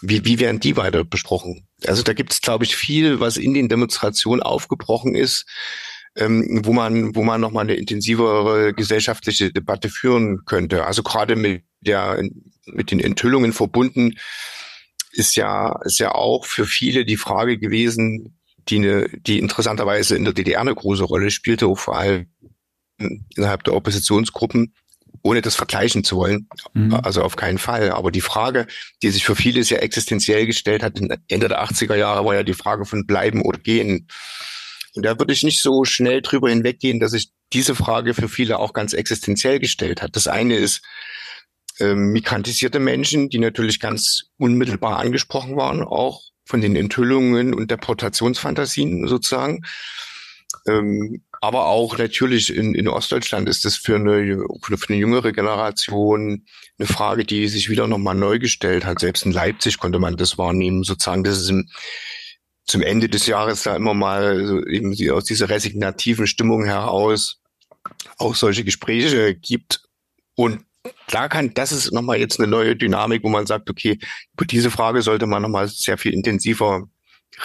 Wie, 0.00 0.24
wie 0.24 0.38
werden 0.38 0.60
die 0.60 0.76
weiter 0.76 1.02
besprochen? 1.02 1.67
Also 1.86 2.02
da 2.02 2.12
gibt 2.12 2.32
es, 2.32 2.40
glaube 2.40 2.64
ich, 2.64 2.76
viel, 2.76 3.20
was 3.20 3.36
in 3.36 3.54
den 3.54 3.68
Demonstrationen 3.68 4.42
aufgebrochen 4.42 5.14
ist, 5.14 5.46
ähm, 6.16 6.62
wo 6.64 6.72
man, 6.72 7.14
wo 7.14 7.22
man 7.22 7.40
nochmal 7.40 7.64
eine 7.64 7.74
intensivere 7.74 8.74
gesellschaftliche 8.74 9.52
Debatte 9.52 9.88
führen 9.88 10.44
könnte. 10.44 10.84
Also 10.86 11.02
gerade 11.02 11.36
mit 11.36 11.62
der, 11.80 12.22
mit 12.66 12.90
den 12.90 13.00
Enthüllungen 13.00 13.52
verbunden 13.52 14.18
ist 15.12 15.36
ja, 15.36 15.80
ist 15.84 15.98
ja 15.98 16.12
auch 16.14 16.44
für 16.44 16.66
viele 16.66 17.04
die 17.04 17.16
Frage 17.16 17.58
gewesen, 17.58 18.38
die 18.68 18.76
eine, 18.76 19.08
die 19.08 19.38
interessanterweise 19.38 20.16
in 20.16 20.24
der 20.24 20.34
DDR 20.34 20.60
eine 20.60 20.74
große 20.74 21.04
Rolle 21.04 21.30
spielte, 21.30 21.74
vor 21.76 21.96
allem 21.96 22.26
innerhalb 23.36 23.64
der 23.64 23.74
Oppositionsgruppen 23.74 24.74
ohne 25.22 25.42
das 25.42 25.54
vergleichen 25.54 26.04
zu 26.04 26.16
wollen. 26.16 26.48
Mhm. 26.74 26.94
Also 26.94 27.22
auf 27.22 27.36
keinen 27.36 27.58
Fall. 27.58 27.90
Aber 27.90 28.10
die 28.10 28.20
Frage, 28.20 28.66
die 29.02 29.10
sich 29.10 29.24
für 29.24 29.36
viele 29.36 29.64
sehr 29.64 29.82
existenziell 29.82 30.46
gestellt 30.46 30.82
hat, 30.82 30.98
Ende 31.28 31.48
der 31.48 31.62
80er 31.62 31.96
Jahre, 31.96 32.24
war 32.24 32.34
ja 32.34 32.42
die 32.42 32.54
Frage 32.54 32.84
von 32.84 33.06
bleiben 33.06 33.42
oder 33.42 33.58
gehen. 33.58 34.08
Und 34.94 35.04
da 35.04 35.18
würde 35.18 35.32
ich 35.32 35.42
nicht 35.42 35.60
so 35.60 35.84
schnell 35.84 36.22
drüber 36.22 36.48
hinweggehen, 36.48 37.00
dass 37.00 37.12
sich 37.12 37.30
diese 37.52 37.74
Frage 37.74 38.14
für 38.14 38.28
viele 38.28 38.58
auch 38.58 38.72
ganz 38.72 38.92
existenziell 38.92 39.58
gestellt 39.58 40.02
hat. 40.02 40.16
Das 40.16 40.26
eine 40.26 40.56
ist 40.56 40.82
ähm, 41.80 42.12
migrantisierte 42.12 42.80
Menschen, 42.80 43.28
die 43.28 43.38
natürlich 43.38 43.80
ganz 43.80 44.24
unmittelbar 44.38 44.98
angesprochen 44.98 45.56
waren, 45.56 45.82
auch 45.82 46.22
von 46.44 46.60
den 46.60 46.76
Enthüllungen 46.76 47.54
und 47.54 47.70
Deportationsfantasien 47.70 49.06
sozusagen. 49.06 49.62
Ähm, 50.66 51.22
aber 51.40 51.66
auch 51.66 51.98
natürlich 51.98 52.54
in, 52.54 52.74
in 52.74 52.88
Ostdeutschland 52.88 53.48
ist 53.48 53.64
das 53.64 53.76
für 53.76 53.96
eine, 53.96 54.44
für 54.62 54.88
eine 54.88 54.98
jüngere 54.98 55.32
Generation 55.32 56.44
eine 56.78 56.88
Frage, 56.88 57.24
die 57.24 57.48
sich 57.48 57.68
wieder 57.68 57.86
nochmal 57.86 58.14
neu 58.14 58.38
gestellt 58.38 58.84
hat. 58.84 58.98
Selbst 58.98 59.24
in 59.24 59.32
Leipzig 59.32 59.78
konnte 59.78 59.98
man 59.98 60.16
das 60.16 60.38
wahrnehmen, 60.38 60.82
sozusagen, 60.82 61.24
dass 61.24 61.38
es 61.38 61.48
im, 61.48 61.68
zum 62.66 62.82
Ende 62.82 63.08
des 63.08 63.26
Jahres 63.26 63.62
da 63.62 63.76
immer 63.76 63.94
mal 63.94 64.46
so 64.46 64.64
eben 64.66 64.94
aus 65.10 65.24
dieser 65.24 65.48
resignativen 65.48 66.26
Stimmung 66.26 66.64
heraus 66.64 67.40
auch 68.18 68.34
solche 68.34 68.64
Gespräche 68.64 69.34
gibt. 69.34 69.82
Und 70.34 70.64
da 71.08 71.28
kann, 71.28 71.54
das 71.54 71.72
ist 71.72 71.92
nochmal 71.92 72.18
jetzt 72.18 72.38
eine 72.40 72.48
neue 72.48 72.76
Dynamik, 72.76 73.22
wo 73.22 73.28
man 73.28 73.46
sagt, 73.46 73.70
okay, 73.70 73.98
über 74.34 74.44
diese 74.44 74.70
Frage 74.70 75.02
sollte 75.02 75.26
man 75.26 75.42
nochmal 75.42 75.68
sehr 75.68 75.98
viel 75.98 76.12
intensiver 76.12 76.88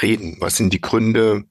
reden. 0.02 0.38
Was 0.40 0.58
sind 0.58 0.74
die 0.74 0.82
Gründe? 0.82 1.46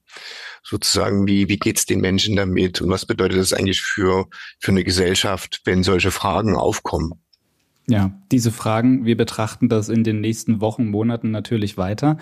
sozusagen, 0.63 1.27
wie, 1.27 1.49
wie 1.49 1.57
geht's 1.57 1.85
den 1.85 1.99
Menschen 1.99 2.35
damit 2.35 2.81
und 2.81 2.89
was 2.89 3.05
bedeutet 3.05 3.37
das 3.37 3.53
eigentlich 3.53 3.81
für, 3.81 4.27
für 4.59 4.71
eine 4.71 4.83
Gesellschaft, 4.83 5.61
wenn 5.65 5.83
solche 5.83 6.11
Fragen 6.11 6.55
aufkommen? 6.55 7.13
Ja, 7.85 8.17
diese 8.31 8.53
Fragen, 8.53 9.03
wir 9.05 9.17
betrachten 9.17 9.67
das 9.67 9.89
in 9.89 10.05
den 10.05 10.21
nächsten 10.21 10.61
Wochen, 10.61 10.87
Monaten 10.87 11.31
natürlich 11.31 11.77
weiter. 11.77 12.17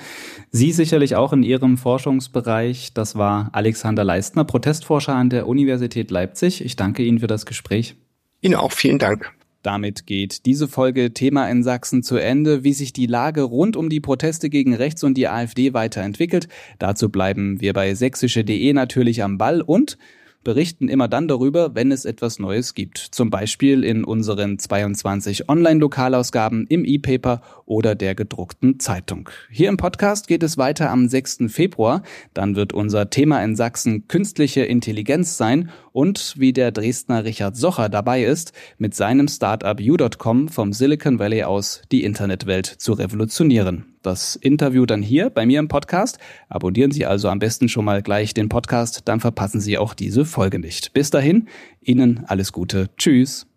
Sie 0.50 0.72
sicherlich 0.72 1.16
auch 1.16 1.34
in 1.34 1.44
Ihrem 1.44 1.78
Forschungsbereich. 1.78 2.96
Das 2.96 3.16
war 3.16 3.50
Alexander 3.54 4.04
Leistner, 4.04 4.44
Protestforscher 4.44 5.14
an 5.14 5.30
der 5.30 5.48
Universität 5.48 6.10
Leipzig. 6.10 6.66
Ich 6.66 6.78
danke 6.78 7.04
Ihnen 7.04 7.20
für 7.20 7.28
das 7.28 7.46
Gespräch. 7.46 7.96
Ihnen 8.42 8.56
auch 8.56 8.72
vielen 8.72 8.98
Dank. 8.98 9.32
Damit 9.62 10.08
geht 10.08 10.46
diese 10.46 10.68
Folge 10.68 11.14
Thema 11.14 11.50
in 11.50 11.64
Sachsen 11.64 12.02
zu 12.02 12.18
Ende. 12.18 12.64
Wie 12.64 12.74
sich 12.74 12.94
die 12.94 13.06
Lage 13.06 13.44
rund 13.44 13.76
um 13.76 13.90
die 13.90 14.00
Proteste 14.00 14.50
gegen 14.50 14.74
rechts 14.74 15.04
und 15.04 15.16
die 15.16 15.28
AfD 15.28 15.74
weiterentwickelt, 15.74 16.48
dazu 16.80 17.10
bleiben 17.10 17.62
wir 17.62 17.74
bei 17.74 17.94
sächsische.de 17.94 18.74
natürlich 18.74 19.24
am 19.24 19.38
Ball 19.38 19.62
und 19.62 19.98
berichten 20.44 20.90
immer 20.90 21.08
dann 21.08 21.28
darüber, 21.28 21.76
wenn 21.76 21.92
es 21.92 22.06
etwas 22.06 22.40
Neues 22.40 22.74
gibt. 22.74 22.98
Zum 22.98 23.30
Beispiel 23.30 23.84
in 23.84 24.04
unseren 24.04 24.58
22 24.58 25.50
Online-Lokalausgaben 25.50 26.66
im 26.68 26.86
E-Paper 26.86 27.42
oder 27.66 27.96
der 27.96 28.16
gedruckten 28.16 28.80
Zeitung. 28.80 29.30
Hier 29.52 29.70
im 29.70 29.78
Podcast 29.78 30.28
geht 30.28 30.44
es 30.44 30.58
weiter 30.58 30.90
am 30.90 31.08
6. 31.08 31.40
Februar. 31.48 32.04
Dann 32.34 32.56
wird 32.56 32.74
unser 32.74 33.10
Thema 33.10 33.44
in 33.44 33.56
Sachsen 33.56 34.08
künstliche 34.08 34.62
Intelligenz 34.62 35.38
sein 35.38 35.70
und 35.94 36.36
wie 36.38 36.54
der 36.54 36.72
Dresdner 36.72 37.24
Richard 37.26 37.56
Socher 37.56 37.90
dabei 37.90 38.24
ist, 38.24 38.54
mit 38.78 38.96
seinem 38.96 39.28
Startup 39.28 39.80
U.com 39.80 40.50
vom 40.50 40.74
Silicon 40.74 41.20
Valley 41.20 41.44
aus 41.44 41.82
die 41.92 42.04
Internetwelt 42.04 42.66
zu 42.66 42.94
revolutionieren 42.94 43.92
das 44.02 44.36
Interview 44.36 44.86
dann 44.86 45.02
hier 45.02 45.30
bei 45.30 45.46
mir 45.46 45.60
im 45.60 45.68
Podcast. 45.68 46.18
Abonnieren 46.50 46.92
Sie 46.92 47.06
also 47.06 47.30
am 47.30 47.40
besten 47.40 47.70
schon 47.70 47.86
mal 47.86 48.02
gleich 48.02 48.34
den 48.34 48.50
Podcast, 48.50 49.02
dann 49.06 49.20
verpassen 49.20 49.62
Sie 49.62 49.78
auch 49.78 49.94
diese 49.94 50.26
Folge 50.26 50.60
nicht. 50.60 50.94
Bis 50.94 51.10
dahin, 51.10 51.48
Ihnen 51.82 52.24
alles 52.28 52.52
Gute. 52.52 52.90
Tschüss. 52.98 53.48